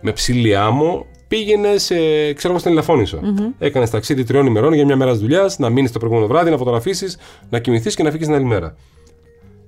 με 0.00 0.12
ψηλή 0.12 0.56
άμμο, 0.56 1.06
πήγαινες 1.28 1.82
σε, 1.82 1.94
ξέρω 2.32 2.48
εγώ, 2.52 2.58
στην 2.58 2.70
Ελαφώνησο. 2.72 3.20
Έκανες 3.58 3.90
ταξίδι 3.90 4.24
τριών 4.24 4.46
ημερών 4.46 4.72
για 4.72 4.84
μια 4.84 4.96
μέρα 4.96 5.14
δουλειάς, 5.14 5.58
να 5.58 5.68
μείνεις 5.70 5.92
το 5.92 5.98
προηγούμενο 5.98 6.28
βράδυ, 6.28 6.50
να 6.50 6.56
φωτογραφίσεις, 6.56 7.18
να 7.50 7.58
κοιμηθείς 7.58 7.94
και 7.94 8.02
να 8.02 8.10
φύγεις 8.10 8.26
την 8.26 8.34
άλλη 8.36 8.44
μέρα. 8.44 8.76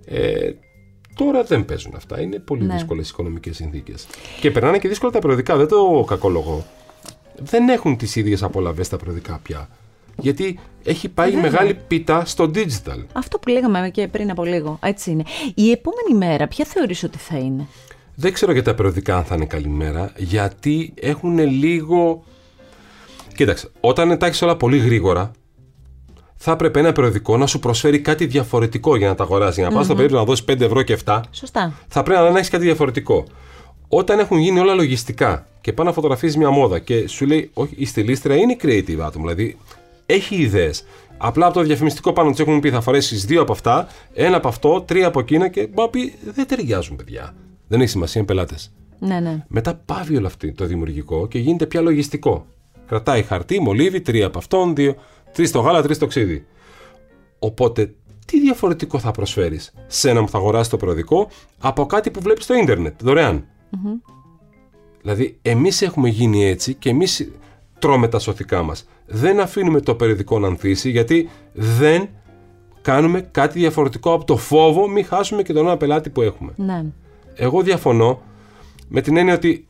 Ε, 0.06 0.50
τώρα 1.14 1.42
δεν 1.42 1.64
παίζουν 1.64 1.92
αυτά. 1.96 2.20
Είναι 2.20 2.38
πολύ 2.38 2.64
Ναι. 2.64 2.72
δύσκολες 2.74 3.06
οι 3.06 3.10
οικονομικές 3.12 3.56
συνθήκες. 3.56 4.06
Και 4.40 4.50
περνάνε 4.50 4.78
και 4.78 4.88
δύσκολα 4.88 5.12
τα 5.12 5.18
περιοδικά, 5.18 5.56
δεν 5.56 5.68
το 5.68 6.04
κακολογώ. 6.06 6.64
Δεν 7.38 7.68
έχουν 7.68 7.96
τις 7.96 8.16
ίδιες 8.16 8.42
απολαυές 8.42 8.88
τα 8.88 8.96
περιοδικά 8.96 9.40
πια. 9.42 9.68
Γιατί 10.18 10.58
έχει 10.84 11.08
πάει 11.08 11.30
Βέβαια. 11.30 11.50
μεγάλη 11.50 11.74
πίτα 11.88 12.24
στο 12.24 12.50
digital. 12.54 13.04
Αυτό 13.12 13.38
που 13.38 13.48
λέγαμε 13.48 13.90
και 13.92 14.08
πριν 14.08 14.30
από 14.30 14.44
λίγο. 14.44 14.78
Έτσι 14.82 15.10
είναι. 15.10 15.22
Η 15.54 15.70
επόμενη 15.70 16.26
μέρα, 16.26 16.48
ποια 16.48 16.64
θεωρείς 16.64 17.02
ότι 17.02 17.18
θα 17.18 17.38
είναι; 17.38 17.66
Δεν 18.14 18.32
ξέρω 18.32 18.52
για 18.52 18.62
τα 18.62 18.74
περιοδικά 18.74 19.16
αν 19.16 19.24
θα 19.24 19.34
είναι 19.34 19.46
καλημέρα, 19.46 20.12
γιατί 20.16 20.92
έχουν 21.00 21.38
λίγο. 21.38 22.24
Κοίταξε, 23.34 23.70
όταν 23.80 24.18
τα 24.18 24.26
έχεις 24.26 24.42
όλα 24.42 24.56
πολύ 24.56 24.78
γρήγορα, 24.78 25.30
θα 26.36 26.52
έπρεπε 26.52 26.78
ένα 26.78 26.92
περιοδικό 26.92 27.36
να 27.36 27.46
σου 27.46 27.58
προσφέρει 27.58 28.00
κάτι 28.00 28.26
διαφορετικό 28.26 28.96
για 28.96 29.08
να 29.08 29.14
τα 29.14 29.22
αγοράσει. 29.22 29.60
Για 29.60 29.68
να 29.68 29.76
πας 29.76 29.84
στο 29.84 29.94
περίπτωση 29.94 30.22
να 30.22 30.28
δώσεις 30.28 30.44
5 30.44 30.60
ευρώ 30.60 30.82
και 30.82 30.98
7, 31.04 31.20
Σωστά. 31.30 31.72
θα 31.88 32.02
πρέπει 32.02 32.20
να 32.32 32.38
έχεις 32.38 32.48
κάτι 32.50 32.64
διαφορετικό. 32.64 33.24
Όταν 33.88 34.18
έχουν 34.18 34.38
γίνει 34.38 34.58
όλα 34.58 34.74
λογιστικά 34.74 35.46
και 35.60 35.72
πάει 35.72 35.86
να 35.86 35.92
φωτογραφίζεις 35.92 36.36
μια 36.36 36.50
μόδα 36.50 36.78
και 36.78 37.08
σου 37.08 37.26
λέει, 37.26 37.50
Όχι, 37.54 37.74
η 37.76 37.84
στυλίστρια 37.86 38.36
είναι 38.36 38.56
creative 38.62 38.98
άτομο, 38.98 39.26
δηλαδή 39.26 39.56
έχει 40.06 40.36
ιδέες. 40.36 40.84
Απλά 41.18 41.46
από 41.46 41.54
το 41.54 41.62
διαφημιστικό 41.62 42.12
πάνω 42.12 42.30
της 42.30 42.40
έχουν 42.40 42.60
πει 42.60 42.70
θα 42.70 42.80
φορέσεις 42.80 43.24
δύο 43.24 43.40
από 43.42 43.52
αυτά, 43.52 43.88
ένα 44.14 44.36
από 44.36 44.48
αυτό, 44.48 44.80
τρία 44.86 45.06
από 45.06 45.20
εκείνα 45.20 45.48
και 45.48 45.60
μπορεί 45.60 45.74
να 45.76 45.88
πει 45.88 46.14
δεν 46.34 46.46
ταιριάζουν 46.46 46.96
παιδιά. 46.96 47.34
Δεν 47.68 47.80
έχει 47.80 47.90
σημασία, 47.90 48.20
είναι 48.20 48.26
πελάτες. 48.26 48.72
Ναι, 48.98 49.20
ναι. 49.20 49.44
Μετά 49.48 49.80
πάβει 49.84 50.16
όλο 50.16 50.26
αυτό 50.26 50.52
το 50.52 50.64
δημιουργικό 50.64 51.26
και 51.28 51.38
γίνεται 51.38 51.66
πια 51.66 51.80
λογιστικό. 51.80 52.46
Κρατάει 52.86 53.22
χαρτί, 53.22 53.60
μολύβι, 53.60 54.00
τρία 54.00 54.26
από 54.26 54.38
αυτόν, 54.38 54.74
δύο, 54.74 54.94
τρεις 55.36 55.48
στο 55.48 55.60
γάλα, 55.60 55.82
τρεις 55.82 55.96
στο 55.96 56.06
ξύδι. 56.06 56.46
Οπότε, 57.38 57.94
τι 58.26 58.40
διαφορετικό 58.40 58.98
θα 58.98 59.10
προσφέρεις 59.10 59.72
σε 59.86 60.10
έναν 60.10 60.24
που 60.24 60.30
θα 60.30 60.38
αγοράσει 60.38 60.70
το 60.70 60.76
περιοδικό 60.76 61.28
από 61.58 61.86
κάτι 61.86 62.10
που 62.10 62.20
βλέπεις 62.20 62.44
στο 62.44 62.54
ίντερνετ, 62.54 63.02
δωρεάν; 63.02 63.44
Δηλαδή, 65.02 65.38
εμείς 65.42 65.82
έχουμε 65.82 66.08
γίνει 66.08 66.44
έτσι 66.44 66.74
και 66.74 66.88
εμείς 66.88 67.30
τρώμε 67.78 68.08
τα 68.08 68.18
σωθικά 68.18 68.62
μας. 68.62 68.88
Δεν 69.06 69.40
αφήνουμε 69.40 69.80
το 69.80 69.94
περιοδικό 69.94 70.38
να 70.38 70.46
ανθίσει 70.46 70.90
γιατί 70.90 71.28
δεν 71.52 72.08
κάνουμε 72.82 73.20
κάτι 73.20 73.58
διαφορετικό 73.58 74.12
από 74.12 74.24
το 74.24 74.36
φόβο 74.36 74.88
μην 74.88 75.04
χάσουμε 75.04 75.42
και 75.42 75.52
τον 75.52 75.66
ένα 75.66 75.76
πελάτη 75.76 76.10
που 76.10 76.22
έχουμε. 76.22 76.52
ναι. 76.56 76.84
Εγώ 77.34 77.62
διαφωνώ 77.62 78.20
με 78.88 79.00
την 79.00 79.16
έννοια 79.16 79.34
ότι 79.34 79.66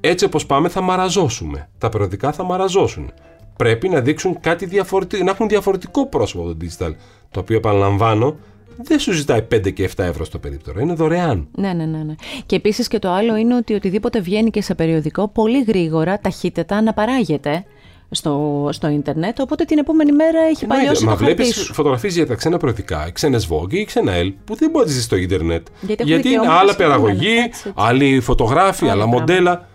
έτσι 0.00 0.24
όπως 0.24 0.46
πάμε 0.46 0.68
θα 0.68 0.80
μαραζώσουμε. 0.80 1.68
Τα 1.78 1.88
περιοδικά 1.88 2.32
θα 2.32 2.42
μαραζώσουν. 2.42 3.12
Πρέπει 3.58 3.88
να 3.88 4.00
δείξουν 4.00 4.40
κάτι 4.40 4.66
διαφορετικό, 4.66 5.24
να 5.24 5.30
έχουν 5.30 5.48
διαφορετικό 5.48 6.06
πρόσωπο 6.06 6.42
από 6.42 6.54
το 6.54 6.66
digital. 6.66 6.92
Το 7.30 7.40
οποίο 7.40 7.56
επαναλαμβάνω 7.56 8.36
δεν 8.82 8.98
σου 8.98 9.12
ζητάει 9.12 9.42
5 9.54 9.72
και 9.72 9.90
7 9.96 10.04
ευρώ 10.04 10.24
στο 10.24 10.38
περίπτωρο. 10.38 10.80
Είναι 10.80 10.92
δωρεάν. 10.94 11.48
Ναι, 11.54 11.72
ναι, 11.72 11.84
ναι, 11.84 11.98
ναι. 11.98 12.14
Και 12.46 12.56
επίσης 12.56 12.88
και 12.88 12.98
το 12.98 13.10
άλλο 13.10 13.36
είναι 13.36 13.54
ότι 13.56 13.74
οτιδήποτε 13.74 14.20
βγαίνει 14.20 14.50
και 14.50 14.62
σε 14.62 14.74
περιοδικό 14.74 15.28
πολύ 15.28 15.62
γρήγορα, 15.62 16.18
ταχύτητα, 16.20 16.76
αναπαράγεται. 16.76 17.64
στο, 18.10 18.68
στο 18.72 18.88
ίντερνετ, 18.88 19.40
οπότε 19.40 19.64
την 19.64 19.78
επόμενη 19.78 20.12
μέρα 20.12 20.40
έχει 20.40 20.62
Εννοείται. 20.64 20.66
παλιώσει 20.84 21.04
Μα 21.04 21.10
το 21.12 21.16
χαρτί 21.18 21.34
βλέπεις 21.34 21.54
σου. 21.56 21.74
φωτογραφίες 21.74 22.14
για 22.14 22.26
τα 22.26 22.34
ξένα 22.34 22.56
περιοδικά, 22.56 23.10
ξένες 23.12 23.48
Vogue 23.50 23.72
ή 23.72 23.84
ξένα 23.84 24.12
Elle 24.16 24.32
που 24.44 24.54
δεν 24.54 24.70
μπορείς 24.70 24.86
να 24.88 24.92
ζήσει 24.94 25.04
στο 25.04 25.16
ίντερνετ. 25.16 25.66
Γιατί 25.80 26.02
έχουν 26.02 26.12
είναι 26.12 26.22
δικαιώματα 26.22 26.52
άλλα 26.58 26.70
συγκεκριμένα, 26.70 27.00
παραγωγή, 27.00 27.36
έτσι, 27.36 27.46
έτσι. 27.68 27.72
άλλοι 27.76 28.20
φωτογράφοι, 28.20 28.84
Άλλο 28.84 28.92
άλλα 28.92 29.02
πράγμα. 29.02 29.18
μοντέλα. 29.18 29.68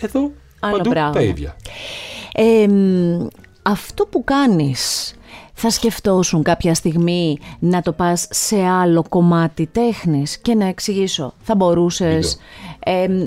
Εδώ 0.00 0.30
Άλλο 0.60 0.76
παντού 0.76 0.90
πράγμα. 0.90 1.10
τα 1.12 1.20
ίδια. 1.22 1.56
Ε, 2.40 2.68
μ, 2.68 3.26
αυτό 3.62 4.06
που 4.06 4.24
κάνεις, 4.24 5.14
θα 5.52 5.70
σκεφτόσουν 5.70 6.42
κάποια 6.42 6.74
στιγμή 6.74 7.38
να 7.58 7.82
το 7.82 7.92
πας 7.92 8.26
σε 8.30 8.62
άλλο 8.62 9.04
κομμάτι 9.08 9.66
τέχνης; 9.66 10.38
Και 10.38 10.54
να 10.54 10.66
εξηγήσω. 10.66 11.34
Θα 11.40 11.54
μπορούσες... 11.54 12.38
Ε, 12.78 13.08
μ, 13.08 13.24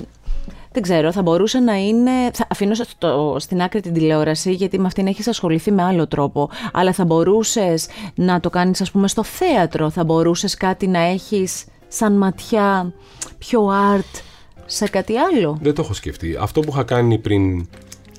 δεν 0.72 0.82
ξέρω, 0.82 1.12
θα 1.12 1.22
μπορούσε 1.22 1.58
να 1.58 1.74
είναι. 1.74 2.10
Θα 2.32 2.46
αφήνω 2.48 2.74
στο, 2.74 3.36
στην 3.38 3.62
άκρη 3.62 3.80
την 3.80 3.92
τηλεόραση, 3.92 4.52
γιατί 4.52 4.78
με 4.78 4.86
αυτήν 4.86 5.06
έχεις 5.06 5.28
ασχοληθεί 5.28 5.72
με 5.72 5.82
άλλο 5.82 6.06
τρόπο. 6.06 6.50
Αλλά 6.72 6.92
θα 6.92 7.04
μπορούσες 7.04 7.88
να 8.14 8.40
το 8.40 8.50
κάνεις, 8.50 8.80
ας 8.80 8.90
πούμε, 8.90 9.08
στο 9.08 9.24
θέατρο. 9.24 9.90
Θα 9.90 10.04
μπορούσες 10.04 10.54
κάτι 10.54 10.86
να 10.86 10.98
έχεις 10.98 11.64
σαν 11.88 12.12
ματιά 12.16 12.92
πιο 13.38 13.70
art 13.96 14.20
σε 14.66 14.88
κάτι 14.88 15.16
άλλο; 15.16 15.58
Δεν 15.62 15.74
το 15.74 15.82
έχω 15.82 15.94
σκεφτεί. 15.94 16.36
Αυτό 16.40 16.60
που 16.60 16.70
είχα 16.72 16.82
κάνει 16.82 17.18
πριν 17.18 17.66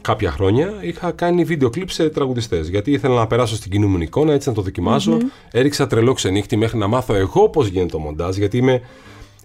κάποια 0.04 0.32
χρόνια, 0.32 0.74
είχα 0.82 1.12
κάνει 1.12 1.44
βίντεο 1.44 1.70
κλιπ 1.70 1.90
σε 1.90 2.10
τραγουδιστές. 2.10 2.68
Γιατί 2.68 2.92
ήθελα 2.92 3.16
να 3.16 3.28
περάσω 3.28 3.56
στην 3.56 3.72
κινούμενη 3.72 4.04
εικόνα, 4.04 4.34
έτσι 4.34 4.50
να 4.50 4.56
το 4.56 4.62
δοκιμασω 4.62 5.18
Έριξα 5.52 5.88
τρελό 5.88 6.14
ξενύχτη 6.14 6.58
μέχρι 6.58 6.78
να 6.78 6.88
μάθω 6.88 7.14
εγώ 7.14 7.50
πώς 7.50 7.68
γίνεται 7.68 7.92
το 7.92 8.00
μοντάζ, 8.00 8.38
γιατί 8.38 8.58
είμαι, 8.58 8.82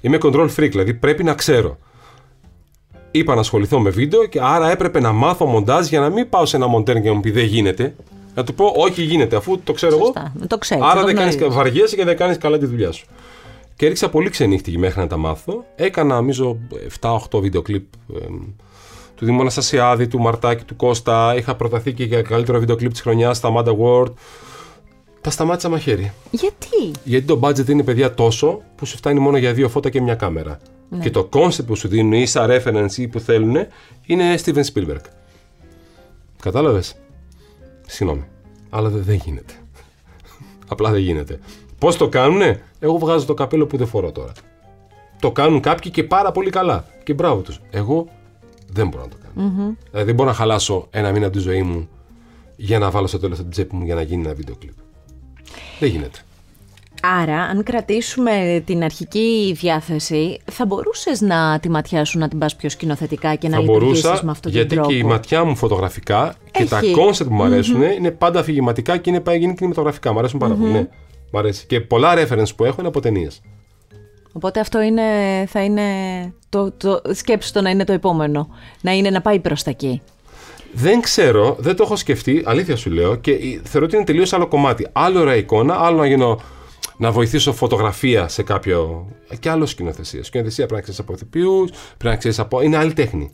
είμαι 0.00 0.18
control 0.22 0.48
freak, 0.56 0.68
δηλαδή 0.70 0.94
πρέπει 0.94 1.24
να 1.24 1.34
ξέρω. 1.34 1.78
Είπα 3.10 3.34
να 3.34 3.40
ασχοληθώ 3.40 3.80
με 3.80 3.90
βίντεο 3.90 4.26
και 4.26 4.40
άρα 4.42 4.70
έπρεπε 4.70 5.00
να 5.00 5.12
μάθω 5.12 5.46
μοντάζ 5.46 5.86
για 5.88 6.00
να 6.00 6.08
μην 6.08 6.28
πάω 6.28 6.46
σε 6.46 6.56
ένα 6.56 6.66
μοντέρ 6.66 7.00
και 7.00 7.08
να 7.08 7.14
μου 7.14 7.20
πει 7.20 7.30
δεν 7.30 7.44
γίνεται. 7.44 7.94
Να 8.34 8.44
του 8.44 8.54
πω 8.54 8.72
όχι 8.76 9.02
γίνεται, 9.02 9.36
αφού 9.36 9.58
το 9.64 9.72
ξέρω 9.72 9.96
Σωστά, 9.96 10.32
εγώ. 10.36 10.46
το 10.46 10.58
ξέρεις, 10.58 10.84
άρα 10.84 11.00
το 11.00 11.06
δεν 11.06 11.14
κάνεις 11.14 11.34
γνωρίζεις. 11.34 11.56
βαριέσαι 11.56 11.96
και 11.96 12.04
δεν 12.04 12.16
κάνεις 12.16 12.38
καλά 12.38 12.58
τη 12.58 12.66
δουλειά 12.66 12.92
σου. 12.92 13.06
Και 13.76 13.84
έριξα 13.84 14.08
πολύ 14.08 14.30
ξενύχτη 14.30 14.78
μέχρι 14.78 15.00
να 15.00 15.06
τα 15.06 15.16
μάθω. 15.16 15.64
Έκανα, 15.76 16.14
νομίζω, 16.14 16.58
7-8 17.00 17.40
βίντεο 17.40 17.62
κλιπ 17.62 17.84
εμ, 18.26 18.38
του 19.18 19.24
Δήμου 19.24 19.40
Αναστασιάδη, 19.40 20.06
του 20.08 20.20
Μαρτάκη, 20.20 20.64
του 20.64 20.76
Κώστα. 20.76 21.34
Είχα 21.36 21.54
προταθεί 21.54 21.92
και 21.92 22.04
για 22.04 22.22
καλύτερο 22.22 22.58
βίντεο 22.58 22.76
κλιπ 22.76 22.90
της 22.90 23.00
χρονιάς 23.00 23.36
στα 23.36 23.52
Manda 23.56 23.76
Award. 23.76 24.12
Τα 25.20 25.30
σταμάτησα 25.30 25.68
μαχαίρι. 25.68 26.12
Γιατί; 26.30 26.90
Γιατί 27.04 27.26
το 27.26 27.40
budget 27.42 27.68
είναι 27.68 27.82
παιδιά 27.82 28.14
τόσο 28.14 28.60
που 28.76 28.86
σου 28.86 28.96
φτάνει 28.96 29.20
μόνο 29.20 29.36
για 29.36 29.52
δύο 29.52 29.68
φώτα 29.68 29.90
και 29.90 30.00
μια 30.00 30.14
κάμερα. 30.14 30.58
Και 31.00 31.10
το 31.10 31.28
concept 31.32 31.66
που 31.66 31.76
σου 31.76 31.88
δίνουν 31.88 32.12
ή 32.12 32.26
σαν 32.26 32.50
reference 32.50 32.96
ή 32.96 33.08
που 33.08 33.20
θέλουν 33.20 33.56
είναι 34.06 34.38
Steven 34.44 34.62
Spielberg. 34.74 35.02
Κατάλαβες; 36.42 36.96
Συγγνώμη. 37.86 38.24
Αλλά 38.70 38.88
δεν, 38.88 39.02
δεν 39.02 39.14
γίνεται. 39.24 39.52
Απλά 40.68 40.90
δεν 40.90 41.00
γίνεται. 41.00 41.38
Πώς 41.78 41.96
το 41.96 42.08
κάνουνε, 42.08 42.62
Εγώ 42.78 42.98
βγάζω 42.98 43.26
το 43.26 43.34
καπέλο 43.34 43.66
που 43.66 43.76
δεν 43.76 43.86
φορώ 43.86 44.12
τώρα. 44.12 44.32
Το 45.20 45.30
κάνουν 45.30 45.60
κάποιοι 45.60 45.90
και 45.90 46.04
πάρα 46.04 46.32
πολύ 46.32 46.50
καλά. 46.50 46.84
Και 47.04 47.14
μπράβο 47.14 47.40
τους. 47.40 47.60
Εγώ 47.70 48.08
δεν 48.78 48.88
μπορώ 48.88 49.02
να 49.02 49.08
το 49.08 49.16
κάνω. 49.24 49.76
Δηλαδή 49.90 50.06
δεν 50.06 50.14
μπορώ 50.14 50.28
να 50.28 50.34
χαλάσω 50.34 50.86
ένα 50.90 51.12
μήνα 51.12 51.26
από 51.26 51.36
τη 51.36 51.42
ζωή 51.42 51.62
μου 51.62 51.88
για 52.56 52.78
να 52.78 52.90
βάλω 52.90 53.06
στο 53.06 53.18
τέλος 53.18 53.38
την 53.38 53.50
τσέπη 53.50 53.76
μου 53.76 53.84
για 53.84 53.94
να 53.94 54.02
γίνει 54.02 54.24
ένα 54.24 54.34
βίντεο 54.34 54.54
κλιπ. 54.54 54.72
Δεν 55.78 55.88
γίνεται. 55.88 56.18
Άρα, 57.02 57.40
αν 57.42 57.62
κρατήσουμε 57.62 58.62
την 58.66 58.82
αρχική 58.82 59.56
διάθεση, 59.60 60.40
θα 60.50 60.66
μπορούσες 60.66 61.20
να 61.20 61.58
τη 61.60 61.70
ματιά 61.70 62.04
σου 62.04 62.18
να 62.18 62.28
την 62.28 62.38
πας 62.38 62.56
πιο 62.56 62.68
σκηνοθετικά 62.68 63.34
και 63.34 63.48
να 63.48 63.54
θα 63.56 63.60
λειτουργήσεις 63.60 64.02
μπορούσα, 64.02 64.24
με 64.24 64.30
αυτόν 64.30 64.52
γιατί 64.52 64.68
τον 64.68 64.76
τρόπο. 64.76 64.92
και 64.92 64.98
η 64.98 65.02
ματιά 65.02 65.44
μου 65.44 65.56
φωτογραφικά 65.56 66.34
και 66.50 66.64
τα 66.64 66.78
Έχει. 66.78 66.90
concept 66.90 67.30
που 67.30 67.36
μου 67.36 67.42
αρέσουν 67.42 67.82
είναι 67.82 68.10
πάντα 68.10 68.40
αφηγηματικά 68.40 68.96
και 68.96 69.10
είναι 69.10 69.20
πάει 69.20 69.38
γίνει 69.38 69.54
κινηματογραφικά. 69.54 70.12
Μου 70.12 70.18
αρέσουν 70.18 70.38
πάρα 70.38 70.54
πολύ. 70.54 70.72
Ναι. 70.72 70.86
Μ' 71.30 71.36
αρέσει. 71.36 71.66
Και 71.66 71.80
πολλά 71.80 72.14
reference 72.16 72.54
που 72.56 72.64
έχω 72.64 72.76
είναι 72.78 72.88
από 72.88 73.00
ταινίες. 73.00 73.40
Οπότε 74.38 74.60
αυτό 74.60 74.80
είναι, 74.82 75.02
θα 75.46 75.62
είναι 75.64 75.82
το, 76.48 76.70
το, 76.72 77.00
σκέψου 77.14 77.52
το 77.52 77.60
να 77.60 77.70
είναι 77.70 77.84
το 77.84 77.92
επόμενο. 77.92 78.48
Να 78.80 78.92
είναι 78.92 79.10
να 79.10 79.20
πάει 79.20 79.38
προς 79.38 79.62
τα 79.62 79.70
εκεί. 79.70 80.02
Δεν 80.72 81.00
ξέρω, 81.00 81.56
δεν 81.58 81.76
το 81.76 81.82
έχω 81.82 81.96
σκεφτεί, 81.96 82.42
αλήθεια 82.46 82.76
σου 82.76 82.90
λέω, 82.90 83.14
και 83.14 83.30
η- 83.30 83.60
θεωρώ 83.64 83.86
ότι 83.86 83.96
είναι 83.96 84.04
τελείως 84.04 84.32
άλλο 84.32 84.46
κομμάτι. 84.46 84.86
Άλλο 84.92 85.20
ωραία 85.20 85.36
εικόνα, 85.36 85.74
άλλο 85.74 85.96
να 85.98 86.06
γίνω 86.06 86.40
να 86.96 87.10
βοηθήσω 87.10 87.52
φωτογραφία 87.52 88.28
σε 88.28 88.42
κάποιο. 88.42 89.06
και 89.40 89.50
άλλο 89.50 89.66
σκηνοθεσία. 89.66 90.24
Σκηνοθεσία 90.24 90.66
πρέπει 90.66 90.74
να 90.74 90.80
ξέρεις 90.80 91.00
από 91.00 91.12
ηθοποιούς, 91.12 91.70
πρέπει 91.70 92.14
να 92.14 92.16
ξέρεις 92.16 92.38
από. 92.38 92.60
είναι 92.62 92.76
άλλη 92.76 92.92
τέχνη. 92.92 93.30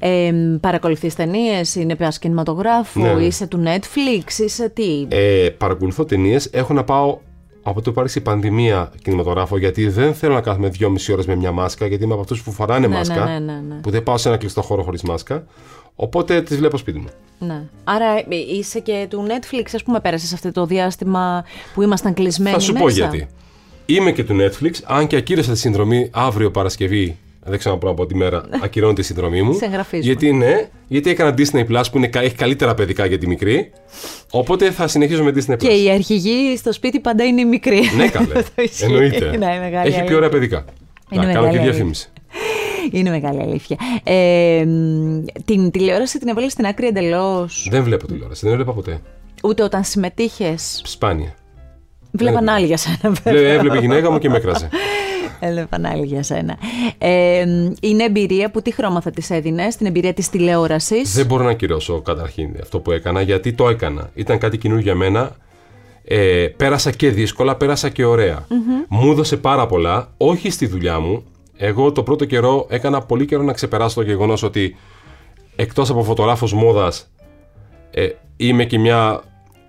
Ε, 0.00 0.32
παρακολουθείς 0.60 1.14
ταινίες, 1.14 1.74
είναι 1.74 1.96
πας 1.96 2.18
κινηματογράφου, 2.18 3.00
Ναι, 3.00 3.12
ναι. 3.12 3.22
είσαι 3.22 3.46
του 3.46 3.62
Netflix, 3.66 4.38
είσαι 4.38 4.68
τι; 4.68 5.06
Ε, 5.08 5.48
παρακολουθώ 5.58 6.04
ταινίες. 6.04 6.48
Έχω 6.52 6.72
να 6.72 6.84
πάω 6.84 7.18
από 7.62 7.82
το 7.82 7.92
που 7.92 8.00
άρχισε 8.00 8.18
η 8.18 8.22
πανδημία 8.22 8.92
κινηματογράφο, 9.02 9.58
γιατί 9.58 9.88
δεν 9.88 10.14
θέλω 10.14 10.34
να 10.34 10.40
κάθομαι 10.40 10.68
δυόμιση 10.68 11.12
ώρες 11.12 11.26
με 11.26 11.34
μια 11.36 11.52
μάσκα, 11.52 11.86
γιατί 11.86 12.04
είμαι 12.04 12.12
από 12.12 12.22
αυτούς 12.22 12.42
που 12.42 12.52
φοράνε 12.52 12.86
Ναι, 12.86 12.96
μάσκα. 12.96 13.24
ναι, 13.24 13.38
ναι, 13.38 13.38
ναι, 13.38 13.60
ναι. 13.68 13.80
Που 13.80 13.90
δεν 13.90 14.02
πάω 14.02 14.16
σε 14.16 14.28
ένα 14.28 14.36
κλειστό 14.36 14.62
χώρο 14.62 14.82
χωρίς 14.82 15.02
μάσκα. 15.02 15.44
Οπότε 15.94 16.42
τις 16.42 16.56
βλέπω 16.56 16.76
σπίτι 16.76 16.98
μου. 16.98 17.08
Ναι. 17.38 17.62
Άρα 17.84 18.18
ε, 18.18 18.24
είσαι 18.56 18.80
και 18.80 19.06
του 19.10 19.26
Netflix, 19.28 19.64
ας 19.74 19.82
πούμε, 19.82 20.00
πέρασες 20.00 20.32
αυτό 20.32 20.52
το 20.52 20.66
διάστημα 20.66 21.44
που 21.74 21.82
ήμασταν 21.82 22.14
κλεισμένοι 22.14 22.54
Θα 22.54 22.60
σου 22.60 22.72
μέσα; 22.72 22.84
πω 22.84 22.90
γιατί. 22.90 23.28
Είμαι 23.86 24.12
και 24.12 24.24
του 24.24 24.36
Netflix, 24.40 24.72
αν 24.84 25.06
και 25.06 25.16
ακύρωσα 25.16 25.52
τη 25.52 25.58
συνδρομή 25.58 26.10
αύριο 26.12 26.50
Παρασκευή. 26.50 27.18
Δεν 27.44 27.58
ξέρω 27.58 27.74
αν 27.74 27.80
μπορώ 27.80 27.92
από 27.92 28.06
τη 28.06 28.14
μέρα 28.14 28.44
ακυρώνεται 28.62 29.00
η 29.00 29.04
συνδρομή 29.04 29.42
μου. 29.42 29.52
Σε 29.54 29.64
εγγραφίζουμε. 29.64 30.06
γιατί 30.12 30.32
ναι, 30.32 30.68
γιατί 30.88 31.10
έκανα 31.10 31.34
Disney 31.38 31.66
Plus 31.66 31.82
που 31.92 31.96
είναι, 31.98 32.06
κα- 32.06 32.20
έχει 32.22 32.34
καλύτερα 32.34 32.74
παιδικά 32.74 33.06
για 33.06 33.18
τη 33.18 33.26
μικρή. 33.26 33.70
Οπότε 34.30 34.70
θα 34.70 34.86
συνεχίζω 34.88 35.22
με 35.24 35.30
Disney 35.34 35.52
Plus. 35.52 35.56
Και 35.56 35.68
η 35.82 35.90
αρχηγή 35.90 36.56
στο 36.56 36.72
σπίτι 36.72 37.00
πάντα 37.00 37.24
είναι 37.24 37.40
η 37.40 37.44
μικρή. 37.44 37.80
Ναι, 37.96 38.08
καλέ. 38.08 38.34
Το 38.54 38.62
ισχύει. 38.62 38.84
Εννοείται. 38.84 39.36
Ναι, 39.36 39.46
μεγάλη 39.60 39.74
έχει 39.74 39.88
πιο 39.90 39.98
αλήθεια. 39.98 40.16
ωραία 40.16 40.28
παιδικά. 40.28 40.64
Είναι 41.10 41.26
Να 41.26 41.32
κάνω 41.32 41.46
μεγάλη 41.46 41.50
και 41.50 41.58
αλήθεια. 41.58 41.70
διαφήμιση. 41.72 42.10
Είναι 42.90 43.10
μεγάλη 43.10 43.40
αλήθεια. 43.40 43.76
Ε, 44.04 44.64
μ, 44.66 45.24
την 45.44 45.70
τηλεόραση 45.70 46.18
την 46.18 46.28
έβαλες 46.28 46.52
στην 46.52 46.66
άκρη 46.66 46.86
εντελώς; 46.86 47.66
Δεν 47.70 47.82
βλέπω 47.82 48.06
τηλεόραση, 48.06 48.40
δεν 48.44 48.52
έβλεπα 48.52 48.72
ποτέ. 48.72 49.00
Ούτε 49.42 49.62
όταν 49.62 49.84
συμμετείχες; 49.84 50.82
Σπάνια. 50.84 51.34
Βλέπαν 52.10 52.48
άλλοι 52.48 52.66
για 52.66 52.76
σένα, 52.76 52.96
βέβαια. 53.02 53.32
Λέ- 53.32 53.54
Έβλεπε 53.56 53.76
η 53.76 53.80
γυναίκα 53.80 54.10
μου 54.10 54.18
και 54.18 54.28
με 54.28 54.36
έκραζε. 54.36 54.68
Έβλεπαν 55.40 55.84
άλλοι 55.84 56.06
για 56.06 56.22
σένα. 56.22 56.56
Ε, 56.98 57.44
μ, 57.46 57.72
είναι 57.80 58.04
εμπειρία 58.04 58.50
που 58.50 58.62
τι 58.62 58.70
χρώμα 58.72 59.00
θα 59.00 59.10
της 59.10 59.30
έδινες, 59.30 59.76
την 59.76 59.86
εμπειρία 59.86 60.12
της 60.14 60.30
τηλεόρασης; 60.30 61.14
Δεν 61.14 61.26
μπορώ 61.26 61.44
να 61.44 61.50
ακυρώσω 61.50 62.00
καταρχήν 62.00 62.56
αυτό 62.62 62.80
που 62.80 62.90
έκανα, 62.90 63.20
γιατί 63.20 63.52
το 63.52 63.68
έκανα. 63.68 64.10
Ήταν 64.14 64.38
κάτι 64.38 64.58
καινούργιο 64.58 64.84
για 64.86 64.94
μένα. 64.94 65.36
Ε, 66.04 66.46
πέρασα 66.56 66.90
και 66.90 67.10
δύσκολα, 67.10 67.56
πέρασα 67.56 67.88
και 67.88 68.04
ωραία. 68.04 68.46
Μου 68.88 69.10
έδωσε 69.10 69.36
πάρα 69.36 69.66
πολλά, 69.66 70.12
όχι 70.16 70.50
στη 70.50 70.66
δουλειά 70.66 71.00
μου. 71.00 71.24
Εγώ 71.56 71.92
το 71.92 72.02
πρώτο 72.02 72.24
καιρό 72.24 72.66
έκανα 72.70 73.00
πολύ 73.00 73.24
καιρό 73.24 73.42
να 73.42 73.52
ξεπεράσω 73.52 73.94
το 73.94 74.02
γεγονός 74.06 74.42
ότι 74.42 74.76
εκτός 75.56 75.90
από 75.90 76.02
φωτογράφος 76.02 76.52
μόδας, 76.52 77.10
ε, 77.90 78.08
είμαι 78.36 78.64
και 78.64 78.78
μια 78.78 79.20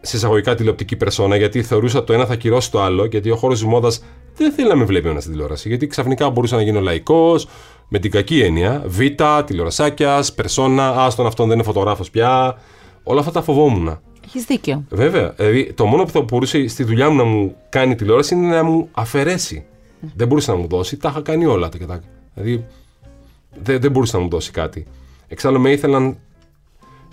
συσσαγωγικά 0.02 0.56
τηλεοπτική 0.56 0.96
περσόνα, 0.96 1.36
γιατί 1.36 1.64
θεωρούσα 1.64 2.04
το 2.04 2.14
ένα 2.14 2.26
θα 2.26 2.36
κυρώσει 2.36 2.72
το 2.72 2.82
άλλο, 2.82 3.06
γιατί 3.06 3.30
ο 3.30 3.36
χώρος 3.36 3.60
της 3.60 3.68
μόδας 3.68 4.04
δεν 4.36 4.52
θέλει 4.52 4.68
να 4.68 4.76
με 4.76 4.84
βλέπει 4.84 5.08
ένας 5.08 5.22
στην 5.22 5.34
τηλεόραση. 5.34 5.68
Γιατί 5.68 5.88
ξαφνικά 5.88 6.30
μπορούσα 6.30 6.56
να 6.56 6.62
γίνω 6.62 6.80
λαϊκός, 6.80 7.48
με 7.88 8.00
την 8.00 8.12
κακή 8.12 8.42
έννοια. 8.42 8.84
Β, 8.86 9.00
τηλεορασάκιας, 9.46 10.34
περσόνα, 10.34 10.90
άστον 11.06 11.26
αυτόν 11.26 11.48
δεν 11.48 11.56
είναι 11.56 11.66
φωτογράφος 11.66 12.10
πια. 12.10 12.58
Όλα 13.04 13.20
αυτά 13.20 13.32
τα 13.32 13.42
φοβόμουν. 13.42 14.00
Έχεις 14.26 14.44
δίκιο. 14.46 14.84
Βέβαια, 14.90 15.34
δηλαδή 15.38 15.74
το 15.74 15.86
μόνο 15.86 16.04
που 16.04 16.10
θα 16.12 16.22
μπορούσε 16.22 16.68
στη 16.68 16.84
δουλειά 16.84 17.10
μου 17.10 17.16
να 17.16 17.24
μου 17.24 17.56
κάνει 17.70 17.96
τηλεόραση 17.96 18.36
είναι 18.36 18.56
να 18.56 18.64
μου 18.64 18.88
αφαιρέσει. 18.92 19.66
Δεν 20.16 20.28
μπορούσε 20.28 20.52
να 20.52 20.58
μου 20.58 20.68
δώσει, 20.68 20.98
τα 20.98 21.10
είχα 21.10 21.22
κάνει 21.22 21.46
όλα. 21.46 21.70
τα 21.70 21.78
και 21.78 21.86
τα- 21.86 22.02
Δηλαδή 22.34 22.66
δεν, 23.64 23.80
δεν 23.82 23.92
μπορούσε 23.92 24.18
να 24.18 24.24
μου 24.24 24.30
δώσει 24.30 24.52
κάτι. 24.52 24.86
Εξάλλου 25.28 25.60
με 25.60 25.72
ήθελαν 25.72 26.18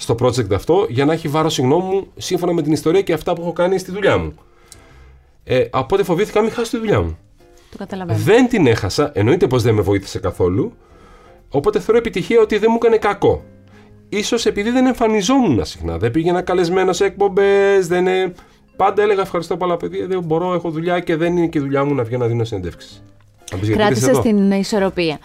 στο 0.00 0.14
project 0.22 0.52
αυτό 0.54 0.86
για 0.88 1.04
να 1.04 1.12
έχει 1.12 1.28
βάρος 1.28 1.54
συγγνώμη 1.54 1.84
μου 1.84 2.06
σύμφωνα 2.16 2.52
με 2.52 2.62
την 2.62 2.72
ιστορία 2.72 3.02
και 3.02 3.12
αυτά 3.12 3.32
που 3.32 3.42
έχω 3.42 3.52
κάνει 3.52 3.78
στη 3.78 3.90
δουλειά 3.90 4.18
μου. 4.18 4.34
Ε, 5.44 5.64
οπότε 5.72 6.02
φοβήθηκα 6.02 6.38
να 6.38 6.44
μην 6.44 6.54
χάσω 6.54 6.70
τη 6.70 6.78
δουλειά 6.78 7.00
μου. 7.00 7.18
Το 7.70 7.76
καταλαβαίνω. 7.78 8.18
Δεν 8.18 8.48
την 8.48 8.66
έχασα, 8.66 9.10
εννοείται 9.14 9.46
πως 9.46 9.62
δεν 9.62 9.74
με 9.74 9.80
βοήθησε 9.80 10.18
καθόλου, 10.18 10.72
οπότε 11.48 11.80
θεωρώ 11.80 11.98
επιτυχία 11.98 12.40
ότι 12.40 12.58
δεν 12.58 12.68
μου 12.70 12.76
έκανε 12.76 12.96
κακό. 12.96 13.44
Ίσως 14.08 14.46
επειδή 14.46 14.70
δεν 14.70 14.86
εμφανιζόμουν 14.86 15.64
συχνά, 15.64 15.98
δεν 15.98 16.10
πήγαινα 16.10 16.42
καλεσμένο 16.42 16.92
σε 16.92 17.04
εκπομπές, 17.04 17.86
δεν 17.86 18.06
είναι... 18.06 18.32
Πάντα 18.76 19.02
έλεγα 19.02 19.20
ευχαριστώ 19.20 19.56
πολλά 19.56 19.76
παιδιά, 19.76 20.06
δεν 20.06 20.22
μπορώ, 20.22 20.54
έχω 20.54 20.70
δουλειά 20.70 21.00
και 21.00 21.16
δεν 21.16 21.36
είναι 21.36 21.46
και 21.46 21.58
η 21.58 21.60
δουλειά 21.60 21.84
μου 21.84 21.94
να 21.94 22.02
βγαίνω 22.04 22.22
να 22.22 22.28
δίνω 22.28 22.44
συνεντεύξεις. 22.44 23.02
Να 23.52 23.58
πεις, 23.58 23.68
γιατί 23.68 23.82
είσαι 23.82 23.88
Κράτησες 23.88 24.08
εδώ. 24.08 24.20
την 24.20 24.50
ισορροπία. 24.50 25.18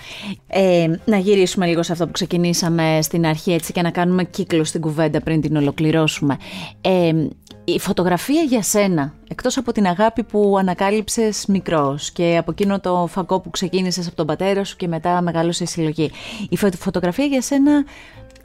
Ε, 0.47 0.87
να 1.05 1.17
γυρίσουμε 1.17 1.65
λίγο 1.65 1.83
σε 1.83 1.91
αυτό 1.91 2.05
που 2.05 2.11
ξεκινήσαμε 2.11 2.99
στην 3.01 3.25
αρχή 3.25 3.51
έτσι 3.53 3.71
και 3.71 3.81
να 3.81 3.91
κάνουμε 3.91 4.23
κύκλο 4.23 4.63
στην 4.63 4.81
κουβέντα 4.81 5.21
πριν 5.21 5.41
την 5.41 5.55
ολοκληρώσουμε. 5.55 6.37
Ε, 6.81 7.11
η 7.65 7.79
φωτογραφία 7.79 8.41
για 8.41 8.61
σένα, 8.61 9.13
εκτός 9.29 9.57
από 9.57 9.71
την 9.71 9.85
αγάπη 9.85 10.23
που 10.23 10.55
ανακάλυψες 10.59 11.45
μικρός 11.47 12.11
και 12.11 12.37
από 12.39 12.51
εκείνο 12.51 12.79
το 12.79 13.07
φακό 13.11 13.39
που 13.39 13.49
ξεκίνησες 13.49 14.07
από 14.07 14.15
τον 14.15 14.25
πατέρα 14.25 14.63
σου 14.63 14.75
και 14.75 14.87
μετά 14.87 15.21
μεγάλωσε 15.21 15.63
η 15.63 15.67
συλλογή, 15.67 16.11
η 16.49 16.57
φω- 16.57 16.75
φωτογραφία 16.77 17.25
για 17.25 17.41
σένα 17.41 17.85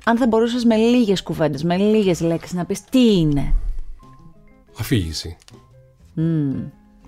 αν 0.05 0.16
θα 0.16 0.26
μπορούσες 0.26 0.64
με 0.64 0.76
λίγες 0.76 1.22
κουβέντες, 1.22 1.64
με 1.64 1.76
λίγες 1.76 2.20
λέξεις 2.20 2.53
να 2.53 2.64
πεις 2.64 2.85
τι 2.85 3.18
είναι; 3.18 3.55
Αφήγηση. 4.79 5.37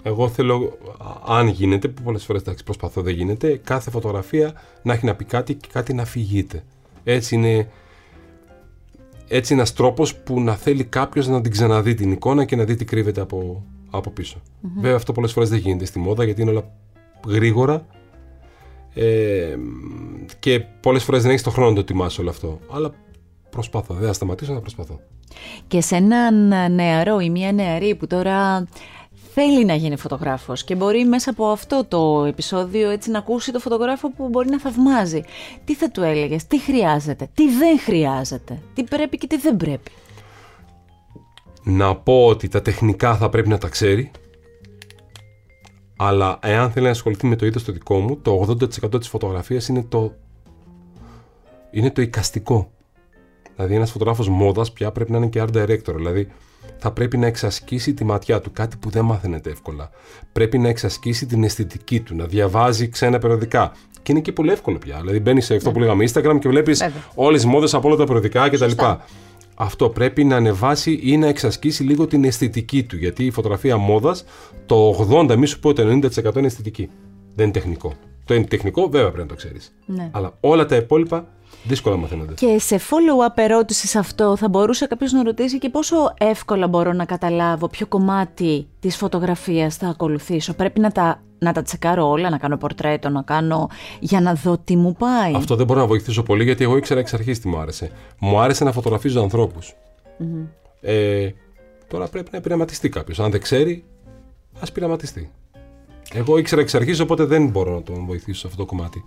Εγώ 0.02 0.28
θέλω, 0.28 0.78
αν 1.26 1.48
γίνεται, 1.48 1.88
που 1.88 2.02
πολλές 2.02 2.24
φορές 2.24 2.42
εντάξει, 2.42 2.64
προσπαθώ 2.64 3.02
δεν 3.02 3.14
γίνεται, 3.14 3.60
κάθε 3.64 3.90
φωτογραφία 3.90 4.52
να 4.82 4.92
έχει 4.92 5.06
να 5.06 5.14
πει 5.14 5.24
κάτι 5.24 5.54
και 5.54 5.68
κάτι 5.72 5.94
να 5.94 6.04
φυγείται. 6.04 6.64
Έτσι 7.04 7.34
είναι, 7.34 7.68
έτσι 9.28 9.52
είναι 9.52 9.62
ένας 9.62 9.72
τρόπος 9.72 10.16
που 10.16 10.40
να 10.40 10.56
θέλει 10.56 10.84
κάποιος 10.84 11.28
να 11.28 11.40
την 11.40 11.50
ξαναδεί 11.50 11.94
την 11.94 12.12
εικόνα 12.12 12.44
και 12.44 12.56
να 12.56 12.64
δει 12.64 12.74
τι 12.74 12.84
κρύβεται 12.84 13.20
από, 13.20 13.64
από 13.90 14.10
πίσω. 14.10 14.40
Βέβαια 14.74 14.96
αυτό 14.96 15.12
πολλές 15.12 15.32
φορές 15.32 15.48
δεν 15.48 15.58
γίνεται 15.58 15.84
στη 15.84 15.98
μόδα 15.98 16.24
γιατί 16.24 16.40
είναι 16.40 16.50
όλα 16.50 16.70
γρήγορα 17.26 17.86
ε, 18.94 19.56
και 20.38 20.60
πολλές 20.60 21.04
φορές 21.04 21.22
δεν 21.22 21.30
έχεις 21.30 21.42
το 21.42 21.50
χρόνο 21.50 21.70
να 21.70 21.76
το 21.76 21.84
τιμάς 21.84 22.18
όλο 22.18 22.30
αυτό. 22.30 22.58
Αλλά 22.70 22.94
προσπαθώ, 23.50 23.94
δεν 23.94 24.06
θα 24.06 24.12
σταματήσω 24.12 24.52
να 24.52 24.60
προσπαθώ. 24.60 25.00
Και 25.66 25.80
σε 25.80 25.96
έναν 25.96 26.48
νεαρό 26.74 27.20
ή 27.20 27.30
μια 27.30 27.52
νεαρή 27.52 27.94
που 27.94 28.06
τώρα 28.06 28.66
θέλει 29.34 29.64
να 29.64 29.74
γίνει 29.74 29.96
φωτογράφος 29.96 30.64
και 30.64 30.74
μπορεί 30.74 31.04
μέσα 31.04 31.30
από 31.30 31.46
αυτό 31.46 31.84
το 31.88 32.24
επεισόδιο 32.24 32.90
έτσι 32.90 33.10
να 33.10 33.18
ακούσει 33.18 33.52
το 33.52 33.58
φωτογράφο 33.58 34.10
που 34.10 34.28
μπορεί 34.28 34.48
να 34.48 34.60
θαυμάζει. 34.60 35.22
Τι 35.64 35.74
θα 35.74 35.90
του 35.90 36.02
έλεγες, 36.02 36.46
τι 36.46 36.60
χρειάζεται, 36.60 37.28
τι 37.34 37.50
δεν 37.50 37.78
χρειάζεται, 37.78 38.62
τι 38.74 38.84
πρέπει 38.84 39.16
και 39.16 39.26
τι 39.26 39.36
δεν 39.36 39.56
πρέπει; 39.56 39.90
Να 41.62 41.96
πω 41.96 42.26
ότι 42.26 42.48
τα 42.48 42.62
τεχνικά 42.62 43.16
θα 43.16 43.28
πρέπει 43.28 43.48
να 43.48 43.58
τα 43.58 43.68
ξέρει, 43.68 44.10
αλλά 45.96 46.38
εάν 46.42 46.70
θέλει 46.70 46.84
να 46.84 46.90
ασχοληθεί 46.90 47.26
με 47.26 47.36
το 47.36 47.46
ίδιο 47.46 47.62
το 47.62 47.72
δικό 47.72 47.98
μου, 47.98 48.16
το 48.16 48.46
80% 48.92 48.98
της 48.98 49.08
φωτογραφίας 49.08 49.68
είναι 49.68 49.84
το, 49.88 50.14
είναι 51.70 51.90
το 51.90 52.02
εικαστικό. 52.02 52.70
Δηλαδή 53.54 53.74
ένας 53.74 53.90
φωτογράφος 53.90 54.28
μόδας 54.28 54.72
πια 54.72 54.92
πρέπει 54.92 55.10
να 55.10 55.16
είναι 55.16 55.26
και 55.26 55.42
art 55.42 55.56
director, 55.56 55.94
δηλαδή 55.94 56.28
θα 56.80 56.90
πρέπει 56.90 57.16
να 57.16 57.26
εξασκήσει 57.26 57.94
τη 57.94 58.04
ματιά 58.04 58.40
του, 58.40 58.52
κάτι 58.52 58.76
που 58.76 58.90
δεν 58.90 59.04
μάθαινεται 59.04 59.50
εύκολα. 59.50 59.90
Πρέπει 60.32 60.58
να 60.58 60.68
εξασκήσει 60.68 61.26
την 61.26 61.44
αισθητική 61.44 62.00
του, 62.00 62.16
να 62.16 62.24
διαβάζει 62.24 62.88
ξένα 62.88 63.18
περιοδικά. 63.18 63.72
Και 64.02 64.12
είναι 64.12 64.20
και 64.20 64.32
πολύ 64.32 64.50
εύκολο 64.52 64.78
πια. 64.78 64.98
Δηλαδή 65.00 65.20
μπαίνεις 65.20 65.44
σε 65.44 65.54
αυτό 65.54 65.68
ναι. 65.68 65.74
που 65.74 65.80
λέγαμε 65.80 66.04
Instagram 66.12 66.38
και 66.40 66.48
βλέπεις 66.48 66.84
όλες 67.14 67.40
τις 67.40 67.50
μόδες 67.50 67.74
από 67.74 67.88
όλα 67.88 67.96
τα 67.96 68.04
περιοδικά 68.04 68.48
κτλ. 68.48 68.70
Αυτό 69.54 69.88
πρέπει 69.88 70.24
να 70.24 70.36
ανεβάσει 70.36 71.00
ή 71.02 71.16
να 71.16 71.26
εξασκήσει 71.26 71.82
λίγο 71.82 72.06
την 72.06 72.24
αισθητική 72.24 72.82
του. 72.82 72.96
Γιατί 72.96 73.24
η 73.24 73.30
φωτογραφία 73.30 73.76
μόδας, 73.76 74.24
το 74.66 75.06
80, 75.10 75.36
μη 75.36 75.46
σου 75.46 75.60
πω 75.60 75.72
το 75.72 75.82
90% 75.82 76.36
είναι 76.36 76.46
αισθητική. 76.46 76.90
Δεν 77.34 77.44
είναι 77.44 77.54
τεχνικό. 77.54 77.94
Το 78.24 78.34
είναι 78.34 78.44
τεχνικό, 78.44 78.88
βέβαια 78.88 79.10
πρέπει 79.10 79.22
να 79.22 79.28
το 79.28 79.34
ξέρεις. 79.34 79.74
Ναι. 79.86 80.10
Αλλά 80.12 80.36
όλα 80.40 80.66
τα 80.66 80.76
υπόλοιπα 80.76 81.28
Δύσκολα 81.64 81.96
μαθαίνονται. 81.96 82.34
Και 82.34 82.58
σε 82.58 82.76
follow-up 82.76 83.32
ερώτησης 83.34 83.90
σε 83.90 83.98
αυτό 83.98 84.36
θα 84.36 84.48
μπορούσε 84.48 84.86
κάποιος 84.86 85.12
να 85.12 85.22
ρωτήσει 85.22 85.58
και 85.58 85.68
πόσο 85.68 86.14
εύκολα 86.18 86.68
μπορώ 86.68 86.92
να 86.92 87.04
καταλάβω 87.04 87.68
ποιο 87.68 87.86
κομμάτι 87.86 88.66
της 88.80 88.96
φωτογραφίας 88.96 89.76
θα 89.76 89.88
ακολουθήσω. 89.88 90.52
Πρέπει 90.52 90.80
να 90.80 90.92
τα, 90.92 91.22
να 91.38 91.52
τα 91.52 91.62
τσεκάρω 91.62 92.08
όλα, 92.08 92.30
να 92.30 92.38
κάνω 92.38 92.56
πορτρέτο, 92.56 93.08
να 93.08 93.22
κάνω 93.22 93.68
για 94.00 94.20
να 94.20 94.34
δω 94.34 94.58
τι 94.64 94.76
μου 94.76 94.92
πάει. 94.92 95.34
Αυτό 95.34 95.56
δεν 95.56 95.66
μπορώ 95.66 95.80
να 95.80 95.86
βοηθήσω 95.86 96.22
πολύ 96.22 96.44
γιατί 96.44 96.64
εγώ 96.64 96.76
ήξερα 96.76 97.00
εξ 97.00 97.14
αρχής 97.14 97.40
τι 97.40 97.48
μου 97.48 97.58
άρεσε. 97.58 97.90
Μου 98.18 98.40
άρεσε 98.40 98.64
να 98.64 98.72
φωτογραφίζω 98.72 99.22
ανθρώπους. 99.22 99.74
Mm-hmm. 100.20 100.46
Ε, 100.80 101.28
τώρα 101.88 102.08
πρέπει 102.08 102.28
να 102.32 102.40
πειραματιστεί 102.40 102.88
κάποιος. 102.88 103.20
Αν 103.20 103.30
δεν 103.30 103.40
ξέρει, 103.40 103.84
ας 104.60 104.72
πειραματιστεί. 104.72 105.30
Εγώ 106.12 106.38
ήξερα 106.38 106.60
εξ 106.60 106.74
αρχής, 106.74 107.00
οπότε 107.00 107.24
δεν 107.24 107.48
μπορώ 107.48 107.74
να 107.74 107.82
τον 107.82 108.06
βοηθήσω 108.06 108.40
σε 108.40 108.46
αυτό 108.46 108.58
το 108.58 108.66
κομμάτι. 108.66 109.04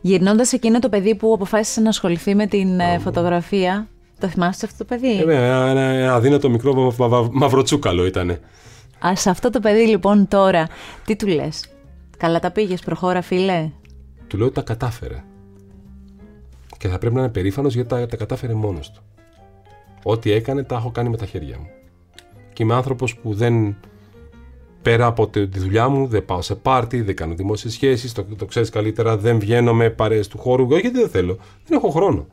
Γυρνώντας 0.00 0.52
εκείνο 0.52 0.78
το 0.78 0.88
παιδί 0.88 1.14
που 1.14 1.32
αποφάσισε 1.32 1.80
να 1.80 1.88
ασχοληθεί 1.88 2.34
με 2.34 2.46
την 2.46 2.80
ε, 2.80 2.98
φωτογραφία. 2.98 3.88
Το 4.20 4.28
θυμάστε 4.28 4.66
αυτό 4.66 4.78
το 4.78 4.84
παιδί; 4.84 5.24
Ε, 5.28 5.34
ένα, 5.34 5.80
ένα 5.80 6.14
αδύνατο 6.14 6.50
μικρό 6.50 6.94
μαυροτσούκαλο 7.32 8.06
ήταν. 8.06 8.30
Α, 9.06 9.16
σε 9.16 9.30
αυτό 9.30 9.50
το 9.50 9.60
παιδί 9.60 9.86
λοιπόν 9.86 10.28
τώρα, 10.28 10.68
τι 11.04 11.16
του 11.16 11.26
λες; 11.26 11.64
Καλά 12.16 12.38
τα 12.38 12.50
πήγες, 12.50 12.80
προχώρα 12.80 13.22
φίλε; 13.22 13.70
Του 14.26 14.36
λέω 14.36 14.46
ότι 14.46 14.54
τα 14.54 14.62
κατάφερε. 14.62 15.24
Και 16.78 16.88
θα 16.88 16.98
πρέπει 16.98 17.14
να 17.14 17.20
είναι 17.20 17.30
περήφανος 17.30 17.74
γιατί 17.74 17.88
τα, 17.88 18.06
τα 18.06 18.16
κατάφερε 18.16 18.54
μόνος 18.54 18.90
του. 18.90 19.02
Ό,τι 20.02 20.32
έκανε 20.32 20.62
τα 20.62 20.74
έχω 20.74 20.90
κάνει 20.90 21.08
με 21.08 21.16
τα 21.16 21.26
χέρια 21.26 21.58
μου. 21.58 21.66
Και 22.52 22.62
είμαι 22.62 22.74
άνθρωπος 22.74 23.16
που 23.16 23.34
δεν 23.34 23.76
πέρα 24.82 25.06
από 25.06 25.28
τη 25.28 25.44
δουλειά 25.44 25.88
μου, 25.88 26.06
δεν 26.06 26.24
πάω 26.24 26.42
σε 26.42 26.54
πάρτι, 26.54 27.00
δεν 27.00 27.16
κάνω 27.16 27.34
δημόσιες 27.34 27.72
σχέσεις, 27.72 28.12
το, 28.12 28.24
το 28.36 28.44
ξέρεις 28.44 28.70
καλύτερα, 28.70 29.16
δεν 29.16 29.38
βγαίνω 29.38 29.74
με 29.74 29.90
παρέες 29.90 30.28
του 30.28 30.38
χώρου, 30.38 30.66
γιατί 30.68 30.98
δεν 30.98 31.08
θέλω. 31.08 31.38
Δεν 31.66 31.78
έχω 31.78 31.90
χρόνο. 31.90 32.26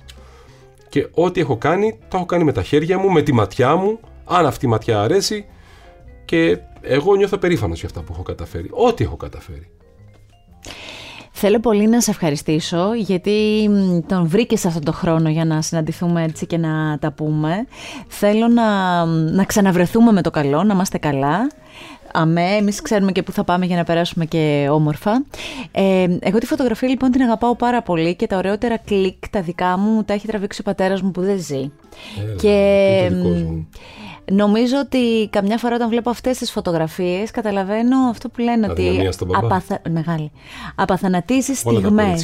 Και 0.90 1.08
ό,τι 1.14 1.40
έχω 1.40 1.58
κάνει, 1.58 1.98
το 2.08 2.18
έχω 2.18 2.26
κάνει 2.26 2.44
με 2.44 2.52
τα 2.52 2.64
χέρια 2.64 2.98
μου, 2.98 3.12
με 3.12 3.22
τη 3.22 3.34
ματιά 3.34 3.76
μου, 3.76 4.00
αν 4.26 4.46
αυτή 4.46 4.66
η 4.66 4.70
ματιά 4.70 5.02
αρέσει. 5.02 5.46
Και 6.26 6.58
εγώ 6.82 7.16
νιώθω 7.16 7.38
περήφανος 7.38 7.80
για 7.80 7.88
αυτά 7.88 8.02
που 8.02 8.12
έχω 8.14 8.24
καταφέρει. 8.24 8.68
Ό,τι 8.72 9.04
έχω 9.04 9.16
καταφέρει. 9.16 9.70
Θέλω 11.40 11.60
πολύ 11.60 11.88
να 11.88 12.02
σε 12.02 12.12
ευχαριστήσω 12.12 12.94
γιατί 12.94 13.70
τον 14.08 14.28
βρήκες 14.28 14.66
αυτόν 14.66 14.84
τον 14.84 14.94
χρόνο 14.94 15.30
για 15.30 15.46
να 15.46 15.62
συναντηθούμε 15.62 16.24
έτσι 16.24 16.46
και 16.46 16.58
να 16.58 16.98
τα 17.00 17.12
πούμε. 17.12 17.68
Θέλω 18.08 18.48
να, 18.48 19.06
να 19.06 19.44
ξαναβρεθούμε 19.44 20.12
με 20.12 20.22
το 20.22 20.30
καλό, 20.30 20.64
να 20.64 20.74
είμαστε 20.74 20.98
καλά 20.98 21.48
αμέ, 22.14 22.56
εμείς 22.56 22.82
ξέρουμε 22.82 23.12
και 23.12 23.24
πού 23.24 23.32
θα 23.32 23.44
πάμε 23.44 23.66
για 23.66 23.76
να 23.76 23.84
περάσουμε 23.84 24.26
και 24.26 24.68
όμορφα. 24.72 25.26
Ε, 25.72 26.08
εγώ 26.20 26.38
τη 26.38 26.46
φωτογραφία 26.46 26.88
λοιπόν 26.88 27.12
την 27.12 27.22
αγαπάω 27.22 27.56
πάρα 27.56 27.82
πολύ 27.82 28.16
και 28.16 28.28
τα 28.28 28.38
ωραιότερα 28.38 28.78
κλικ 28.78 29.30
τα 29.30 29.42
δικά 29.42 29.78
μου 29.78 30.04
τα 30.04 30.14
έχει 30.14 30.28
τραβήξει 30.28 30.62
ο 30.62 30.64
πατέρας 30.64 31.02
μου 31.02 31.12
που 31.12 31.22
δεν 31.22 31.40
ζει. 31.40 31.72
και 32.42 33.12
νομίζω 34.32 34.78
ότι 34.78 35.28
καμιά 35.30 35.58
φορά 35.58 35.76
όταν 35.76 35.90
βλέπω 35.90 36.10
αυτές 36.10 36.38
τις 36.38 36.52
φωτογραφίες 36.52 37.32
καταλαβαίνω 37.32 37.98
αυτό 38.10 38.30
που 38.30 38.42
λένε 38.42 38.68
ότι 38.70 39.10
απαθα... 39.32 39.82
Μεγάλη. 39.90 40.32
απαθανατίζεις 40.76 41.60
στιγμές. 41.60 42.24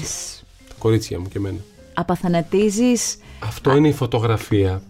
Τα 0.68 0.74
κορίτσια 0.78 1.20
μου 1.20 1.28
και 1.28 1.38
εμένα. 1.38 1.58
Απαθανατίζεις... 1.94 3.18
Αυτό 3.40 3.76
είναι 3.76 3.88
η 3.88 3.94
φωτογραφία 3.94 4.82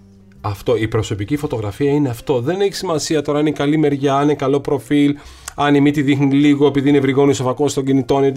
αυτό, 0.46 0.76
η 0.76 0.88
προσωπική 0.88 1.38
φωτογραφία 1.38 1.92
είναι 1.92 2.10
αυτό. 2.10 2.42
Δεν 2.42 2.62
έχει 2.62 2.74
σημασία 2.74 3.22
τώρα 3.22 3.40
αν 3.40 3.46
είναι 3.46 3.56
καλή 3.56 3.78
μεριά, 3.78 4.16
αν 4.16 4.24
είναι 4.24 4.36
καλό 4.36 4.60
προφίλ, 4.60 5.16
αν 5.56 5.76
η 5.76 5.82
μύτη 5.82 6.02
δείχνει 6.02 6.34
λίγο 6.34 6.68
επειδή 6.68 6.90
είναι 6.90 7.00
βρυγόνι 7.00 7.32
ο 7.32 7.34
φακός 7.34 7.74
των 7.74 7.86
κινητών. 7.86 8.34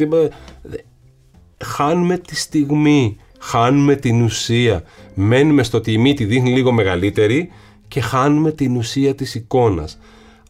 Χάνουμε 1.65 2.19
τη 2.19 2.37
στιγμή. 2.37 3.17
Χάνουμε 3.41 3.97
την 3.97 4.23
ουσία. 4.23 4.83
Μένουμε 5.15 5.63
στο 5.63 5.79
ότι 5.79 5.93
η 5.93 5.99
μύτη 5.99 6.25
δείχνει 6.25 6.51
λίγο 6.51 6.73
μεγαλύτερη 6.73 7.49
και 7.89 8.01
χάνουμε 8.01 8.53
την 8.53 8.77
ουσία 8.77 9.15
της 9.15 9.35
εικόνας. 9.35 9.99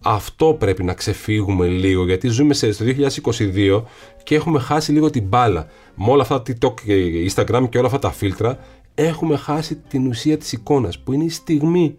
Αυτό 0.02 0.56
πρέπει 0.58 0.84
να 0.84 0.94
ξεφύγουμε 0.94 1.66
λίγο 1.66 2.04
γιατί 2.04 2.28
ζούμε 2.28 2.54
στο 2.54 2.84
2022 3.24 3.82
και 4.22 4.34
έχουμε 4.34 4.58
χάσει 4.58 4.92
λίγο 4.92 5.10
την 5.10 5.22
μπάλα. 5.22 5.66
Με 5.94 6.10
όλα 6.10 6.22
αυτά 6.22 6.42
τα 6.42 6.52
TikTok 6.52 6.74
και 6.84 7.30
Instagram 7.30 7.68
και 7.68 7.78
όλα 7.78 7.86
αυτά 7.86 7.98
τα 7.98 8.10
φίλτρα 8.10 8.58
έχουμε 8.98 9.36
χάσει 9.36 9.76
την 9.76 10.06
ουσία 10.06 10.38
της 10.38 10.52
εικόνας 10.52 10.98
που 10.98 11.12
είναι 11.12 11.24
η 11.24 11.28
στιγμή 11.28 11.96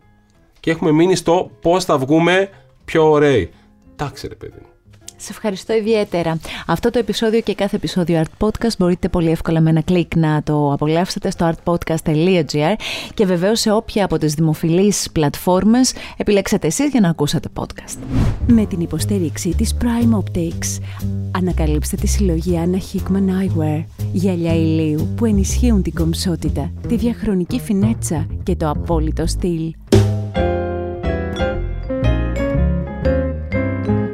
και 0.59 0.71
έχουμε 0.71 0.91
μείνει 0.91 1.15
στο 1.15 1.51
πώς 1.61 1.85
θα 1.85 1.97
βγούμε 1.97 2.49
πιο 2.85 3.09
ωραίοι. 3.09 3.49
Τάξε 3.95 4.27
ρε 4.27 4.35
παιδί 4.35 4.57
μου. 4.61 4.67
Σε 5.19 5.27
ευχαριστώ 5.31 5.73
ιδιαίτερα. 5.73 6.39
Αυτό 6.67 6.89
το 6.89 6.99
επεισόδιο 6.99 7.41
και 7.41 7.55
κάθε 7.55 7.75
επεισόδιο 7.75 8.23
Art 8.23 8.47
Podcast 8.47 8.77
μπορείτε 8.77 9.09
πολύ 9.09 9.29
εύκολα 9.29 9.61
με 9.61 9.69
ένα 9.69 9.81
κλικ 9.81 10.15
να 10.15 10.43
το 10.43 10.73
απολαύσετε 10.73 11.31
στο 11.31 11.53
artpodcast.gr 11.53 12.73
και 13.13 13.25
βεβαίως 13.25 13.59
σε 13.59 13.71
όποια 13.71 14.05
από 14.05 14.17
τις 14.17 14.33
δημοφιλείς 14.33 15.09
πλατφόρμες 15.11 15.93
επιλέξετε 16.17 16.67
εσείς 16.67 16.89
για 16.89 16.99
να 16.99 17.09
ακούσετε 17.09 17.49
podcast. 17.59 17.97
Με 18.47 18.65
την 18.65 18.79
υποστήριξη 18.79 19.49
της 19.49 19.77
Prime 19.81 20.17
Optics 20.17 20.83
ανακαλύψτε 21.31 21.95
τη 21.95 22.07
συλλογή 22.07 22.59
Anna 22.65 22.77
Hickman 22.77 23.29
Eyewear 23.41 23.83
γυαλιά 24.11 24.53
ηλίου 24.53 25.07
που 25.15 25.25
ενισχύουν 25.25 25.81
την 25.81 25.93
κομψότητα, 25.93 26.71
τη 26.87 26.95
διαχρονική 26.95 27.59
φινέτσα 27.59 28.27
και 28.43 28.55
το 28.55 28.69
απόλυτο 28.69 29.27
στυλ. 29.27 29.73